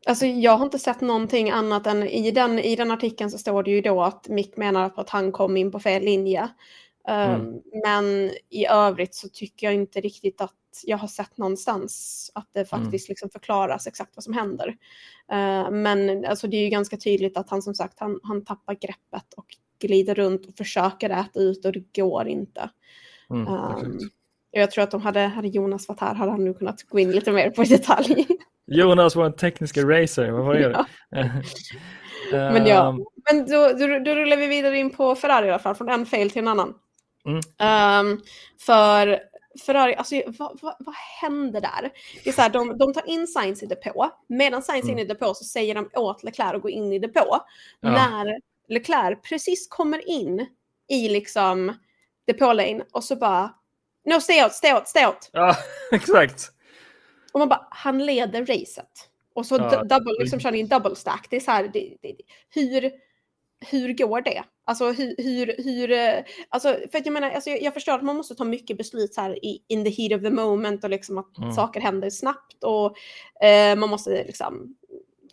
Alltså 0.06 0.26
jag 0.26 0.56
har 0.56 0.64
inte 0.64 0.78
sett 0.78 1.00
någonting 1.00 1.50
annat 1.50 1.86
än 1.86 2.02
i 2.02 2.30
den, 2.30 2.58
i 2.58 2.76
den 2.76 2.90
artikeln 2.90 3.30
så 3.30 3.38
står 3.38 3.62
det 3.62 3.70
ju 3.70 3.80
då 3.80 4.02
att 4.02 4.28
Mick 4.28 4.56
menar 4.56 4.88
på 4.88 5.00
att 5.00 5.10
han 5.10 5.32
kom 5.32 5.56
in 5.56 5.72
på 5.72 5.80
fel 5.80 6.02
linje. 6.02 6.48
Mm. 7.08 7.60
Men 7.84 8.30
i 8.50 8.66
övrigt 8.70 9.14
så 9.14 9.28
tycker 9.28 9.66
jag 9.66 9.74
inte 9.74 10.00
riktigt 10.00 10.40
att 10.40 10.54
jag 10.84 10.98
har 10.98 11.08
sett 11.08 11.38
någonstans 11.38 12.30
att 12.34 12.48
det 12.52 12.72
Mm. 12.72 12.84
faktiskt 12.84 13.08
liksom 13.08 13.30
förklaras 13.30 13.86
exakt 13.86 14.16
vad 14.16 14.24
som 14.24 14.32
händer. 14.32 14.76
Eh, 15.32 15.70
Men 15.70 16.24
alltså 16.24 16.46
det 16.48 16.56
är 16.56 16.62
ju 16.62 16.68
ganska 16.68 16.96
tydligt 16.96 17.36
att 17.36 17.50
han 17.50 17.62
som 17.62 17.74
sagt, 17.74 18.00
han, 18.00 18.20
han 18.22 18.44
tappar 18.44 18.74
greppet 18.74 19.34
och 19.36 19.46
glider 19.78 20.14
runt 20.14 20.46
och 20.46 20.54
försöker 20.54 21.10
äta 21.10 21.40
ut 21.40 21.64
och 21.64 21.72
det 21.72 21.92
går 21.96 22.28
inte. 22.28 22.70
Mm, 23.30 23.46
Um, 23.48 23.98
jag 24.50 24.70
tror 24.70 24.84
att 24.84 24.94
om 24.94 25.02
hade, 25.02 25.20
hade 25.20 25.48
Jonas 25.48 25.88
varit 25.88 26.00
här 26.00 26.14
hade 26.14 26.30
han 26.30 26.44
nog 26.44 26.58
kunnat 26.58 26.82
gå 26.82 26.98
in 26.98 27.10
lite 27.10 27.32
mer 27.32 27.50
på 27.50 27.62
detalj. 27.62 28.26
Jonas 28.66 29.16
var 29.16 29.26
en 29.26 29.32
teknisk 29.36 29.76
racer, 29.76 30.30
vad 30.30 30.44
var 30.44 30.54
det? 30.54 30.84
Ja. 32.30 32.52
Men 32.52 32.66
ja, 32.66 32.88
Ehm, 32.88 33.04
men 33.30 33.46
då, 33.46 33.68
då, 33.68 33.86
då 33.98 34.14
rullar 34.14 34.36
vi 34.36 34.46
vidare 34.46 34.78
in 34.78 34.90
på 34.90 35.14
Ferrari 35.14 35.46
i 35.46 35.50
alla 35.50 35.58
fall, 35.58 35.74
från 35.74 35.88
en 35.88 36.06
fail 36.06 36.30
till 36.30 36.42
en 36.42 36.48
annan. 36.48 36.74
Mm. 37.26 37.40
Ehm, 37.58 38.20
för 38.60 39.20
Ferrari, 39.66 39.94
alltså 39.94 40.22
vad, 40.38 40.58
vad, 40.62 40.76
vad 40.78 40.94
händer 41.20 41.60
där? 41.60 41.90
Det 42.24 42.30
är 42.30 42.34
så 42.34 42.42
här, 42.42 42.50
de, 42.50 42.78
de 42.78 42.92
tar 42.94 43.08
in 43.08 43.26
Sainz 43.26 43.62
i 43.62 43.66
depå, 43.66 44.10
medan 44.26 44.62
Sainz 44.62 44.84
är 44.84 44.88
Mm. 44.88 44.98
inne 44.98 45.02
i 45.02 45.08
depå 45.14 45.34
så 45.34 45.44
säger 45.44 45.74
de 45.74 45.90
åt 45.94 46.22
Leclerc 46.24 46.54
att 46.54 46.62
gå 46.62 46.70
in 46.70 46.92
i 46.92 46.98
depå. 46.98 47.38
Ja. 47.80 47.90
När 47.90 48.40
Leclerc 48.68 49.18
precis 49.22 49.68
kommer 49.68 50.08
in 50.08 50.46
i 50.88 51.08
liksom 51.08 51.74
depålane 52.26 52.84
och 52.92 53.04
så 53.04 53.16
bara 53.16 53.54
No, 54.04 54.20
stay 54.20 54.42
out, 54.42 54.52
stay 54.52 54.72
out, 54.72 54.88
stay 54.88 55.06
out. 55.06 55.30
Ja, 55.32 55.56
exakt. 55.92 56.50
Och 57.32 57.38
man 57.38 57.48
bara, 57.48 57.66
han 57.70 58.06
leder 58.06 58.46
racet. 58.46 58.90
Och 59.34 59.46
så 59.46 59.56
Ja, 59.56 59.84
double, 59.84 60.12
liksom 60.20 60.40
kör 60.40 60.50
ni 60.50 60.60
en 60.60 60.68
double 60.68 60.96
stack. 60.96 61.26
Det 61.30 61.36
är 61.36 61.40
så 61.40 61.50
här, 61.50 61.70
det, 61.72 61.96
det, 62.02 62.16
hur, 62.54 62.90
hur 63.70 63.92
går 63.92 64.20
det? 64.20 64.44
Alltså 64.64 64.90
hur, 64.92 65.14
hur, 65.18 65.54
hur 65.64 65.90
eh, 65.90 66.24
alltså, 66.48 66.76
för 66.90 66.98
att 66.98 67.06
jag 67.06 67.12
menar, 67.12 67.30
alltså, 67.30 67.50
jag, 67.50 67.62
jag 67.62 67.74
förstår 67.74 67.92
att 67.92 68.02
man 68.02 68.16
måste 68.16 68.34
ta 68.34 68.44
mycket 68.44 68.78
beslut 68.78 69.14
så 69.14 69.20
här 69.20 69.44
i 69.44 69.64
in 69.68 69.84
the 69.84 69.90
heat 69.90 70.12
of 70.18 70.22
the 70.22 70.30
moment 70.30 70.84
och 70.84 70.90
liksom 70.90 71.18
att 71.18 71.38
Mm. 71.38 71.52
saker 71.52 71.80
händer 71.80 72.10
snabbt 72.10 72.64
och 72.64 72.96
eh, 73.44 73.76
man 73.76 73.88
måste 73.88 74.24
liksom 74.24 74.76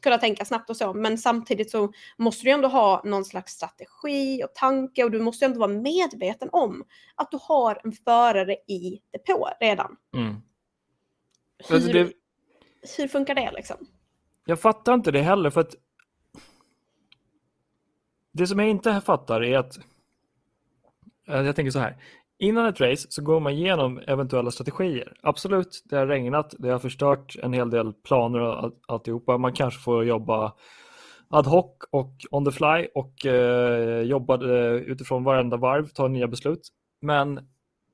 kunna 0.05 0.17
tänka 0.17 0.45
snabbt 0.45 0.69
och 0.69 0.77
så. 0.77 0.93
Men 0.93 1.17
samtidigt 1.17 1.71
så 1.71 1.93
måste 2.17 2.45
du 2.45 2.51
ändå 2.51 2.67
ha 2.67 3.01
någon 3.05 3.25
slags 3.25 3.53
strategi 3.53 4.43
och 4.43 4.55
tanke 4.55 5.03
och 5.03 5.11
du 5.11 5.19
måste 5.19 5.45
ändå 5.45 5.59
vara 5.59 5.71
medveten 5.71 6.49
om 6.51 6.83
att 7.15 7.31
du 7.31 7.37
har 7.41 7.81
en 7.83 7.91
förare 7.91 8.53
i 8.53 9.01
depå 9.11 9.49
redan. 9.59 9.95
Mm. 10.13 10.35
Hur, 11.67 11.75
Alltså 11.75 11.91
det, 11.91 12.11
hur 12.97 13.07
funkar 13.07 13.35
det 13.35 13.51
liksom? 13.51 13.77
jag 14.45 14.59
fattar 14.59 14.93
inte 14.93 15.11
det 15.11 15.21
heller 15.21 15.49
för 15.49 15.61
att 15.61 15.75
det 18.31 18.47
som 18.47 18.59
jag 18.59 18.69
inte 18.69 19.01
fattar 19.01 19.43
är 19.43 19.57
att 19.57 19.77
jag 21.25 21.55
tänker 21.55 21.71
så 21.71 21.79
här. 21.79 21.97
Innan 22.37 22.65
ett 22.65 22.81
race 22.81 23.07
så 23.09 23.21
går 23.21 23.39
man 23.39 23.53
igenom 23.53 23.99
eventuella 24.07 24.51
strategier. 24.51 25.13
Absolut, 25.21 25.83
det 25.85 25.95
har 25.95 26.07
regnat, 26.07 26.55
det 26.59 26.69
har 26.69 26.79
förstört 26.79 27.35
en 27.43 27.53
hel 27.53 27.69
del 27.69 27.93
planer 27.93 28.39
och 28.39 28.73
alltihopa. 28.87 29.37
Man 29.37 29.53
kanske 29.53 29.79
får 29.79 30.05
jobba 30.05 30.53
ad 31.29 31.49
hoc 31.49 31.71
och 31.91 32.13
on 32.31 32.45
the 32.45 32.51
fly 32.51 32.87
och 32.93 33.25
eh, 33.25 34.01
jobba 34.01 34.35
eh, 34.35 34.73
utifrån 34.73 35.23
varenda 35.23 35.57
varv, 35.57 35.87
ta 35.87 36.07
nya 36.07 36.27
beslut. 36.27 36.69
Men 37.01 37.47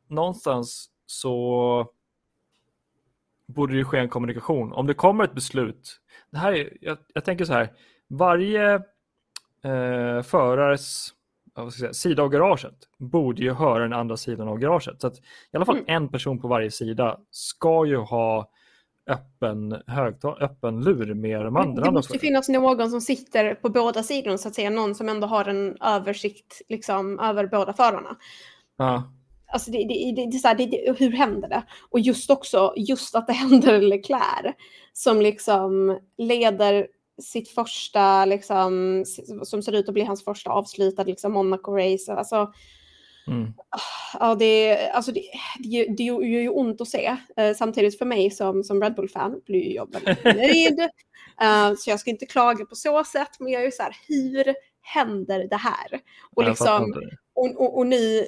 någonstans 0.07 0.89
så 1.05 1.87
borde 3.47 3.77
det 3.77 3.85
ske 3.85 3.97
en 3.97 4.09
kommunikation. 4.09 4.73
Om 4.73 4.87
det 4.87 4.93
kommer 4.93 5.23
ett 5.23 5.33
beslut, 5.33 5.99
det 6.31 6.37
här 6.37 6.53
är, 6.53 6.77
jag, 6.81 6.97
jag 7.13 7.25
tänker 7.25 7.45
så 7.45 7.53
här, 7.53 7.69
varje 8.07 8.73
eh, 9.63 10.21
förares 10.23 11.13
vad 11.53 11.73
ska 11.73 11.85
jag 11.85 11.95
säga, 11.95 12.11
sida 12.11 12.23
av 12.23 12.29
garaget 12.29 12.75
borde 12.97 13.41
ju 13.41 13.53
höra 13.53 13.83
den 13.83 13.93
andra 13.93 14.17
sidan 14.17 14.47
av 14.47 14.57
garaget. 14.57 15.01
Så 15.01 15.07
att 15.07 15.17
i 15.17 15.55
alla 15.55 15.65
fall 15.65 15.77
Mm. 15.77 15.85
en 15.87 16.09
person 16.09 16.39
på 16.39 16.47
varje 16.47 16.71
sida 16.71 17.17
ska 17.31 17.85
ju 17.85 17.97
ha 17.97 18.49
öppen, 19.09 19.81
högtal, 19.87 20.41
öppen 20.41 20.81
lur 20.81 21.13
med 21.13 21.45
de 21.45 21.55
andra. 21.55 21.83
det 21.83 21.91
måste 21.91 22.19
finnas 22.19 22.49
någon 22.49 22.89
som 22.91 23.01
sitter 23.01 23.55
på 23.55 23.69
båda 23.69 24.03
sidorna 24.03 24.37
så 24.37 24.47
att 24.47 24.55
säga. 24.55 24.69
Någon 24.69 24.95
som 24.95 25.09
ändå 25.09 25.27
har 25.27 25.45
en 25.45 25.77
översikt 25.81 26.61
liksom, 26.69 27.19
över 27.19 27.47
båda 27.47 27.73
förarna. 27.73 28.17
Ja. 28.77 29.03
Alltså 29.53 29.71
det, 29.71 29.77
det, 29.77 30.13
det, 30.15 30.31
det, 30.31 30.37
så 30.37 30.47
här, 30.47 30.55
det, 30.55 30.65
det, 30.65 30.99
hur 30.99 31.11
händer 31.11 31.49
det? 31.49 31.63
Och 31.89 31.99
just 31.99 32.29
också, 32.29 32.73
just 32.77 33.15
att 33.15 33.27
det 33.27 33.33
händer 33.43 33.81
Leclerc 33.81 34.55
som 34.93 35.21
liksom 35.21 35.99
leder 36.17 36.87
sitt 37.21 37.49
första, 37.49 38.25
liksom, 38.25 39.03
som 39.43 39.61
ser 39.61 39.75
ut 39.75 39.87
att 39.87 39.93
bli 39.93 40.03
hans 40.03 40.23
första 40.23 40.49
avslutade 40.49 41.09
liksom, 41.09 41.37
Monaco-race. 41.37 42.13
Alltså, 42.13 42.53
Mm. 43.27 43.53
ja, 44.19 44.35
det, 44.35 44.89
alltså 44.89 45.11
det, 45.11 45.23
det, 45.59 45.85
det 45.97 46.03
gör 46.03 46.21
ju 46.21 46.49
ont 46.49 46.81
att 46.81 46.87
se. 46.87 47.17
Eh, 47.37 47.55
samtidigt 47.55 47.97
för 47.97 48.05
mig 48.05 48.31
som, 48.31 48.63
som 48.63 48.81
Red 48.81 48.95
Bull-fan 48.95 49.41
blir 49.45 49.75
jag 49.75 49.93
väldigt 49.93 50.23
nöjd. 50.37 50.79
Eh, 51.41 51.73
så 51.77 51.89
jag 51.89 51.99
ska 51.99 52.09
inte 52.09 52.25
klaga 52.25 52.65
på 52.65 52.75
så 52.75 53.03
sätt, 53.03 53.39
men 53.39 53.51
jag 53.51 53.61
är 53.61 53.65
ju 53.65 53.71
så 53.71 53.83
här, 53.83 53.95
hur 54.07 54.55
händer 54.81 55.47
det 55.49 55.55
här? 55.55 56.01
Och, 56.35 56.43
liksom, 56.43 56.93
och, 57.33 57.61
och, 57.61 57.77
och 57.77 57.87
nu, 57.87 58.25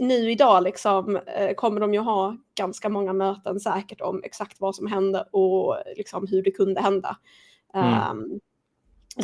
nu 0.00 0.30
idag 0.30 0.62
liksom, 0.62 1.16
eh, 1.16 1.54
kommer 1.54 1.80
de 1.80 1.94
ju 1.94 2.00
ha 2.00 2.36
ganska 2.58 2.88
många 2.88 3.12
möten 3.12 3.60
säkert 3.60 4.00
om 4.00 4.22
exakt 4.24 4.60
vad 4.60 4.74
som 4.74 4.86
hände 4.86 5.28
och 5.32 5.76
liksom 5.96 6.26
hur 6.30 6.42
det 6.42 6.50
kunde 6.50 6.80
hända. 6.80 7.16
Mm. 7.74 8.10
Um, 8.10 8.40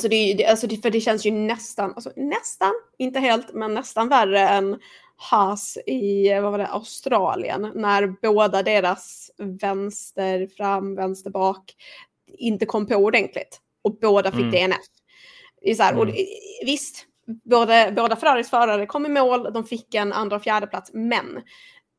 så 0.00 0.08
det, 0.08 0.34
det, 0.34 0.46
alltså 0.46 0.66
det, 0.66 0.76
för 0.76 0.90
det 0.90 1.00
känns 1.00 1.26
ju 1.26 1.30
nästan, 1.30 1.94
alltså 1.94 2.12
nästan, 2.16 2.72
inte 2.98 3.20
helt, 3.20 3.54
men 3.54 3.74
nästan 3.74 4.08
värre 4.08 4.40
än 4.48 4.78
Haas 5.16 5.78
i 5.86 6.28
vad 6.34 6.52
var 6.52 6.58
det, 6.58 6.66
Australien 6.66 7.72
när 7.74 8.06
båda 8.22 8.62
deras 8.62 9.30
vänster 9.38 10.46
fram, 10.56 10.94
vänster 10.94 11.30
bak 11.30 11.74
inte 12.38 12.66
kom 12.66 12.86
på 12.86 12.94
ordentligt 12.94 13.60
och 13.82 13.98
båda 14.00 14.30
fick 14.30 14.40
Mm. 14.40 14.50
DNF. 14.50 14.78
Det 15.62 15.74
så 15.74 15.82
här, 15.82 15.96
och 15.96 16.02
Mm. 16.02 16.14
det, 16.14 16.26
visst, 16.66 17.06
båda, 17.44 17.92
båda 17.92 18.16
Ferraris 18.16 18.50
förare 18.50 18.86
kom 18.86 19.06
i 19.06 19.08
mål, 19.08 19.52
de 19.52 19.64
fick 19.64 19.94
en 19.94 20.12
andra 20.12 20.36
och 20.36 20.42
fjärde 20.42 20.66
plats, 20.66 20.90
men 20.94 21.42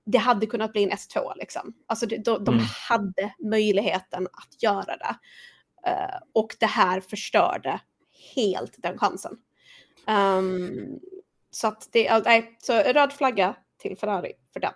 det 0.06 0.18
hade 0.18 0.46
kunnat 0.46 0.72
bli 0.72 0.84
en 0.84 0.92
S2 0.92 1.34
liksom. 1.36 1.74
Alltså 1.88 2.06
de, 2.06 2.18
de 2.24 2.48
Mm. 2.54 2.66
hade 2.90 3.34
möjligheten 3.40 4.28
att 4.28 4.64
göra 4.64 4.98
det. 4.98 5.16
Eh, 5.86 6.18
och 6.34 6.56
det 6.60 6.66
här 6.66 7.02
förstörde 7.02 7.80
helt 8.36 8.76
den 8.78 8.98
chansen. 8.98 9.38
Ehm, 10.08 11.00
så 11.52 11.68
att 11.68 11.90
det, 11.92 12.24
nej, 12.26 12.58
så 12.60 12.74
röd 12.74 13.14
flagga 13.14 13.56
till 13.78 13.98
Ferrari 13.98 14.34
för 14.54 14.60
den. 14.60 14.74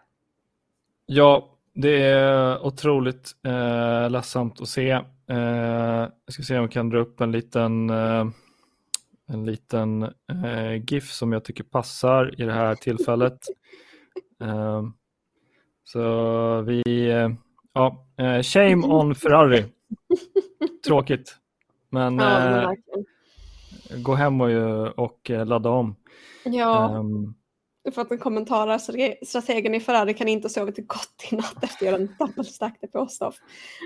Ja, 1.06 1.58
det 1.74 2.04
är 2.04 2.66
otroligt 2.66 3.32
eh, 3.46 4.10
ledsamt 4.10 4.62
att 4.62 4.70
se. 4.70 4.90
Eh, 5.30 6.10
jag 6.26 6.34
ska 6.34 6.44
se 6.44 6.56
om 6.58 6.62
jag 6.62 6.72
kan 6.72 6.90
dra 6.90 7.00
upp 7.00 7.22
en 7.22 7.32
liten, 7.32 7.90
eh, 7.90 8.26
en 9.28 9.46
liten 9.46 10.04
eh, 10.04 10.76
GIF 10.88 11.12
som 11.12 11.34
jag 11.34 11.44
tycker 11.44 11.64
passar 11.64 12.42
i 12.42 12.46
det 12.46 12.54
här 12.54 12.76
tillfället. 12.76 13.40
Eh, 14.42 14.84
så 15.84 16.62
vi, 16.62 17.10
eh, 17.10 17.30
ja, 17.74 18.08
eh, 18.18 18.42
shame 18.42 18.88
on 18.88 19.16
Ferrari. 19.16 19.66
Tråkigt. 20.88 21.36
Men 21.90 22.20
Ja, 22.20 22.64
eh, 22.64 22.70
gå 23.98 24.14
hem 24.16 24.42
och, 24.42 24.50
och 25.00 25.30
eh, 25.32 25.46
ladda 25.46 25.70
om. 25.70 25.96
ja 26.44 26.98
Ehm, 26.98 27.34
för 27.92 28.02
att 28.02 28.12
en 28.12 28.18
kommentarstrategen 28.18 29.76
i 29.76 29.80
Ferrari 29.80 30.14
kan 30.14 30.28
inte 30.28 30.50
sova 30.50 30.72
till 30.72 30.86
gott 30.86 31.28
i 31.32 31.36
natt 31.36 31.64
efter 31.64 31.76
att 31.76 31.82
göra 31.82 31.96
en 31.96 32.16
double 32.20 32.44
stack 32.44 32.82
depåstopp. 32.82 33.36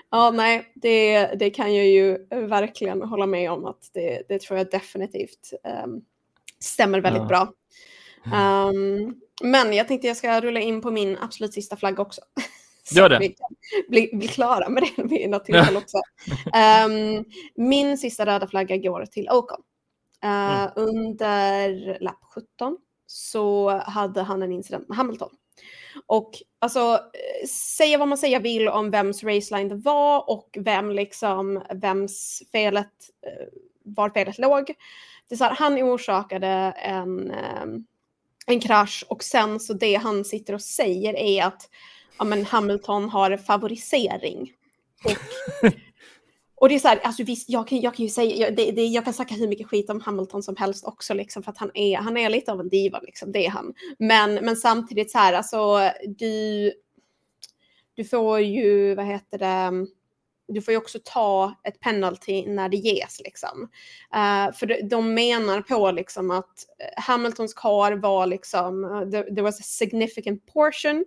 Ja, 0.09 0.31
nej, 0.31 0.71
det, 0.75 1.25
det 1.39 1.49
kan 1.49 1.75
jag 1.75 1.87
ju 1.87 2.17
verkligen 2.31 3.01
hålla 3.01 3.25
med 3.25 3.51
om 3.51 3.65
att 3.65 3.89
det, 3.93 4.23
det 4.27 4.41
tror 4.41 4.57
jag 4.57 4.69
definitivt 4.71 5.53
ehm, 5.63 6.01
stämmer 6.59 7.01
väldigt 7.01 7.21
Ja. 7.21 7.27
bra. 7.27 7.53
Ehm, 8.33 9.15
men 9.43 9.73
jag 9.73 9.87
tänkte 9.87 10.07
jag 10.07 10.17
ska 10.17 10.41
rulla 10.41 10.59
in 10.59 10.81
på 10.81 10.91
min 10.91 11.17
absolut 11.21 11.53
sista 11.53 11.75
flagga 11.75 12.01
också. 12.01 12.21
Så 12.83 12.95
Gör 12.95 13.09
det. 13.09 13.19
Vi 13.19 13.27
kan 13.29 13.47
bli, 13.89 14.09
bli 14.13 14.27
klara 14.27 14.69
med 14.69 14.83
det 14.83 15.03
vid 15.03 15.29
något 15.29 15.45
tillfälle 15.45 15.77
också. 15.77 15.97
Ehm, 16.53 17.25
min 17.55 17.97
sista 17.97 18.25
röda 18.25 18.47
flagga 18.47 18.77
går 18.77 19.05
till 19.05 19.29
Ocon. 19.29 19.61
Eh, 20.23 20.61
Mm. 20.61 20.69
Under 20.75 21.97
lapp 22.01 22.19
17 22.35 22.77
så 23.05 23.69
hade 23.69 24.21
han 24.21 24.41
en 24.43 24.51
incident 24.51 24.87
med 24.87 24.97
Hamilton. 24.97 25.29
Och 26.05 26.31
alltså, 26.59 26.99
säga 27.77 27.97
vad 27.97 28.07
man 28.07 28.17
säger 28.17 28.39
vill 28.39 28.67
om 28.67 28.91
vems 28.91 29.23
raceline 29.23 29.69
det 29.69 29.75
var 29.75 30.29
och 30.29 30.57
vem 30.59 30.91
liksom, 30.91 31.63
vems 31.73 32.43
felet, 32.51 32.93
eh, 33.27 33.47
var 33.83 34.09
felet 34.09 34.37
låg. 34.37 34.67
Det 35.27 35.35
är 35.35 35.37
så 35.37 35.43
här, 35.43 35.55
han 35.55 35.81
orsakade 35.81 36.47
en, 36.77 37.31
eh, 37.31 37.65
en 38.47 38.59
krasch 38.59 39.05
och 39.09 39.23
sen 39.23 39.59
så 39.59 39.73
det 39.73 39.95
han 39.95 40.25
sitter 40.25 40.53
och 40.53 40.61
säger 40.61 41.13
är 41.13 41.43
att 41.45 41.69
ja, 42.21 42.25
men 42.25 42.45
Hamilton 42.45 43.09
har 43.09 43.37
favorisering. 43.37 44.53
Och, 45.03 45.11
och 46.55 46.69
det 46.69 46.75
är 46.75 46.79
så 46.79 46.87
här, 46.87 46.99
alltså 47.03 47.23
visst, 47.23 47.49
jag 47.49 47.67
kan, 47.67 47.81
jag 47.81 47.95
kan 47.95 48.05
ju 48.05 48.09
säga, 48.09 48.35
jag, 48.35 48.55
det, 48.55 48.71
det, 48.71 48.85
jag 48.85 49.03
kan 49.03 49.13
snacka 49.13 49.35
hur 49.35 49.47
mycket 49.47 49.67
skit 49.67 49.89
om 49.89 50.01
Hamilton 50.01 50.43
som 50.43 50.55
helst 50.55 50.85
också, 50.85 51.13
liksom, 51.13 51.43
för 51.43 51.51
att 51.51 51.57
han 51.57 51.71
är, 51.73 51.97
han 51.97 52.17
är 52.17 52.29
lite 52.29 52.51
av 52.51 52.59
en 52.59 52.69
diva, 52.69 52.99
liksom, 52.99 53.31
det 53.31 53.45
är 53.45 53.49
han. 53.49 53.73
Men, 53.99 54.33
men 54.33 54.55
samtidigt 54.55 55.11
så 55.11 55.17
här, 55.17 55.33
alltså, 55.33 55.91
du, 56.17 56.71
du 57.93 58.05
får 58.05 58.39
ju, 58.39 58.95
vad 58.95 59.05
heter 59.05 59.37
det, 59.37 59.87
du 60.47 60.61
får 60.61 60.71
ju 60.71 60.77
också 60.77 60.99
ta 61.03 61.53
ett 61.63 61.79
penalty 61.79 62.47
när 62.47 62.69
det 62.69 62.77
ges. 62.77 63.21
Liksom. 63.23 63.61
Uh, 64.15 64.53
för 64.53 64.89
de, 64.89 65.13
menar 65.13 65.61
på 65.61 65.91
liksom 65.91 66.31
att 66.31 66.65
Hamiltons 66.97 67.53
car 67.53 67.91
var 67.91 68.25
liksom, 68.25 68.83
uh, 68.85 69.09
there, 69.11 69.23
there 69.23 69.41
was 69.41 69.59
a 69.59 69.63
significant 69.63 70.53
portion 70.53 71.05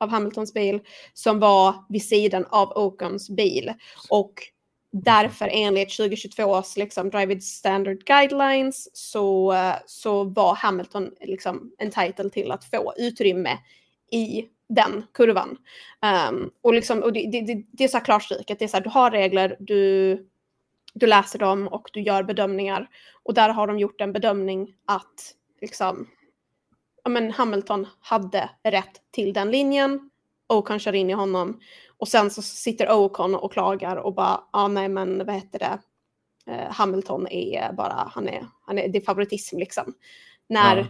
av 0.00 0.08
Hamiltons 0.08 0.54
bil 0.54 0.80
som 1.14 1.38
var 1.38 1.74
vid 1.88 2.04
sidan 2.04 2.46
av 2.50 2.72
Ocons 2.76 3.30
bil. 3.30 3.72
Och 4.08 4.32
därför 4.92 5.48
enligt 5.52 5.96
2022 5.96 6.44
års 6.44 6.76
liksom, 6.76 7.10
Driving 7.10 7.40
Standard 7.40 8.04
Guidelines 8.04 8.88
så, 8.92 9.54
så 9.86 10.24
var 10.24 10.54
Hamilton 10.54 11.10
liksom 11.20 11.72
entitled 11.78 12.32
till 12.32 12.50
att 12.50 12.64
få 12.64 12.94
utrymme 12.96 13.58
i 14.10 14.44
den 14.68 15.04
kurvan. 15.14 15.56
Um, 16.30 16.50
och 16.62 16.74
liksom, 16.74 17.02
och 17.02 17.12
det, 17.12 17.30
det, 17.30 17.62
det 17.72 17.84
är 17.84 17.88
så 17.88 17.96
här 17.96 18.04
klarstryket, 18.04 18.58
det 18.58 18.64
är 18.64 18.68
så 18.68 18.76
här, 18.76 18.84
du 18.84 18.90
har 18.90 19.10
regler, 19.10 19.56
du, 19.60 20.16
du 20.94 21.06
läser 21.06 21.38
dem 21.38 21.68
och 21.68 21.90
du 21.92 22.00
gör 22.00 22.22
bedömningar. 22.22 22.88
Och 23.22 23.34
där 23.34 23.48
har 23.48 23.66
de 23.66 23.78
gjort 23.78 24.00
en 24.00 24.12
bedömning 24.12 24.74
att 24.86 25.34
liksom, 25.60 26.08
ja, 27.04 27.10
men 27.10 27.30
Hamilton 27.30 27.86
hade 28.00 28.50
rätt 28.62 29.00
till 29.10 29.32
den 29.32 29.50
linjen. 29.50 30.10
Ocon 30.46 30.78
kör 30.78 30.92
in 30.92 31.10
i 31.10 31.12
honom. 31.12 31.60
Och 31.98 32.08
sen 32.08 32.30
så 32.30 32.42
sitter 32.42 32.92
Ocon 32.92 33.34
och 33.34 33.52
klagar 33.52 33.96
och 33.96 34.14
bara, 34.14 34.30
ja 34.30 34.46
ah, 34.50 34.68
nej 34.68 34.88
men 34.88 35.26
vad 35.26 35.34
heter 35.34 35.58
det, 35.58 35.78
eh, 36.52 36.70
Hamilton 36.70 37.26
är 37.26 37.72
bara, 37.72 38.10
han 38.14 38.28
är, 38.28 38.46
han 38.66 38.78
är, 38.78 38.88
det 38.88 38.98
är 38.98 39.04
favoritism 39.04 39.58
liksom. 39.58 39.94
När 40.48 40.76
ja 40.76 40.86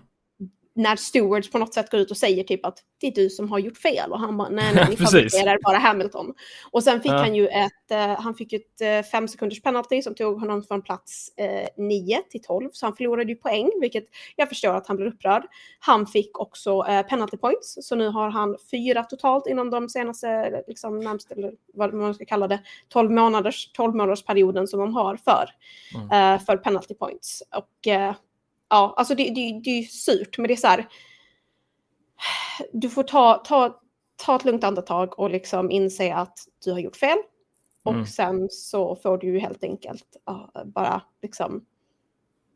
när 0.80 0.96
stewards 0.96 1.50
på 1.50 1.58
något 1.58 1.74
sätt 1.74 1.90
går 1.90 2.00
ut 2.00 2.10
och 2.10 2.16
säger 2.16 2.44
typ 2.44 2.66
att 2.66 2.78
det 3.00 3.06
är 3.06 3.12
du 3.12 3.30
som 3.30 3.50
har 3.50 3.58
gjort 3.58 3.78
fel 3.78 4.12
och 4.12 4.20
han 4.20 4.36
bara 4.36 4.48
nej, 4.48 4.74
nej, 4.74 4.86
ni 4.90 4.96
favoriserar 4.96 5.58
bara 5.62 5.78
Hamilton. 5.78 6.34
Och 6.70 6.82
sen 6.82 7.02
fick 7.02 7.12
ja. 7.12 7.16
han 7.16 7.34
ju 7.34 7.48
ett, 7.48 7.72
uh, 7.92 7.98
han 7.98 8.34
fick 8.34 8.52
ett 8.52 8.82
uh, 8.82 9.02
fem 9.02 9.28
sekunders 9.28 9.62
penalty 9.62 10.02
som 10.02 10.14
tog 10.14 10.40
honom 10.40 10.62
från 10.62 10.82
plats 10.82 11.32
uh, 11.40 11.46
eh, 11.46 11.68
9 11.76 12.22
till 12.30 12.42
12, 12.42 12.70
så 12.72 12.86
han 12.86 12.96
förlorade 12.96 13.32
ju 13.32 13.36
poäng, 13.36 13.70
vilket 13.80 14.04
jag 14.36 14.48
förstår 14.48 14.74
att 14.74 14.86
han 14.86 14.96
blir 14.96 15.06
upprörd. 15.06 15.42
Han 15.78 16.06
fick 16.06 16.38
också 16.38 16.82
uh, 16.82 17.02
penalty 17.02 17.36
points, 17.36 17.78
så 17.82 17.94
nu 17.94 18.08
har 18.08 18.30
han 18.30 18.56
fyra 18.70 19.04
totalt 19.04 19.46
inom 19.46 19.70
de 19.70 19.88
senaste, 19.88 20.62
liksom 20.68 21.00
närmast, 21.00 21.30
eller 21.30 21.52
vad 21.74 21.94
man 21.94 22.14
ska 22.14 22.24
kalla 22.24 22.48
det, 22.48 22.60
12 22.88 23.10
månaders, 23.10 23.70
12 23.72 23.94
månaders 23.94 24.24
perioden 24.24 24.66
som 24.66 24.80
de 24.80 24.94
har 24.94 25.16
för, 25.16 25.50
mm. 25.94 26.40
för 26.40 26.56
penalty 26.56 26.94
points. 26.94 27.42
Och 27.56 27.88
ja, 28.70 28.94
alltså 28.96 29.14
det, 29.14 29.24
det, 29.24 29.60
det 29.64 29.70
är 29.70 29.80
ju 29.80 29.84
surt, 29.84 30.38
men 30.38 30.48
det 30.48 30.54
är 30.54 30.56
så 30.56 30.66
här. 30.66 30.88
Du 32.72 32.88
får 32.88 33.02
ta, 33.02 33.34
ta, 33.34 33.80
ta 34.16 34.36
ett 34.36 34.44
lugnt 34.44 34.64
andetag 34.64 35.18
och 35.18 35.30
liksom 35.30 35.70
inse 35.70 36.14
att 36.14 36.38
du 36.64 36.72
har 36.72 36.78
gjort 36.78 36.96
fel. 36.96 37.18
Och 37.82 37.92
mm. 37.92 38.06
sen 38.06 38.48
så 38.50 38.96
får 38.96 39.18
du 39.18 39.26
ju 39.26 39.38
helt 39.38 39.64
enkelt 39.64 40.16
uh, 40.30 40.64
bara 40.64 41.02
liksom 41.22 41.64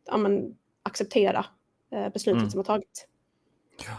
ja, 0.06 0.16
men, 0.16 0.56
acceptera 0.82 1.46
uh, 1.94 2.08
beslutet 2.08 2.40
mm. 2.40 2.50
som 2.50 2.58
har 2.58 2.64
tagits. 2.64 3.06
Ja. 3.86 3.94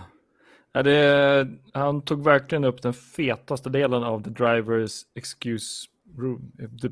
Ja, 0.71 0.83
det, 0.83 1.47
han 1.73 2.01
tog 2.01 2.23
verkligen 2.23 2.63
upp 2.63 2.81
den 2.81 2.93
fetaste 2.93 3.69
delen 3.69 4.03
av 4.03 4.23
the 4.23 4.29
drivers 4.29 5.01
excuse 5.13 5.87
room, 6.17 6.51
the, 6.81 6.89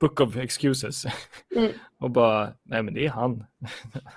book 0.00 0.20
of 0.20 0.36
excuses. 0.36 1.06
Mm. 1.56 1.72
och 1.98 2.10
bara, 2.10 2.52
nej 2.62 2.82
men 2.82 2.94
det 2.94 3.06
är 3.06 3.10
han. 3.10 3.38
det, 3.38 3.44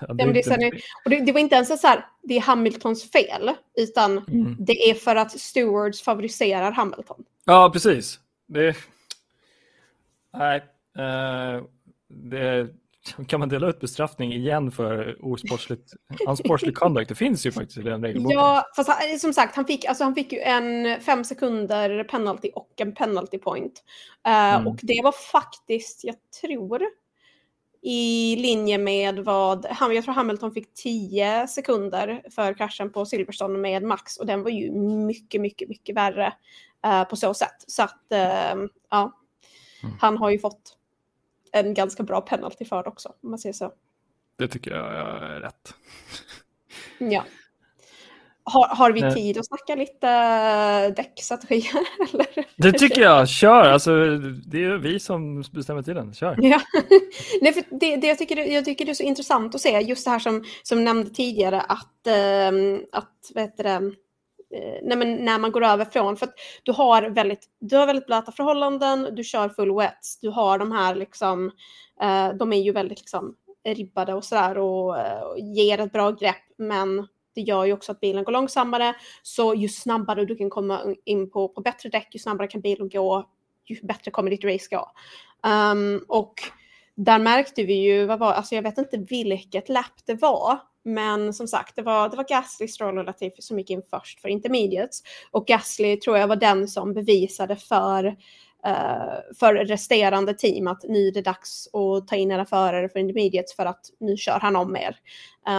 ja, 0.00 0.14
det, 0.14 0.46
är 0.46 0.82
och 1.04 1.10
det, 1.10 1.20
det, 1.20 1.32
var 1.32 1.40
inte 1.40 1.54
ens 1.54 1.80
så 1.80 1.86
här, 1.86 2.06
det 2.22 2.36
är 2.36 2.40
Hamiltons 2.40 3.10
fel, 3.10 3.50
utan 3.74 4.18
mm. 4.18 4.56
det 4.58 4.90
är 4.90 4.94
för 4.94 5.16
att 5.16 5.40
stewards 5.40 6.02
favoriserar 6.02 6.72
Hamilton. 6.72 7.24
Ja, 7.44 7.70
precis. 7.72 8.20
Det... 8.46 8.76
Nej, 10.32 10.62
uh, 10.98 11.64
det 12.08 12.68
kan 13.28 13.40
man 13.40 13.48
dela 13.48 13.68
ut 13.68 13.80
bestraffning 13.80 14.32
igen 14.32 14.70
för 14.70 15.18
osportsligt, 15.20 15.92
unsportslig 16.28 16.74
conduct? 16.74 17.08
Det 17.08 17.14
finns 17.14 17.46
ju 17.46 17.52
faktiskt 17.52 17.78
i 17.78 17.82
den 17.82 18.02
regelboken. 18.02 18.38
Ja, 18.38 18.64
fast 18.76 18.88
han, 18.88 19.18
som 19.18 19.32
sagt, 19.32 19.56
han 19.56 19.64
fick, 19.64 19.84
alltså, 19.84 20.04
han 20.04 20.14
fick 20.14 20.32
ju 20.32 20.38
en 20.38 21.00
fem 21.00 21.24
sekunder 21.24 22.04
penalty 22.04 22.50
och 22.54 22.72
en 22.76 22.94
penalty 22.94 23.38
point. 23.38 23.84
Uh, 24.28 24.32
mm. 24.32 24.66
Och 24.66 24.78
det 24.82 25.00
var 25.04 25.12
faktiskt, 25.12 26.04
jag 26.04 26.16
tror, 26.40 26.82
i 27.82 28.36
linje 28.36 28.78
med 28.78 29.18
vad, 29.18 29.66
jag 29.80 30.04
tror 30.04 30.14
Hamilton 30.14 30.52
fick 30.52 30.74
10 30.74 31.48
sekunder 31.48 32.22
för 32.30 32.54
kraschen 32.54 32.92
på 32.92 33.06
Silverstone 33.06 33.58
med 33.58 33.82
Max 33.82 34.16
och 34.16 34.26
den 34.26 34.42
var 34.42 34.50
ju 34.50 34.72
mycket, 35.06 35.40
mycket, 35.40 35.68
mycket 35.68 35.96
värre 35.96 36.32
uh, 36.86 37.04
på 37.04 37.16
så 37.16 37.34
sätt. 37.34 37.64
Så 37.66 37.82
att, 37.82 38.02
uh, 38.12 38.68
ja, 38.90 39.12
mm. 39.82 39.96
han 40.00 40.18
har 40.18 40.30
ju 40.30 40.38
fått 40.38 40.78
en 41.54 41.74
ganska 41.74 42.02
bra 42.02 42.20
penalty 42.20 42.64
för 42.64 42.88
också, 42.88 43.08
om 43.22 43.30
man 43.30 43.38
säger 43.38 43.52
så. 43.52 43.72
Det 44.36 44.48
tycker 44.48 44.70
jag 44.70 44.94
är 44.94 45.40
rätt. 45.40 45.74
ja. 46.98 47.24
Har, 48.46 48.68
har 48.68 48.92
vi 48.92 49.14
tid 49.14 49.38
att 49.38 49.46
snacka 49.46 49.74
lite 49.74 50.90
däckstrategier? 50.90 51.86
Det 52.56 52.72
tycker 52.72 53.02
jag, 53.02 53.28
kör! 53.28 53.70
Alltså, 53.70 53.90
det 54.46 54.64
är 54.64 54.78
vi 54.78 55.00
som 55.00 55.44
bestämmer 55.52 55.82
tiden, 55.82 56.14
kör! 56.14 56.38
Ja. 56.42 56.60
Nej, 57.40 57.52
för 57.52 57.78
det, 57.80 57.96
det 57.96 58.06
jag, 58.06 58.18
tycker, 58.18 58.36
jag 58.36 58.64
tycker 58.64 58.84
det 58.84 58.92
är 58.92 58.94
så 58.94 59.02
intressant 59.02 59.54
att 59.54 59.60
se, 59.60 59.80
just 59.80 60.04
det 60.04 60.10
här 60.10 60.18
som, 60.18 60.44
som 60.62 60.84
nämnde 60.84 61.10
tidigare, 61.10 61.60
att, 61.60 62.06
äh, 62.06 62.78
att 62.92 63.30
vad 63.34 63.44
heter 63.44 63.64
det, 63.64 63.92
Eh, 64.54 64.78
nej, 64.82 64.98
men 64.98 65.16
när 65.16 65.38
man 65.38 65.52
går 65.52 65.64
över 65.64 65.84
från, 65.84 66.16
för 66.16 66.26
att 66.26 66.34
du 66.62 66.72
har 66.72 67.02
väldigt, 67.02 67.48
du 67.60 67.76
har 67.76 67.86
väldigt 67.86 68.06
blöta 68.06 68.32
förhållanden, 68.32 69.14
du 69.14 69.24
kör 69.24 69.48
full 69.48 69.74
wets, 69.74 70.18
du 70.20 70.28
har 70.28 70.58
de 70.58 70.72
här 70.72 70.94
liksom, 70.94 71.50
eh, 72.00 72.28
de 72.28 72.52
är 72.52 72.62
ju 72.62 72.72
väldigt 72.72 72.98
liksom 72.98 73.36
ribbade 73.66 74.14
och 74.14 74.24
sådär 74.24 74.58
och, 74.58 74.88
och 75.30 75.38
ger 75.38 75.80
ett 75.80 75.92
bra 75.92 76.10
grepp, 76.10 76.44
men 76.58 77.08
det 77.34 77.40
gör 77.40 77.64
ju 77.64 77.72
också 77.72 77.92
att 77.92 78.00
bilen 78.00 78.24
går 78.24 78.32
långsammare, 78.32 78.94
så 79.22 79.54
ju 79.54 79.68
snabbare 79.68 80.24
du 80.24 80.36
kan 80.36 80.50
komma 80.50 80.94
in 81.04 81.30
på, 81.30 81.48
på 81.48 81.60
bättre 81.60 81.88
däck, 81.88 82.08
ju 82.12 82.18
snabbare 82.18 82.48
kan 82.48 82.60
bilen 82.60 82.88
gå, 82.88 83.28
ju 83.64 83.80
bättre 83.82 84.10
kommer 84.10 84.30
ditt 84.30 84.44
race 84.44 84.68
gå. 84.70 84.90
Um, 85.48 86.04
och 86.08 86.34
där 86.94 87.18
märkte 87.18 87.62
vi 87.62 87.74
ju, 87.74 88.06
vad 88.06 88.18
var, 88.18 88.32
alltså 88.32 88.54
jag 88.54 88.62
vet 88.62 88.78
inte 88.78 88.96
vilket 88.96 89.68
lapp 89.68 90.06
det 90.06 90.14
var, 90.14 90.58
men 90.84 91.32
som 91.32 91.48
sagt, 91.48 91.76
det 91.76 91.82
var, 91.82 92.08
det 92.08 92.16
var 92.16 92.28
Gasly, 92.28 92.68
Stroll 92.68 92.98
och 92.98 93.04
Latifi 93.04 93.42
som 93.42 93.58
gick 93.58 93.70
in 93.70 93.82
först 93.90 94.20
för 94.20 94.28
intermediates. 94.28 95.02
Och 95.30 95.46
Gasly 95.46 95.96
tror 95.96 96.18
jag 96.18 96.28
var 96.28 96.36
den 96.36 96.68
som 96.68 96.94
bevisade 96.94 97.56
för, 97.56 98.06
uh, 98.66 99.14
för 99.38 99.54
resterande 99.54 100.34
team 100.34 100.66
att 100.66 100.82
nu 100.88 101.08
är 101.08 101.12
det 101.12 101.22
dags 101.22 101.68
att 101.74 102.08
ta 102.08 102.16
in 102.16 102.30
era 102.30 102.44
förare 102.44 102.88
för 102.88 102.98
intermediates 102.98 103.56
för 103.56 103.66
att 103.66 103.80
nu 104.00 104.16
kör 104.16 104.38
han 104.38 104.56
om 104.56 104.76
er. 104.76 104.96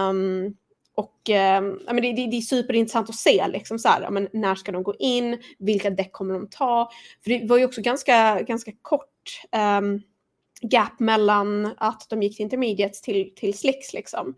Um, 0.10 0.56
och 0.96 1.30
uh, 1.30 1.76
men 1.86 1.96
det, 1.96 2.14
det, 2.14 2.28
det, 2.28 2.38
är 2.38 2.42
superintressant 2.42 3.10
att 3.10 3.16
se 3.16 3.48
liksom 3.48 3.80
så 3.80 3.90
här, 3.90 4.10
men 4.10 4.28
när 4.34 4.56
ska 4.56 4.72
de 4.72 4.84
gå 4.84 4.96
in, 5.00 5.42
vilka 5.60 5.90
däck 5.90 6.12
kommer 6.12 6.34
de 6.34 6.48
ta? 6.50 6.90
För 7.24 7.30
det 7.30 7.48
var 7.48 7.58
ju 7.58 7.66
också 7.66 7.82
ganska, 7.82 8.42
ganska 8.42 8.72
kort 8.82 9.42
um, 9.80 10.02
gap 10.62 11.00
mellan 11.00 11.74
att 11.78 12.10
de 12.10 12.24
gick 12.24 12.36
till 12.36 12.44
intermediates 12.44 13.02
till, 13.02 13.36
till 13.36 13.58
slicks 13.58 13.94
liksom. 13.94 14.36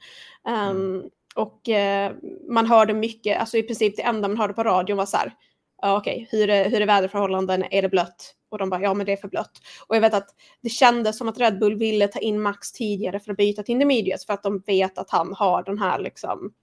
Um. 0.69 1.09
Och 1.35 1.61
uh, 1.69 2.17
man 2.49 2.65
hörde 2.65 2.93
mycket, 2.93 3.39
alltså 3.39 3.57
i 3.57 3.63
princip 3.63 3.95
det 3.95 4.01
enda 4.01 4.27
man 4.27 4.37
hörde 4.37 4.53
på 4.53 4.63
radion 4.63 4.97
var 4.97 5.05
så 5.05 5.17
här, 5.17 5.33
ja 5.81 5.97
okej, 5.97 6.13
okay, 6.13 6.39
hur, 6.39 6.49
är, 6.49 6.69
hur 6.69 6.81
är 6.81 6.85
väderförhållanden, 6.85 7.63
är 7.71 7.81
det 7.81 7.89
blött? 7.89 8.33
Och 8.49 8.57
de 8.57 8.69
bara, 8.69 8.81
ja 8.81 8.93
men 8.93 9.05
det 9.05 9.11
är 9.11 9.17
för 9.17 9.27
blött. 9.27 9.51
Och 9.87 9.95
jag 9.95 10.01
vet 10.01 10.13
att 10.13 10.29
det 10.61 10.69
kändes 10.69 11.17
som 11.17 11.27
att 11.27 11.39
Red 11.39 11.59
Bull 11.59 11.75
ville 11.75 12.07
ta 12.07 12.19
in 12.19 12.41
Max 12.41 12.71
tidigare 12.71 13.19
för 13.19 13.31
att 13.31 13.37
byta 13.37 13.63
till 13.63 13.73
intermediates 13.73 14.25
för 14.25 14.33
att 14.33 14.43
de 14.43 14.63
vet 14.65 14.97
att 14.97 15.09
han 15.09 15.33
har 15.33 15.63
den 15.63 15.79
här 15.79 15.99
liksom 15.99 16.53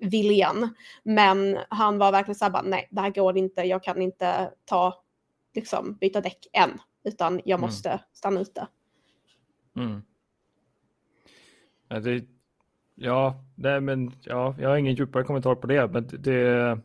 viljan. 0.00 0.74
Men 1.02 1.58
han 1.68 1.98
var 1.98 2.12
verkligen 2.12 2.38
så 2.38 2.44
här, 2.44 2.52
bara, 2.52 2.62
nej 2.62 2.88
det 2.90 3.00
här 3.00 3.10
går 3.10 3.38
inte, 3.38 3.62
jag 3.62 3.82
kan 3.82 4.02
inte 4.02 4.50
ta, 4.64 5.02
liksom 5.54 5.96
byta 6.00 6.20
däck 6.20 6.46
än, 6.52 6.80
utan 7.04 7.40
jag 7.44 7.58
mm. 7.58 7.60
måste 7.60 7.88
mm. 7.88 8.00
stanna 8.12 8.40
ute. 8.40 8.66
Mm. 9.76 10.02
Ja, 11.88 12.00
det, 12.00 12.24
ja, 12.94 13.44
nej, 13.54 13.80
men, 13.80 14.12
ja, 14.22 14.54
jag 14.58 14.68
har 14.68 14.76
ingen 14.76 14.94
djupare 14.94 15.24
kommentar 15.24 15.54
på 15.54 15.66
det, 15.66 15.88
men 15.92 16.08
det, 16.12 16.78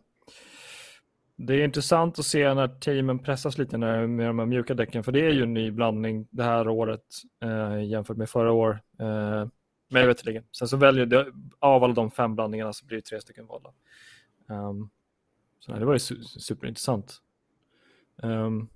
det 1.36 1.54
är 1.54 1.64
intressant 1.64 2.20
att 2.20 2.26
se 2.26 2.54
när 2.54 2.68
teamen 2.68 3.20
pressas 3.20 3.58
lite 3.58 3.78
när, 3.78 4.08
med 4.08 4.28
de 4.28 4.40
här 4.40 4.46
mjuka 4.46 4.74
däcken, 4.74 5.04
för 5.04 5.12
det 5.12 5.26
är 5.26 5.32
ju 5.32 5.44
en 5.44 5.54
ny 5.54 5.72
blandning 5.72 6.28
det 6.32 6.44
här 6.44 6.68
året 6.68 7.06
eh, 7.44 7.84
jämfört 7.84 8.18
med 8.18 8.30
förra 8.30 8.52
år. 8.52 8.82
Eh, 9.00 9.48
mig 9.90 10.08
veterligen. 10.08 10.44
Sen 10.52 10.68
så 10.68 10.78
väljer 10.78 11.06
det, 11.06 11.34
av 11.60 11.84
alla 11.84 11.94
de 11.94 12.12
fem 12.12 12.36
blandningarna 12.36 12.74
så 12.74 12.86
blir 12.86 12.98
det 12.98 13.02
tre 13.02 13.22
stycken 13.22 13.48
valda. 13.48 13.70
Um, 14.48 14.90
så 15.60 15.72
nej, 15.72 15.80
det 15.80 15.86
var 15.86 15.94
ju 15.94 16.00
su 16.00 16.24
superintressant. 16.24 17.22
Um, 18.16 18.70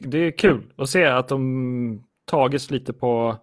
det 0.00 0.18
är 0.18 0.30
kul 0.30 0.72
att 0.76 0.90
se 0.90 1.04
att 1.04 1.28
de 1.28 2.07
tagits 2.28 2.70
lite 2.70 2.92
på, 2.92 3.36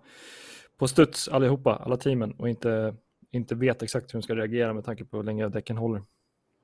på 0.77 0.87
studs 0.87 1.27
allihopa, 1.27 1.75
alla 1.75 1.97
teamen 1.97 2.31
och 2.31 2.49
inte, 2.49 2.95
inte 3.31 3.55
vet 3.55 3.83
exakt 3.83 4.13
hur 4.13 4.19
de 4.19 4.23
ska 4.23 4.35
reagera 4.35 4.73
med 4.73 4.85
tanke 4.85 5.05
på 5.05 5.17
hur 5.17 5.23
länge 5.23 5.49
däcken 5.49 5.77
håller. 5.77 6.01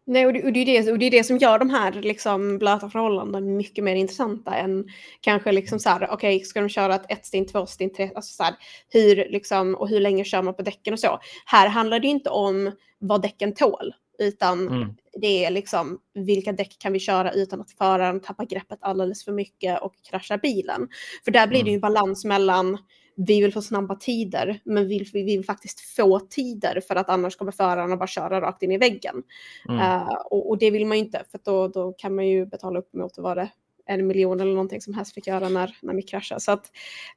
Nej, 0.06 0.26
och 0.26 0.34
det, 0.34 0.44
och, 0.44 0.54
det 0.54 0.60
är 0.60 0.84
det, 0.84 0.92
och 0.92 1.00
det 1.00 1.06
är 1.06 1.12
det 1.12 1.24
som 1.24 1.38
gör 1.38 1.60
de 1.60 1.70
här 1.70 1.92
liksom, 1.92 2.58
blöta 2.58 2.90
förhållandena 2.90 3.40
mycket 3.40 3.84
mer 3.84 3.96
intressanta 3.96 4.56
än 4.56 4.86
kanske 5.22 5.52
liksom 5.52 5.80
så 5.80 5.90
här, 5.90 6.08
okej, 6.12 6.36
okay, 6.36 6.46
ska 6.46 6.62
de 6.62 6.70
köra 6.70 6.96
ett 6.96 7.12
ett 7.12 7.26
stint, 7.26 7.52
två 7.52 7.66
stint, 7.66 7.96
tre, 7.96 8.12
alltså 8.16 8.34
så 8.34 8.44
här, 8.44 8.56
hur 8.90 9.16
liksom, 9.16 9.76
och 9.76 9.90
hur 9.90 10.00
länge 10.00 10.24
kör 10.24 10.42
man 10.42 10.54
på 10.54 10.62
däcken 10.62 10.94
och 10.94 11.00
så. 11.00 11.20
Här 11.46 11.68
handlar 11.68 12.00
det 12.00 12.08
inte 12.08 12.30
om 12.30 12.72
vad 13.00 13.22
däcken 13.22 13.54
tål, 13.54 13.94
utan 14.20 14.68
mm. 14.68 14.96
det 15.22 15.46
är 15.46 15.52
liksom 15.52 16.00
vilka 16.14 16.52
däck 16.52 16.76
kan 16.80 16.94
vi 16.94 17.00
köra 17.00 17.32
utan 17.32 17.62
att 17.62 17.72
föraren 17.72 18.20
tappar 18.20 18.46
greppet 18.46 18.80
alldeles 18.82 19.26
för 19.26 19.32
mycket 19.32 19.82
och 19.82 19.94
kraschar 20.10 20.38
bilen. 20.38 20.90
För 21.26 21.32
där 21.32 21.48
blir 21.48 21.64
det 21.64 21.70
ju 21.70 21.78
mm. 21.78 21.82
balans 21.82 22.26
mellan 22.26 22.78
vi 23.16 23.42
vill 23.42 23.54
få 23.54 23.62
snabba 23.62 23.96
tider, 23.96 24.60
men 24.64 24.88
vi, 24.88 25.10
vi 25.14 25.24
vill 25.24 25.46
faktiskt 25.46 25.80
få 25.80 26.20
tider 26.20 26.82
för 26.88 26.96
att 26.96 27.10
annars 27.10 27.36
kommer 27.36 27.52
förarna 27.52 27.98
bara 27.98 28.08
köra 28.08 28.42
rakt 28.42 28.64
in 28.64 28.72
i 28.72 28.78
väggen. 28.78 29.24
Mm. 29.70 29.80
Uh, 29.80 30.14
och, 30.26 30.50
och, 30.50 30.58
det 30.58 30.72
vill 30.72 30.86
man 30.86 30.98
ju 30.98 31.04
inte, 31.04 31.24
för 31.32 31.40
då, 31.44 31.68
då 31.68 31.94
kan 31.94 32.16
man 32.16 32.28
ju 32.28 32.46
betala 32.46 32.80
upp 32.80 32.94
mot 32.94 33.18
vad 33.18 33.38
det 33.38 33.50
en 33.94 34.08
miljon 34.08 34.40
eller 34.40 34.52
någonting 34.52 34.82
som 34.82 34.94
helst 34.94 35.14
fick 35.14 35.28
göra 35.28 35.50
när, 35.50 35.78
när 35.82 35.94
vi 35.94 36.02
kraschade. 36.02 36.42
Så 36.42 36.52
att, 36.52 36.72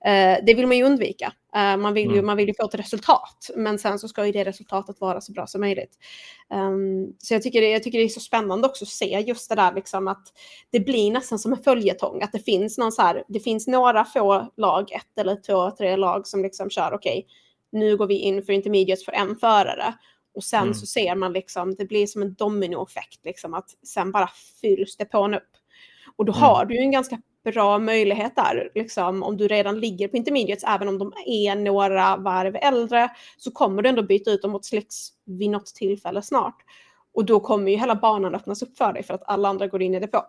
eh, 0.05 0.45
det 0.47 0.55
vill 0.55 0.67
man 0.67 0.77
ju 0.77 0.85
undvika. 0.85 1.33
Eh, 1.55 1.77
man, 1.77 1.95
vill 1.95 2.09
ju, 2.09 2.13
mm. 2.13 2.27
man 2.27 2.37
vill 2.37 2.49
ju 2.49 2.55
få 2.55 2.65
ett 2.67 2.75
resultat, 2.75 3.51
men 3.57 3.79
sen 3.79 3.99
så 3.99 4.09
ska 4.09 4.27
ju 4.27 4.33
det 4.33 4.45
resultatet 4.45 5.01
vara 5.01 5.21
så 5.21 5.33
bra 5.33 5.47
som 5.47 5.61
möjligt. 5.61 5.99
Um, 6.55 7.15
så 7.19 7.35
jag 7.35 7.43
tycker, 7.43 7.61
det, 7.61 7.71
jag 7.71 7.83
tycker 7.83 7.99
det 7.99 8.05
är 8.05 8.09
så 8.09 8.21
spännande 8.21 8.69
också 8.69 8.85
att 8.85 8.89
se 8.89 9.25
just 9.27 9.49
det 9.49 9.55
där 9.55 9.75
liksom 9.75 10.09
att 10.09 10.27
det 10.71 10.81
blir 10.81 11.11
nästan 11.11 11.39
som 11.39 11.53
en 11.53 11.63
följetong, 11.63 12.23
att 12.23 12.33
det 12.33 12.39
finns 12.39 12.79
någon 12.79 12.93
så 12.93 13.03
här, 13.03 13.25
det 13.29 13.41
finns 13.41 13.67
några 13.67 14.05
få 14.05 14.53
lag, 14.57 14.93
ett 14.93 15.19
eller 15.21 15.37
två, 15.37 15.71
tre 15.71 15.97
lag 15.97 16.27
som 16.27 16.43
liksom 16.43 16.71
kör, 16.71 16.93
okej, 16.93 17.19
okay, 17.19 17.81
nu 17.81 17.97
går 17.97 18.07
vi 18.07 18.19
in 18.19 18.43
för 18.43 18.53
intermediates 18.53 19.05
för 19.05 19.13
en 19.13 19.37
förare. 19.37 19.95
Och 20.35 20.45
sen 20.45 20.63
mm. 20.63 20.75
så 20.75 20.87
ser 20.87 21.15
man 21.15 21.33
liksom, 21.33 21.75
det 21.75 21.85
blir 21.85 22.07
som 22.07 22.23
en 22.23 22.35
dominoeffekt, 22.35 23.25
liksom 23.25 23.55
att 23.55 23.71
sen 23.87 24.13
bara 24.13 24.31
fylls 24.61 24.97
det 24.97 25.05
på 25.05 25.27
upp. 25.29 25.51
Och 26.17 26.25
då 26.25 26.33
mm. 26.33 26.43
har 26.43 26.65
du 26.65 26.75
ju 26.75 26.81
en 26.81 26.91
ganska 26.91 27.21
bra 27.45 27.79
möjlighet 27.79 28.37
där, 28.37 28.71
liksom, 28.75 29.23
om 29.23 29.37
du 29.37 29.49
redan 29.49 29.81
ligger 29.81 30.09
på 30.09 30.17
intermediates, 30.17 30.65
även 30.65 30.89
om 30.89 30.99
de 30.99 31.13
är 31.27 31.57
några 31.57 32.17
varv 32.17 32.57
äldre, 32.57 33.09
så 33.37 33.51
kommer 33.51 33.83
du 33.83 33.89
ändå 33.89 34.03
byta 34.03 34.31
ut 34.31 34.43
dem 34.43 34.51
mot 34.51 34.65
slicks 34.65 35.09
vid 35.25 35.51
något 35.51 35.67
tillfälle 35.67 36.23
snart. 36.23 36.57
Och 37.15 37.25
då 37.25 37.41
kommer 37.41 37.71
ju 37.71 37.77
hela 37.77 37.95
banan 37.95 38.35
öppnas 38.35 38.63
upp 38.63 38.77
för 38.77 38.93
dig 38.93 39.03
för 39.03 39.15
att 39.15 39.23
alla 39.27 39.49
andra 39.49 39.67
går 39.67 39.83
in 39.83 39.95
i 39.95 40.01
depå. 40.01 40.23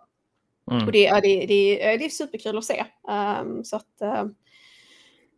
Mm. 0.70 0.86
Och 0.86 0.92
det, 0.92 1.10
det, 1.10 1.46
det, 1.46 1.76
det 1.76 2.04
är 2.04 2.08
superkul 2.08 2.58
att 2.58 2.64
se. 2.64 2.84
Um, 3.40 3.64
så 3.64 3.76
att, 3.76 4.02
uh, 4.02 4.24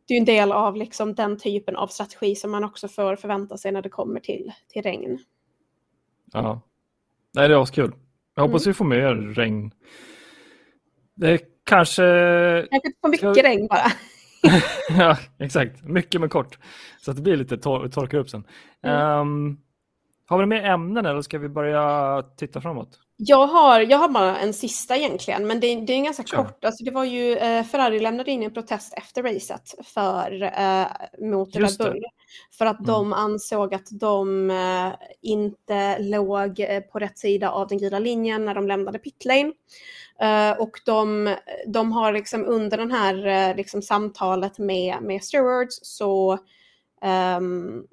det 0.08 0.14
är 0.14 0.18
en 0.18 0.24
del 0.24 0.52
av 0.52 0.76
liksom 0.76 1.14
den 1.14 1.38
typen 1.38 1.76
av 1.76 1.86
strategi 1.86 2.34
som 2.34 2.50
man 2.50 2.64
också 2.64 2.88
får 2.88 3.16
förvänta 3.16 3.56
sig 3.56 3.72
när 3.72 3.82
det 3.82 3.88
kommer 3.88 4.20
till, 4.20 4.52
till 4.68 4.82
regn. 4.82 5.18
Ja, 6.32 6.60
Nej, 7.34 7.48
det 7.48 7.54
är 7.54 7.66
kul. 7.66 7.92
Jag 8.34 8.42
hoppas 8.42 8.66
mm. 8.66 8.70
vi 8.70 8.74
får 8.74 8.84
mer 8.84 9.14
regn 9.34 9.70
det 11.18 11.40
kanske... 11.64 12.02
Kanske 12.70 12.90
för 13.00 13.08
mycket 13.08 13.44
regn 13.44 13.66
bara. 13.66 13.92
ja, 14.98 15.18
exakt. 15.38 15.82
Mycket 15.82 16.20
men 16.20 16.30
kort. 16.30 16.58
Så 17.00 17.10
att 17.10 17.16
det 17.16 17.22
blir 17.22 17.36
lite 17.36 17.58
tor 17.58 17.88
torkar 17.88 18.18
upp 18.18 18.30
sen. 18.30 18.44
Mm. 18.82 19.20
Um, 19.20 19.58
har 20.26 20.38
vi 20.38 20.46
mer 20.46 20.64
ämnen 20.64 21.06
eller 21.06 21.22
ska 21.22 21.38
vi 21.38 21.48
börja 21.48 22.22
titta 22.36 22.60
framåt? 22.60 22.98
Jag 23.16 23.46
har, 23.46 23.80
jag 23.80 23.98
har 23.98 24.08
bara 24.08 24.38
en 24.38 24.54
sista 24.54 24.96
egentligen, 24.96 25.46
men 25.46 25.60
det, 25.60 25.80
det 25.80 25.92
är 25.92 26.04
ganska 26.04 26.22
sure. 26.22 26.42
kort. 26.42 26.64
Alltså 26.64 26.84
det 26.84 26.90
var 26.90 27.04
ju, 27.04 27.36
eh, 27.36 27.64
Ferrari 27.64 28.00
lämnade 28.00 28.30
in 28.30 28.42
en 28.42 28.54
protest 28.54 28.94
efter 28.96 29.22
racet 29.22 29.74
för, 29.84 30.42
eh, 30.42 30.86
mot 31.30 31.56
Red 31.56 31.76
Bull. 31.78 32.04
För 32.58 32.66
att 32.66 32.78
mm. 32.78 32.86
de 32.86 33.12
ansåg 33.12 33.74
att 33.74 33.86
de 33.90 34.50
eh, 34.50 34.92
inte 35.22 35.98
låg 35.98 36.60
eh, 36.60 36.80
på 36.80 36.98
rätt 36.98 37.18
sida 37.18 37.50
av 37.50 37.68
den 37.68 37.78
gula 37.78 37.98
linjen 37.98 38.44
när 38.44 38.54
de 38.54 38.68
lämnade 38.68 38.98
pitlane. 38.98 39.52
Eh, 40.20 40.60
och 40.60 40.80
de, 40.84 41.36
de 41.66 41.92
har 41.92 42.12
liksom 42.12 42.44
under 42.44 42.76
den 42.76 42.90
här 42.90 43.26
eh, 43.26 43.56
liksom 43.56 43.82
samtalet 43.82 44.58
med, 44.58 45.02
med 45.02 45.24
stewards 45.24 45.78
så, 45.82 46.38
um, 47.38 47.86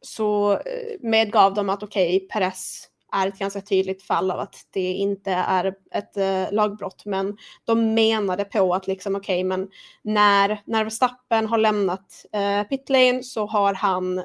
så 0.00 0.52
eh, 0.52 0.96
medgav 1.00 1.54
de 1.54 1.70
att 1.70 1.82
okej, 1.82 2.16
okay, 2.16 2.28
Peres 2.28 2.86
är 3.12 3.28
ett 3.28 3.38
ganska 3.38 3.60
tydligt 3.60 4.02
fall 4.02 4.30
av 4.30 4.40
att 4.40 4.56
det 4.70 4.92
inte 4.92 5.30
är 5.30 5.74
ett 5.90 6.16
uh, 6.16 6.54
lagbrott. 6.54 7.02
Men 7.04 7.36
de 7.64 7.94
menade 7.94 8.44
på 8.44 8.74
att 8.74 8.86
liksom 8.86 9.16
okej, 9.16 9.34
okay, 9.34 9.44
men 9.44 9.68
när, 10.02 10.62
när 10.64 10.84
Verstappen 10.84 11.46
har 11.46 11.58
lämnat 11.58 12.24
uh, 12.36 12.68
pitlane 12.68 13.22
så 13.22 13.46
har 13.46 13.74
han 13.74 14.18
uh, 14.18 14.24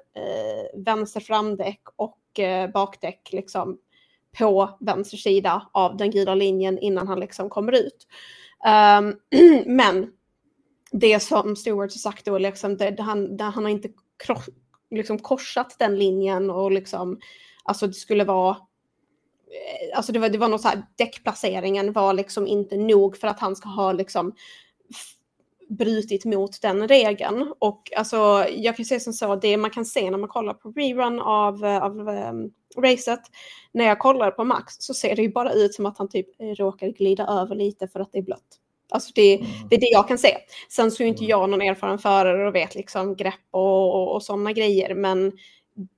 vänster 0.83 1.19
framdäck 1.19 1.81
och 1.95 2.19
uh, 2.39 2.71
bakdäck 2.71 3.29
liksom 3.31 3.77
på 4.37 4.77
vänster 4.79 5.17
sida 5.17 5.69
av 5.71 5.97
den 5.97 6.11
gula 6.11 6.35
linjen 6.35 6.79
innan 6.79 7.07
han 7.07 7.19
liksom 7.19 7.49
kommer 7.49 7.71
ut. 7.71 8.07
Um, 8.99 9.19
men 9.65 10.11
det 10.91 11.19
som 11.19 11.55
Stewart 11.55 11.91
har 11.93 11.97
sagt 11.97 12.25
då, 12.25 12.37
liksom, 12.37 12.77
det, 12.77 12.99
han, 12.99 13.37
det, 13.37 13.43
han 13.43 13.63
har 13.63 13.71
inte 13.71 13.89
kross, 14.25 14.49
liksom 14.91 15.19
korsat 15.19 15.75
den 15.79 15.99
linjen 15.99 16.49
och 16.49 16.71
liksom, 16.71 17.19
alltså 17.63 17.87
det 17.87 17.93
skulle 17.93 18.23
vara 18.23 18.49
eh, 18.49 19.97
Alltså 19.97 20.11
det 20.11 20.19
var, 20.19 20.29
det 20.29 20.37
var 20.37 20.47
något 20.47 20.61
så 20.61 20.67
här, 20.67 20.85
däckplaceringen 20.95 21.93
var 21.93 22.13
liksom 22.13 22.47
inte 22.47 22.77
nog 22.77 23.17
för 23.17 23.27
att 23.27 23.39
han 23.39 23.55
ska 23.55 23.69
ha 23.69 23.91
liksom 23.91 24.33
brutit 25.69 26.25
mot 26.25 26.61
den 26.61 26.87
regeln. 26.87 27.53
Och 27.59 27.91
alltså, 27.97 28.45
jag 28.49 28.75
kan 28.75 28.85
säga 28.85 28.99
som 28.99 29.13
så, 29.13 29.35
det 29.35 29.57
man 29.57 29.71
kan 29.71 29.85
se 29.85 30.11
när 30.11 30.17
man 30.17 30.29
kollar 30.29 30.53
på 30.53 30.71
rerun 30.71 31.19
av, 31.19 31.65
av 31.65 31.99
um, 31.99 32.51
racet, 32.77 33.21
när 33.71 33.85
jag 33.85 33.99
kollar 33.99 34.31
på 34.31 34.43
Max 34.43 34.73
så 34.79 34.93
ser 34.93 35.15
det 35.15 35.21
ju 35.21 35.31
bara 35.31 35.51
ut 35.51 35.73
som 35.73 35.85
att 35.85 35.97
han 35.97 36.09
typ 36.09 36.27
råkar 36.57 36.87
glida 36.87 37.27
över 37.27 37.55
lite 37.55 37.87
för 37.87 37.99
att 37.99 38.11
det 38.11 38.17
är 38.17 38.23
blött. 38.23 38.59
Alltså 38.89 39.11
det, 39.15 39.35
mm. 39.35 39.47
det 39.69 39.75
är 39.75 39.79
det 39.79 39.89
jag 39.91 40.07
kan 40.07 40.17
se. 40.17 40.37
Sen 40.69 40.91
så 40.91 41.03
är 41.03 41.07
inte 41.07 41.23
mm. 41.23 41.29
jag 41.29 41.49
någon 41.49 41.61
erfaren 41.61 41.99
förare 41.99 42.47
och 42.47 42.55
vet 42.55 42.75
liksom 42.75 43.15
grepp 43.15 43.33
och, 43.51 43.95
och, 43.95 44.15
och 44.15 44.23
sådana 44.23 44.51
grejer, 44.51 44.95
men 44.95 45.31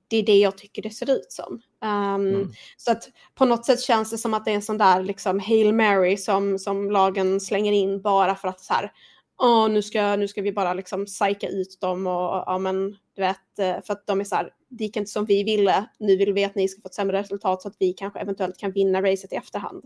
det 0.08 0.16
är 0.16 0.22
det 0.22 0.38
jag 0.38 0.58
tycker 0.58 0.82
det 0.82 0.90
ser 0.90 1.10
ut 1.10 1.32
som. 1.32 1.60
Um, 1.84 2.26
mm. 2.26 2.52
Så 2.76 2.92
att 2.92 3.08
på 3.34 3.44
något 3.44 3.66
sätt 3.66 3.80
känns 3.80 4.10
det 4.10 4.18
som 4.18 4.34
att 4.34 4.44
det 4.44 4.50
är 4.50 4.54
en 4.54 4.62
sån 4.62 4.78
där 4.78 5.02
liksom 5.02 5.40
Hail 5.40 5.74
Mary 5.74 6.16
som, 6.16 6.58
som 6.58 6.90
lagen 6.90 7.40
slänger 7.40 7.72
in 7.72 8.02
bara 8.02 8.34
för 8.34 8.48
att 8.48 8.60
så 8.60 8.74
här, 8.74 8.92
oh, 9.38 9.70
nu, 9.70 9.82
ska, 9.82 10.16
nu 10.16 10.28
ska 10.28 10.42
vi 10.42 10.52
bara 10.52 10.74
liksom 10.74 11.06
psyka 11.06 11.48
ut 11.48 11.80
dem 11.80 12.06
och 12.06 12.42
ja 12.46 12.58
men 12.58 12.96
du 13.14 13.22
vet, 13.22 13.58
eh, 13.58 13.84
för 13.86 13.92
att 13.92 14.06
de 14.06 14.20
är 14.20 14.24
så 14.24 14.36
här, 14.36 14.50
det 14.68 14.84
gick 14.84 14.96
inte 14.96 15.10
som 15.10 15.24
vi 15.24 15.42
ville, 15.44 15.84
nu 15.98 16.16
vill 16.16 16.32
vi 16.32 16.44
att 16.44 16.54
ni 16.54 16.68
ska 16.68 16.80
få 16.80 16.88
ett 16.88 16.94
sämre 16.94 17.20
resultat 17.20 17.62
så 17.62 17.68
att 17.68 17.76
vi 17.78 17.92
kanske 17.92 18.20
eventuellt 18.20 18.58
kan 18.58 18.72
vinna 18.72 19.02
racet 19.02 19.32
i 19.32 19.36
efterhand. 19.36 19.84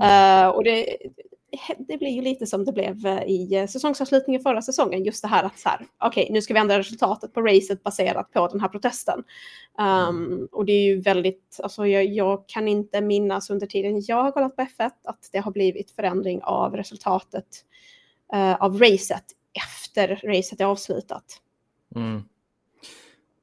Mm. 0.00 0.46
Uh, 0.46 0.48
och 0.48 0.64
det, 0.64 0.96
det 1.78 1.98
blir 1.98 2.10
ju 2.10 2.22
lite 2.22 2.46
som 2.46 2.64
det 2.64 2.72
blev 2.72 3.06
eh, 3.06 3.22
i 3.22 3.66
säsongsavslutningen 3.68 4.42
förra 4.42 4.62
säsongen, 4.62 5.04
just 5.04 5.22
det 5.22 5.28
här 5.28 5.44
att 5.44 5.58
så 5.58 5.68
här, 5.68 5.86
okej, 5.98 6.22
okay, 6.22 6.32
nu 6.32 6.42
ska 6.42 6.54
vi 6.54 6.60
ändra 6.60 6.78
resultatet 6.78 7.32
på 7.32 7.40
racet 7.42 7.82
baserat 7.82 8.32
på 8.32 8.48
den 8.48 8.60
här 8.60 8.68
protesten. 8.68 9.24
Um, 10.08 10.48
och 10.52 10.64
det 10.64 10.72
är 10.72 10.84
ju 10.84 11.00
väldigt, 11.00 11.60
alltså 11.62 11.86
jag, 11.86 12.04
jag, 12.04 12.48
kan 12.48 12.68
inte 12.68 13.00
minnas 13.00 13.50
under 13.50 13.66
tiden 13.66 14.02
jag 14.06 14.22
har 14.22 14.32
kollat 14.32 14.56
på 14.56 14.62
F1 14.62 14.90
att 15.04 15.28
det 15.32 15.38
har 15.38 15.52
blivit 15.52 15.90
förändring 15.90 16.42
av 16.42 16.76
resultatet 16.76 17.46
Eh, 18.34 18.54
av 18.54 18.78
racet 18.78 19.24
efter 19.54 20.20
racet 20.24 20.60
är 20.60 20.64
avslutat. 20.64 21.24
Mm. 21.94 22.22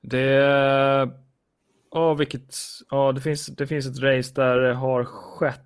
Det, 0.01 1.11
oh, 1.91 2.17
vilket, 2.17 2.55
oh, 2.91 3.13
det, 3.13 3.21
finns, 3.21 3.45
det 3.45 3.67
finns 3.67 3.85
ett 3.85 3.99
race 3.99 4.33
där 4.35 4.57
det 4.57 4.73
har 4.73 5.03
skett. 5.03 5.59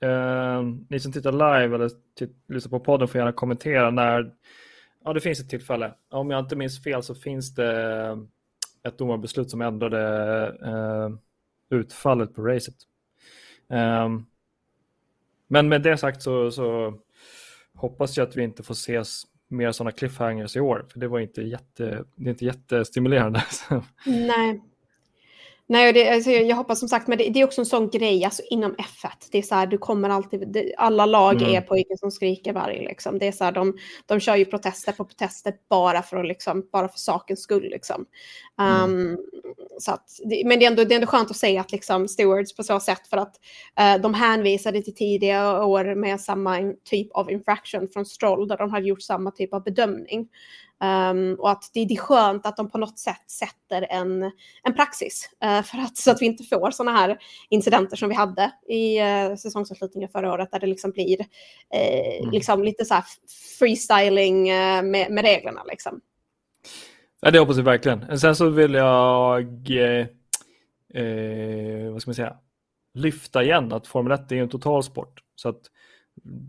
Eh, 0.00 0.62
ni 0.88 1.00
som 1.00 1.12
tittar 1.12 1.32
live 1.32 1.74
eller 1.74 1.90
typ, 2.18 2.30
lyssnar 2.48 2.70
på 2.70 2.84
podden 2.84 3.08
får 3.08 3.18
gärna 3.18 3.32
kommentera 3.32 3.90
när 3.90 4.34
ja, 5.04 5.12
det 5.12 5.20
finns 5.20 5.40
ett 5.40 5.50
tillfälle. 5.50 5.94
Om 6.10 6.30
jag 6.30 6.40
inte 6.40 6.56
minns 6.56 6.82
fel 6.82 7.02
så 7.02 7.14
finns 7.14 7.54
det 7.54 8.06
eh, 8.06 8.18
ett 8.82 8.98
domarbeslut 8.98 9.50
som 9.50 9.60
ändrade 9.60 10.02
eh, 10.64 11.10
utfallet 11.78 12.34
på 12.34 12.42
racet. 12.42 12.76
Eh, 13.70 14.08
men 15.48 15.68
med 15.68 15.82
det 15.82 15.96
sagt 15.96 16.22
så, 16.22 16.50
så 16.50 16.98
hoppas 17.78 18.16
jag 18.16 18.28
att 18.28 18.36
vi 18.36 18.42
inte 18.42 18.62
får 18.62 18.74
ses 18.74 19.22
mer 19.48 19.72
sådana 19.72 19.92
cliffhangers 19.92 20.56
i 20.56 20.60
år, 20.60 20.86
för 20.92 21.00
det 21.00 21.08
var 21.08 21.18
inte, 21.18 21.42
jätte, 21.42 22.04
det 22.16 22.28
är 22.28 22.30
inte 22.30 22.44
jättestimulerande. 22.44 23.44
Nej. 24.06 24.62
Nej, 25.70 25.92
det, 25.92 26.10
alltså, 26.10 26.30
jag 26.30 26.56
hoppas 26.56 26.78
som 26.78 26.88
sagt, 26.88 27.08
men 27.08 27.18
det, 27.18 27.28
det, 27.28 27.40
är 27.40 27.44
också 27.44 27.60
en 27.60 27.66
sån 27.66 27.90
grej 27.90 28.24
alltså, 28.24 28.42
inom 28.50 28.74
F1. 28.76 29.10
Det 29.30 29.38
är 29.38 29.42
så 29.42 29.54
här, 29.54 29.66
du 29.66 29.78
kommer 29.78 30.08
alltid, 30.08 30.52
det, 30.52 30.74
alla 30.76 31.06
lag 31.06 31.42
mm. 31.42 31.54
är 31.54 31.60
pojken 31.60 31.98
som 31.98 32.10
skriker 32.10 32.52
varg. 32.52 32.78
Liksom. 32.78 33.18
Det 33.18 33.26
är 33.26 33.32
så 33.32 33.44
här, 33.44 33.52
de, 33.52 33.78
de 34.06 34.20
kör 34.20 34.36
ju 34.36 34.44
protester 34.44 34.92
på 34.92 35.04
protester 35.04 35.54
bara 35.70 36.02
för, 36.02 36.16
att, 36.16 36.26
liksom, 36.26 36.68
bara 36.72 36.88
för 36.88 36.98
sakens 36.98 37.40
skull. 37.40 37.62
Liksom. 37.62 38.06
Um, 38.60 38.84
mm. 38.84 39.18
så 39.78 39.92
att, 39.92 40.04
men 40.44 40.58
det 40.58 40.64
är, 40.64 40.70
ändå, 40.70 40.84
det 40.84 40.94
är 40.94 40.96
ändå 40.96 41.06
skönt 41.06 41.30
att 41.30 41.36
säga 41.36 41.60
att 41.60 41.72
liksom, 41.72 42.08
stewards 42.08 42.56
på 42.56 42.62
så 42.62 42.80
sätt, 42.80 43.08
för 43.10 43.16
att 43.16 43.34
uh, 43.80 44.02
de 44.02 44.14
hänvisade 44.14 44.82
till 44.82 44.94
tidiga 44.94 45.64
år 45.64 45.94
med 45.94 46.20
samma 46.20 46.72
typ 46.84 47.12
av 47.12 47.30
infraction 47.30 47.88
från 47.88 48.06
Stroll, 48.06 48.48
där 48.48 48.56
de 48.56 48.70
hade 48.70 48.86
gjort 48.86 49.02
samma 49.02 49.30
typ 49.30 49.54
av 49.54 49.62
bedömning. 49.62 50.28
Um, 50.84 51.34
och 51.34 51.50
att 51.50 51.70
det, 51.74 51.84
det, 51.84 51.94
är 51.94 51.98
skönt 51.98 52.46
att 52.46 52.56
de 52.56 52.70
på 52.70 52.78
något 52.78 52.98
sätt 52.98 53.30
sätter 53.30 53.86
en, 53.90 54.22
en 54.62 54.74
praxis 54.74 55.30
uh, 55.44 55.62
för 55.62 55.78
att, 55.78 55.96
så 55.96 56.10
att 56.10 56.22
vi 56.22 56.26
inte 56.26 56.44
får 56.44 56.70
sådana 56.70 56.98
här 56.98 57.18
incidenter 57.48 57.96
som 57.96 58.08
vi 58.08 58.14
hade 58.14 58.52
i 58.68 59.02
uh, 59.02 59.36
säsongsavslutningen 59.36 60.08
förra 60.08 60.32
året 60.32 60.48
där 60.52 60.60
det 60.60 60.66
liksom 60.66 60.90
blir 60.90 61.20
uh, 61.20 62.18
mm. 62.20 62.30
liksom 62.30 62.62
lite 62.62 62.84
så 62.84 63.02
freestyling 63.58 64.52
uh, 64.52 64.82
med, 64.82 65.10
med 65.10 65.24
reglerna. 65.24 65.64
Liksom. 65.64 66.00
Ja, 67.20 67.30
det 67.30 67.38
hoppas 67.38 67.56
jag 67.56 67.64
verkligen. 67.64 68.18
Sen 68.18 68.36
så 68.36 68.48
vill 68.48 68.74
jag 68.74 69.42
vad 71.92 72.02
ska 72.02 72.08
man 72.08 72.14
säga, 72.14 72.36
lyfta 72.94 73.42
igen 73.42 73.72
att 73.72 73.86
Formel 73.86 74.12
1 74.12 74.32
är 74.32 74.36
en 74.36 74.48
totalsport. 74.48 75.20
Så 75.34 75.48
att 75.48 75.60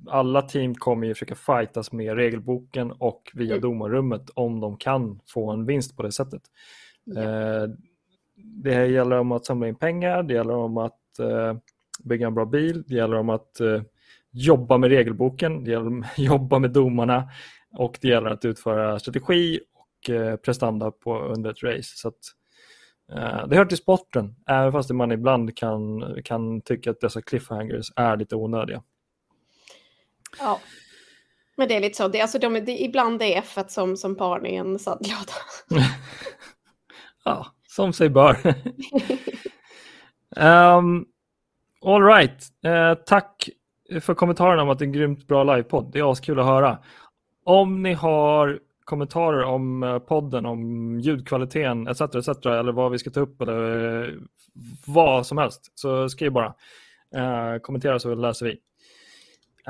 alla 0.07 0.41
team 0.41 0.75
kommer 0.75 1.07
ju 1.07 1.13
försöka 1.13 1.36
fightas 1.36 1.91
med 1.91 2.15
regelboken 2.15 2.91
och 2.91 3.32
via 3.34 3.51
mm. 3.51 3.61
domarrummet 3.61 4.30
om 4.30 4.59
de 4.59 4.77
kan 4.77 5.19
få 5.27 5.51
en 5.51 5.65
vinst 5.65 5.97
på 5.97 6.03
det 6.03 6.11
sättet. 6.11 6.41
Eh, 7.17 7.69
det 8.36 8.88
gäller 8.88 9.19
om 9.19 9.32
att 9.32 9.45
samla 9.45 9.67
in 9.67 9.75
pengar, 9.75 10.23
det 10.23 10.34
gäller 10.34 10.55
om 10.55 10.77
att 10.77 11.19
eh, 11.19 11.57
bygga 12.03 12.27
en 12.27 12.34
bra 12.34 12.45
bil, 12.45 12.84
det 12.88 12.95
gäller 12.95 13.17
om 13.17 13.30
att 13.30 13.59
eh, 13.59 13.82
jobba 14.32 14.77
med 14.77 14.89
regelboken, 14.89 15.63
det 15.63 15.71
gäller 15.71 15.99
att 15.99 16.17
jobba 16.19 16.59
med 16.59 16.71
domarna 16.71 17.30
och 17.77 17.97
det 18.01 18.07
gäller 18.07 18.30
att 18.30 18.45
utföra 18.45 18.99
strategi 18.99 19.59
och 19.73 20.41
prestanda 20.41 20.91
på, 20.91 21.19
under 21.19 21.49
ett 21.49 21.63
race. 21.63 21.97
Så 21.97 22.07
att, 22.07 22.15
det 23.49 23.55
hör 23.55 23.65
till 23.65 23.77
sporten, 23.77 24.36
även 24.47 24.71
fast 24.71 24.89
man 24.89 25.11
ibland 25.11 25.57
kan, 25.57 26.03
kan 26.23 26.61
tycka 26.61 26.91
att 26.91 26.99
dessa 26.99 27.21
cliffhangers 27.21 27.91
är 27.95 28.17
lite 28.17 28.36
onödiga. 28.36 28.84
Ja. 30.39 30.59
Men 31.57 31.67
det 31.67 31.75
är 31.75 31.80
lite 31.80 31.97
så, 31.97 32.07
det, 32.07 32.21
alltså 32.21 32.39
de, 32.39 32.53
det, 32.53 32.82
ibland 32.82 33.21
är 33.21 33.38
F 33.38 33.57
som, 33.67 33.97
som 33.97 34.15
barn 34.15 34.45
i 34.45 34.55
en 34.55 34.80
sandlåda. 34.80 35.34
ja, 37.25 37.47
som 37.67 37.93
sig 37.93 38.09
bör. 38.09 38.55
um, 40.36 41.05
all 41.86 42.03
right, 42.03 42.43
uh, 42.65 43.03
tack 43.05 43.49
för 44.01 44.13
kommentarerna 44.13 44.61
om 44.61 44.69
att 44.69 44.80
det 44.80 44.84
är 44.84 44.88
en 44.88 44.93
grymt 44.93 45.27
bra 45.27 45.43
livepodd. 45.43 45.89
Det 45.93 45.99
är 45.99 46.11
askul 46.11 46.39
att 46.39 46.45
höra. 46.45 46.77
Om 47.43 47.84
ni 47.84 47.93
har 47.93 48.59
kommentarer 48.89 49.43
om 49.43 49.84
eh, 49.84 49.99
podden, 49.99 50.45
om 50.45 50.99
ljudkvaliteten 50.99 51.88
etc. 51.88 52.01
etc. 52.01 52.27
eller 52.45 52.71
vad 52.71 52.91
vi 52.91 52.97
ska 52.97 53.09
ta 53.09 53.19
upp 53.19 53.41
eller 53.41 54.03
eh, 54.03 54.13
vad 54.88 55.25
som 55.25 55.38
helst 55.38 55.71
så 55.75 56.09
skriv 56.09 56.32
bara. 56.32 56.53
Uh, 57.15 57.59
kommentera 57.61 57.99
så 57.99 58.15
läser 58.15 58.45
vi. 58.45 58.59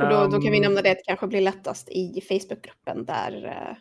Och 0.03 0.09
då, 0.09 0.27
då, 0.27 0.41
kan 0.41 0.51
vi 0.51 0.57
ehm. 0.57 0.63
nämna 0.63 0.81
det 0.81 0.91
att 0.91 0.97
det 0.97 1.03
kanske 1.05 1.27
blir 1.27 1.41
lättast 1.41 1.89
i 1.89 2.21
Facebookgruppen 2.27 3.05
där 3.05 3.45
uh, 3.45 3.77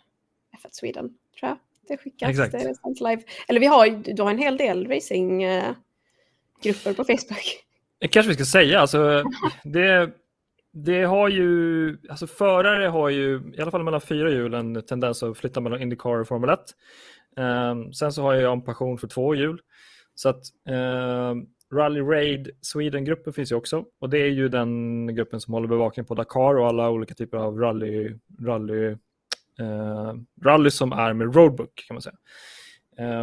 F1 0.59 0.69
Sweden, 0.71 1.09
tror 1.39 1.49
jag. 1.49 1.59
Det 1.89 1.97
skickas. 1.97 2.31
Exakt. 2.31 2.53
Det 2.53 2.59
är 2.59 3.11
live. 3.11 3.23
Eller 3.49 3.61
vi 3.61 3.67
har, 3.67 4.15
du 4.15 4.23
har 4.23 4.31
en 4.31 4.39
hel 4.39 4.57
del 4.57 4.89
racinggrupper 4.89 6.91
uh, 6.91 6.97
på 6.97 7.05
Facebook. 7.05 7.65
Det 7.99 8.09
kanske 8.09 8.29
vi 8.29 8.35
ska 8.35 8.45
säga. 8.45 8.81
Alltså, 8.81 9.23
det, 9.65 10.11
det 10.73 11.03
har 11.03 11.29
ju, 11.29 11.99
alltså 12.09 12.27
förare 12.27 12.87
har 12.87 13.09
ju, 13.09 13.53
i 13.59 13.63
alla 13.63 13.71
fall 13.71 13.83
mellan 13.83 14.01
fyra 14.01 14.31
hjul, 14.31 14.55
en 14.55 14.83
tendens 14.83 15.23
att 15.23 15.39
flytta 15.39 15.61
mellan 15.61 15.83
Indycar 15.83 16.21
och 16.21 16.29
Formel 16.29 16.51
1. 16.51 16.61
Um, 17.37 17.45
ehm, 17.45 17.93
sen 17.93 18.13
så 18.13 18.23
har 18.23 18.35
jag 18.35 18.53
en 18.53 18.63
passion 18.63 18.99
för 18.99 19.09
två 19.09 19.35
hjul. 19.35 19.61
Så 20.15 20.29
att 20.29 20.43
um, 20.69 21.47
Rally 21.75 22.01
Raid 22.01 22.51
Sweden-gruppen 22.61 23.33
finns 23.33 23.53
ju 23.53 23.57
också 23.57 23.85
och 24.01 24.11
det 24.11 24.19
är 24.19 24.31
ju 24.31 24.49
den 24.49 25.15
gruppen 25.15 25.41
som 25.41 25.55
håller 25.55 25.69
bevakning 25.69 26.07
på 26.07 26.15
Dakar 26.15 26.55
och 26.55 26.67
alla 26.67 26.91
olika 26.91 27.15
typer 27.15 27.37
av 27.37 27.59
rally, 27.59 28.15
rally, 28.41 28.87
eh, 29.59 30.15
rally 30.45 30.71
som 30.71 30.93
är 30.93 31.13
med 31.13 31.35
roadbook 31.35 31.85
kan 31.89 31.95
man 31.95 32.03
säga. 32.03 32.17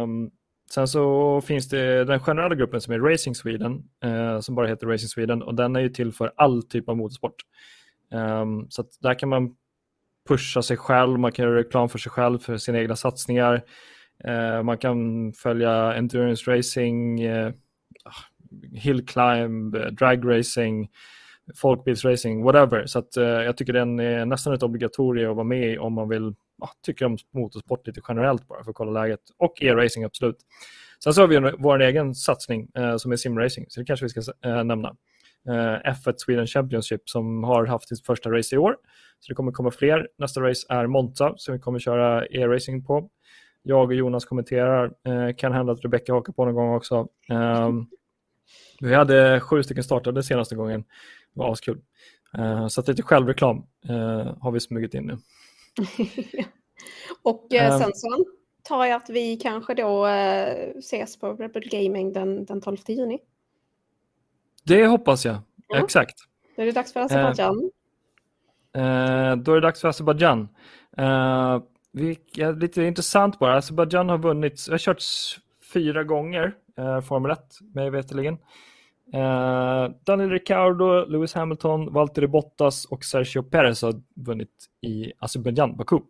Um, 0.02 0.30
sen 0.70 0.88
så 0.88 1.40
finns 1.40 1.68
det 1.68 2.04
den 2.04 2.20
generella 2.20 2.54
gruppen 2.54 2.80
som 2.80 2.94
är 2.94 2.98
Racing 2.98 3.36
Sweden 3.36 3.88
eh, 4.04 4.40
som 4.40 4.54
bara 4.54 4.66
heter 4.66 4.86
Racing 4.86 5.08
Sweden 5.08 5.42
och 5.42 5.54
den 5.54 5.76
är 5.76 5.80
ju 5.80 5.88
till 5.88 6.12
för 6.12 6.32
all 6.36 6.62
typ 6.62 6.88
av 6.88 6.96
motorsport. 6.96 7.42
Um, 8.10 8.70
så 8.70 8.84
där 9.00 9.14
kan 9.14 9.28
man 9.28 9.56
pusha 10.28 10.62
sig 10.62 10.76
själv, 10.76 11.18
man 11.18 11.32
kan 11.32 11.44
göra 11.44 11.56
reklam 11.56 11.88
för 11.88 11.98
sig 11.98 12.12
själv, 12.12 12.38
för 12.38 12.56
sina 12.56 12.78
egna 12.78 12.96
satsningar. 12.96 13.64
Eh, 14.24 14.62
man 14.62 14.78
kan 14.78 15.32
följa 15.32 15.94
endurance 15.94 16.50
racing, 16.50 17.20
eh, 17.20 17.52
hill 18.72 19.06
climb, 19.06 19.76
drag 19.98 20.36
racing, 20.38 20.88
folkbilsracing, 21.56 22.44
whatever. 22.44 22.86
Så 22.86 22.98
att, 22.98 23.16
eh, 23.16 23.24
jag 23.24 23.56
tycker 23.56 23.72
den 23.72 24.00
är 24.00 24.26
nästan 24.26 24.54
ett 24.54 24.62
obligatorium 24.62 25.30
att 25.30 25.36
vara 25.36 25.44
med 25.44 25.72
i 25.72 25.78
om 25.78 25.92
man 25.92 26.08
vill 26.08 26.34
ja, 26.60 26.70
tycka 26.86 27.06
om 27.06 27.16
motorsport 27.34 27.86
lite 27.86 28.00
generellt 28.08 28.48
bara 28.48 28.64
för 28.64 28.70
att 28.70 28.76
kolla 28.76 29.02
läget. 29.02 29.20
Och 29.38 29.62
e-racing 29.62 30.04
absolut. 30.04 30.36
Sen 31.04 31.14
så 31.14 31.20
har 31.20 31.28
vi 31.28 31.52
vår 31.58 31.82
egen 31.82 32.14
satsning 32.14 32.68
eh, 32.74 32.96
som 32.96 33.12
är 33.12 33.16
simracing, 33.16 33.66
så 33.68 33.80
det 33.80 33.86
kanske 33.86 34.06
vi 34.06 34.10
ska 34.10 34.20
eh, 34.44 34.64
nämna. 34.64 34.96
Eh, 35.48 35.92
F1 35.92 36.14
Sweden 36.16 36.46
Championship 36.46 37.08
som 37.08 37.44
har 37.44 37.66
haft 37.66 37.88
sitt 37.88 38.06
första 38.06 38.30
race 38.30 38.54
i 38.54 38.58
år. 38.58 38.76
Så 39.20 39.32
det 39.32 39.34
kommer 39.34 39.52
komma 39.52 39.70
fler. 39.70 40.08
Nästa 40.18 40.40
race 40.40 40.66
är 40.68 40.86
Monza 40.86 41.34
som 41.36 41.54
vi 41.54 41.60
kommer 41.60 41.78
köra 41.78 42.26
e-racing 42.26 42.86
på. 42.86 43.10
Jag 43.62 43.84
och 43.84 43.94
Jonas 43.94 44.24
kommenterar. 44.24 44.92
Eh, 45.06 45.34
kan 45.36 45.52
hända 45.52 45.72
att 45.72 45.84
Rebecca 45.84 46.12
hakar 46.12 46.32
på 46.32 46.44
någon 46.44 46.54
gång 46.54 46.74
också. 46.74 47.08
Um, 47.30 47.88
vi 48.80 48.94
hade 48.94 49.40
sju 49.40 49.62
stycken 49.62 49.84
startade 49.84 50.22
senaste 50.22 50.54
gången. 50.54 50.80
Det 51.34 51.40
var 51.40 51.52
askul. 51.52 51.80
Uh, 52.38 52.68
så 52.68 52.80
att 52.80 52.88
lite 52.88 53.02
självreklam 53.02 53.66
uh, 53.90 54.36
har 54.40 54.50
vi 54.50 54.60
smugit 54.60 54.94
in 54.94 55.04
nu. 55.06 55.12
och 57.22 57.48
uh, 57.52 57.78
sen 57.78 57.90
så 57.94 58.08
antar 58.14 58.84
jag 58.84 58.96
att 58.96 59.10
vi 59.10 59.36
kanske 59.36 59.74
då 59.74 60.06
ses 60.78 61.18
på 61.18 61.32
Rebel 61.32 61.68
Gaming 61.70 62.12
den, 62.12 62.44
den 62.44 62.60
12 62.60 62.76
juni. 62.88 63.18
Det 64.64 64.86
hoppas 64.86 65.24
jag, 65.24 65.36
ja. 65.68 65.84
exakt. 65.84 66.14
Då 66.56 66.62
är 66.62 66.66
det 66.66 66.72
dags 66.72 66.92
för 66.92 67.00
Azerbajdzjan. 67.00 67.70
då 69.44 69.52
är 69.52 69.54
det 69.54 69.60
dags 69.60 69.80
för 69.80 69.88
Azerbajdzjan. 69.88 70.48
lite 72.60 72.82
intressant 72.82 73.38
bara, 73.38 73.56
Azerbajdzjan 73.56 74.08
har 74.08 74.18
vunnit, 74.18 74.68
har 74.70 74.78
kört 74.78 75.02
fyra 75.76 76.04
gånger 76.04 76.54
eh, 76.78 77.00
Formel 77.00 77.30
1, 77.30 77.38
mig 77.74 77.90
veterligen. 77.90 78.38
Eh, 79.12 79.90
Daniel 80.04 80.30
Ricciardo, 80.30 81.04
Lewis 81.04 81.34
Hamilton, 81.34 81.92
Valtteri 81.92 82.26
Bottas 82.26 82.84
och 82.84 83.04
Sergio 83.04 83.42
Perez 83.42 83.82
har 83.82 83.94
vunnit 84.14 84.50
i 84.80 85.12
Azerbaijan, 85.18 85.76
Baku. 85.76 86.00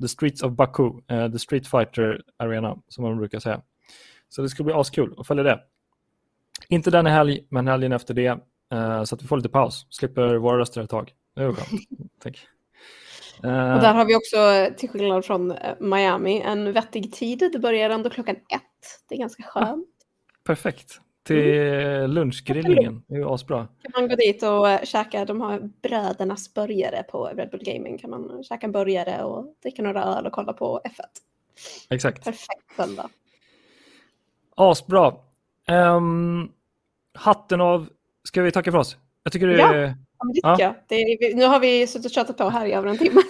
The 0.00 0.08
Streets 0.08 0.42
of 0.42 0.52
Baku, 0.52 0.90
eh, 1.08 1.32
The 1.32 1.38
Street 1.38 1.66
Fighter 1.66 2.22
Arena 2.36 2.78
som 2.88 3.04
man 3.04 3.18
brukar 3.18 3.38
säga. 3.38 3.62
Så 4.28 4.42
det 4.42 4.48
ska 4.48 4.64
bli 4.64 4.74
askul 4.74 5.14
att 5.18 5.26
följa 5.26 5.44
det. 5.44 5.60
Inte 6.68 6.90
den 6.90 7.06
helg, 7.06 7.46
men 7.48 7.68
helgen 7.68 7.92
efter 7.92 8.14
det. 8.14 8.38
Eh, 8.72 9.04
så 9.04 9.14
att 9.14 9.22
vi 9.22 9.26
får 9.26 9.36
lite 9.36 9.48
paus, 9.48 9.86
slipper 9.90 10.36
våra 10.36 10.58
röster 10.58 10.82
ett 10.82 10.90
tag. 10.90 11.12
Det 11.34 11.42
är 11.42 11.52
skönt. 11.52 11.80
Och 13.42 13.80
där 13.80 13.94
har 13.94 14.04
vi 14.04 14.16
också, 14.16 14.74
till 14.76 14.88
skillnad 14.88 15.24
från 15.24 15.50
eh, 15.50 15.74
Miami, 15.80 16.40
en 16.40 16.72
vettig 16.72 17.12
tid. 17.12 17.48
Det 17.52 17.58
börjar 17.58 17.90
ändå 17.90 18.10
klockan 18.10 18.36
ett. 18.36 18.62
Det 19.08 19.14
är 19.14 19.18
ganska 19.18 19.42
skönt. 19.42 19.88
Perfekt. 20.44 21.00
Till 21.22 21.58
mm. 21.58 22.10
lunchgrillningen. 22.10 23.02
Det 23.06 23.14
är 23.14 23.34
asbra. 23.34 23.68
Kan 23.82 23.92
man 24.00 24.08
gå 24.08 24.16
dit 24.16 24.42
och 24.42 24.70
eh, 24.70 24.82
käka, 24.84 25.24
de 25.24 25.40
har 25.40 25.70
brödernas 25.82 26.54
burgare 26.54 27.02
på 27.02 27.24
Red 27.24 27.50
Bull 27.50 27.62
Gaming. 27.64 27.98
Kan 27.98 28.10
man 28.10 28.44
käka 28.44 28.66
en 28.66 28.72
burgare 28.72 29.22
och 29.22 29.54
dricka 29.62 29.82
några 29.82 30.04
öl 30.04 30.26
och 30.26 30.32
kolla 30.32 30.52
på 30.52 30.80
F1. 30.84 30.90
Exakt. 31.90 32.24
Perfekt 32.24 32.76
söndag. 32.76 33.08
Asbra. 34.54 35.14
Um, 35.68 36.52
hatten 37.14 37.60
av. 37.60 37.88
Ska 38.24 38.42
vi 38.42 38.52
tacka 38.52 38.72
för 38.72 38.78
oss? 38.78 38.96
Jag 39.22 39.32
tycker 39.32 39.46
det 39.46 39.62
är... 39.62 39.82
Ja. 39.82 39.94
Ja, 40.20 40.26
men 40.26 40.34
det 40.34 40.40
ja. 40.42 40.56
jag. 40.58 40.74
Det 40.88 40.94
är, 40.94 41.34
nu 41.34 41.44
har 41.44 41.60
vi 41.60 41.86
suttit 41.86 42.06
och 42.06 42.12
tjatat 42.12 42.36
på 42.36 42.48
här 42.48 42.66
i 42.66 42.72
över 42.72 42.88
en 42.88 42.98
timme. 42.98 43.20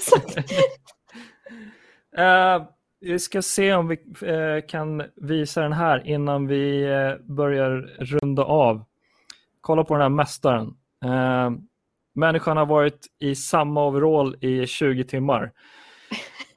uh, 2.18 2.66
vi 3.00 3.18
ska 3.18 3.42
se 3.42 3.74
om 3.74 3.88
vi 3.88 3.96
uh, 3.96 4.66
kan 4.68 5.02
visa 5.16 5.62
den 5.62 5.72
här 5.72 6.06
innan 6.06 6.46
vi 6.46 6.86
uh, 6.86 7.34
börjar 7.34 7.70
runda 7.98 8.44
av. 8.44 8.84
Kolla 9.60 9.84
på 9.84 9.94
den 9.94 10.02
här 10.02 10.08
mästaren. 10.08 10.74
Människan 12.14 12.56
har 12.56 12.66
varit 12.66 13.06
i 13.18 13.34
samma 13.34 13.86
overall 13.86 14.36
i 14.40 14.66
20 14.66 15.04
timmar. 15.04 15.52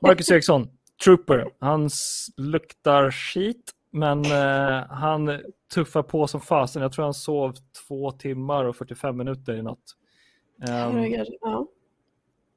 Marcus 0.01 0.31
Eriksson, 0.31 0.69
Trooper. 1.03 1.47
Han 1.59 1.89
luktar 2.37 3.11
skit, 3.11 3.71
Men 3.91 4.25
han 4.89 5.39
tuffar 5.73 6.03
på 6.03 6.27
som 6.27 6.41
fasen. 6.41 6.81
Jag 6.81 6.91
tror 6.91 7.05
han 7.05 7.13
sov 7.13 7.55
två 7.87 8.11
timmar 8.11 8.65
och 8.65 8.75
45 8.75 9.17
minuter 9.17 9.53
i 9.53 9.61
natt. 9.61 9.95
Um, 10.69 11.13
ja. 11.41 11.67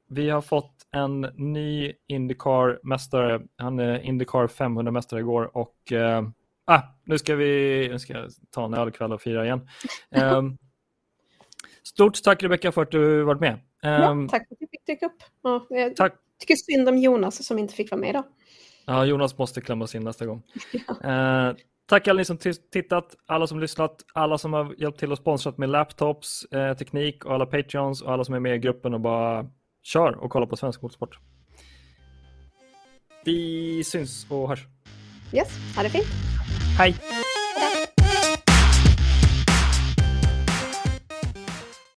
Vi 0.07 0.29
har 0.29 0.41
fått 0.41 0.87
en 0.91 1.21
ny 1.21 1.93
Indycar-mästare. 2.07 3.41
Han 3.57 3.79
är 3.79 3.99
Indycar 3.99 4.47
500-mästare 4.47 5.19
igår 5.19 5.57
och 5.57 5.91
eh, 5.91 6.23
ah, 6.65 6.81
nu 7.03 7.17
ska 7.17 7.35
vi 7.35 7.87
nu 7.91 7.99
ska 7.99 8.13
jag 8.13 8.31
ta 8.51 8.65
en 8.65 8.73
ölkväll 8.73 9.13
och 9.13 9.21
fira 9.21 9.45
igen. 9.45 9.69
Um, 10.09 10.57
stort 11.83 12.23
tack 12.23 12.43
Rebecka 12.43 12.71
för 12.71 12.81
att 12.81 12.91
du 12.91 13.23
varit 13.23 13.41
med. 13.41 13.59
Ja, 13.81 14.11
ehm, 14.11 14.27
tack 14.27 14.47
för 14.47 14.55
att 14.55 14.59
du 14.59 14.67
fick 14.67 14.85
dyka 14.85 15.05
upp. 15.05 15.23
Ja, 15.41 15.65
jag 15.69 15.95
tack. 15.95 16.13
tycker 16.39 16.55
synd 16.55 16.89
om 16.89 16.97
Jonas 16.97 17.45
som 17.45 17.59
inte 17.59 17.73
fick 17.73 17.91
vara 17.91 18.01
med 18.01 18.09
idag. 18.09 18.23
Ja, 18.85 19.05
Jonas 19.05 19.37
måste 19.37 19.61
klämmas 19.61 19.95
in 19.95 20.03
nästa 20.03 20.25
gång. 20.25 20.43
Ja. 21.03 21.49
Uh, 21.49 21.55
tack 21.87 22.07
alla 22.07 22.17
ni 22.17 22.25
som 22.25 22.37
tittat, 22.71 23.15
alla 23.25 23.47
som 23.47 23.59
lyssnat, 23.59 24.05
alla 24.13 24.37
som 24.37 24.53
har 24.53 24.75
hjälpt 24.77 24.99
till 24.99 25.11
och 25.11 25.17
sponsrat 25.17 25.57
med 25.57 25.69
laptops, 25.69 26.43
eh, 26.43 26.73
teknik 26.73 27.25
och 27.25 27.33
alla 27.33 27.45
patreons 27.45 28.01
och 28.01 28.13
alla 28.13 28.23
som 28.23 28.35
är 28.35 28.39
med 28.39 28.55
i 28.55 28.59
gruppen 28.59 28.93
och 28.93 29.01
bara 29.01 29.45
kör 29.83 30.15
och 30.15 30.31
kolla 30.31 30.45
på 30.45 30.55
svensk 30.55 30.81
motorsport. 30.81 31.19
Vi 33.25 33.83
syns 33.83 34.27
och 34.29 34.49
hörs. 34.49 34.65
Yes, 35.33 35.75
ha 35.75 35.83
det 35.83 35.89
fint. 35.89 36.07
Hej. 36.77 36.95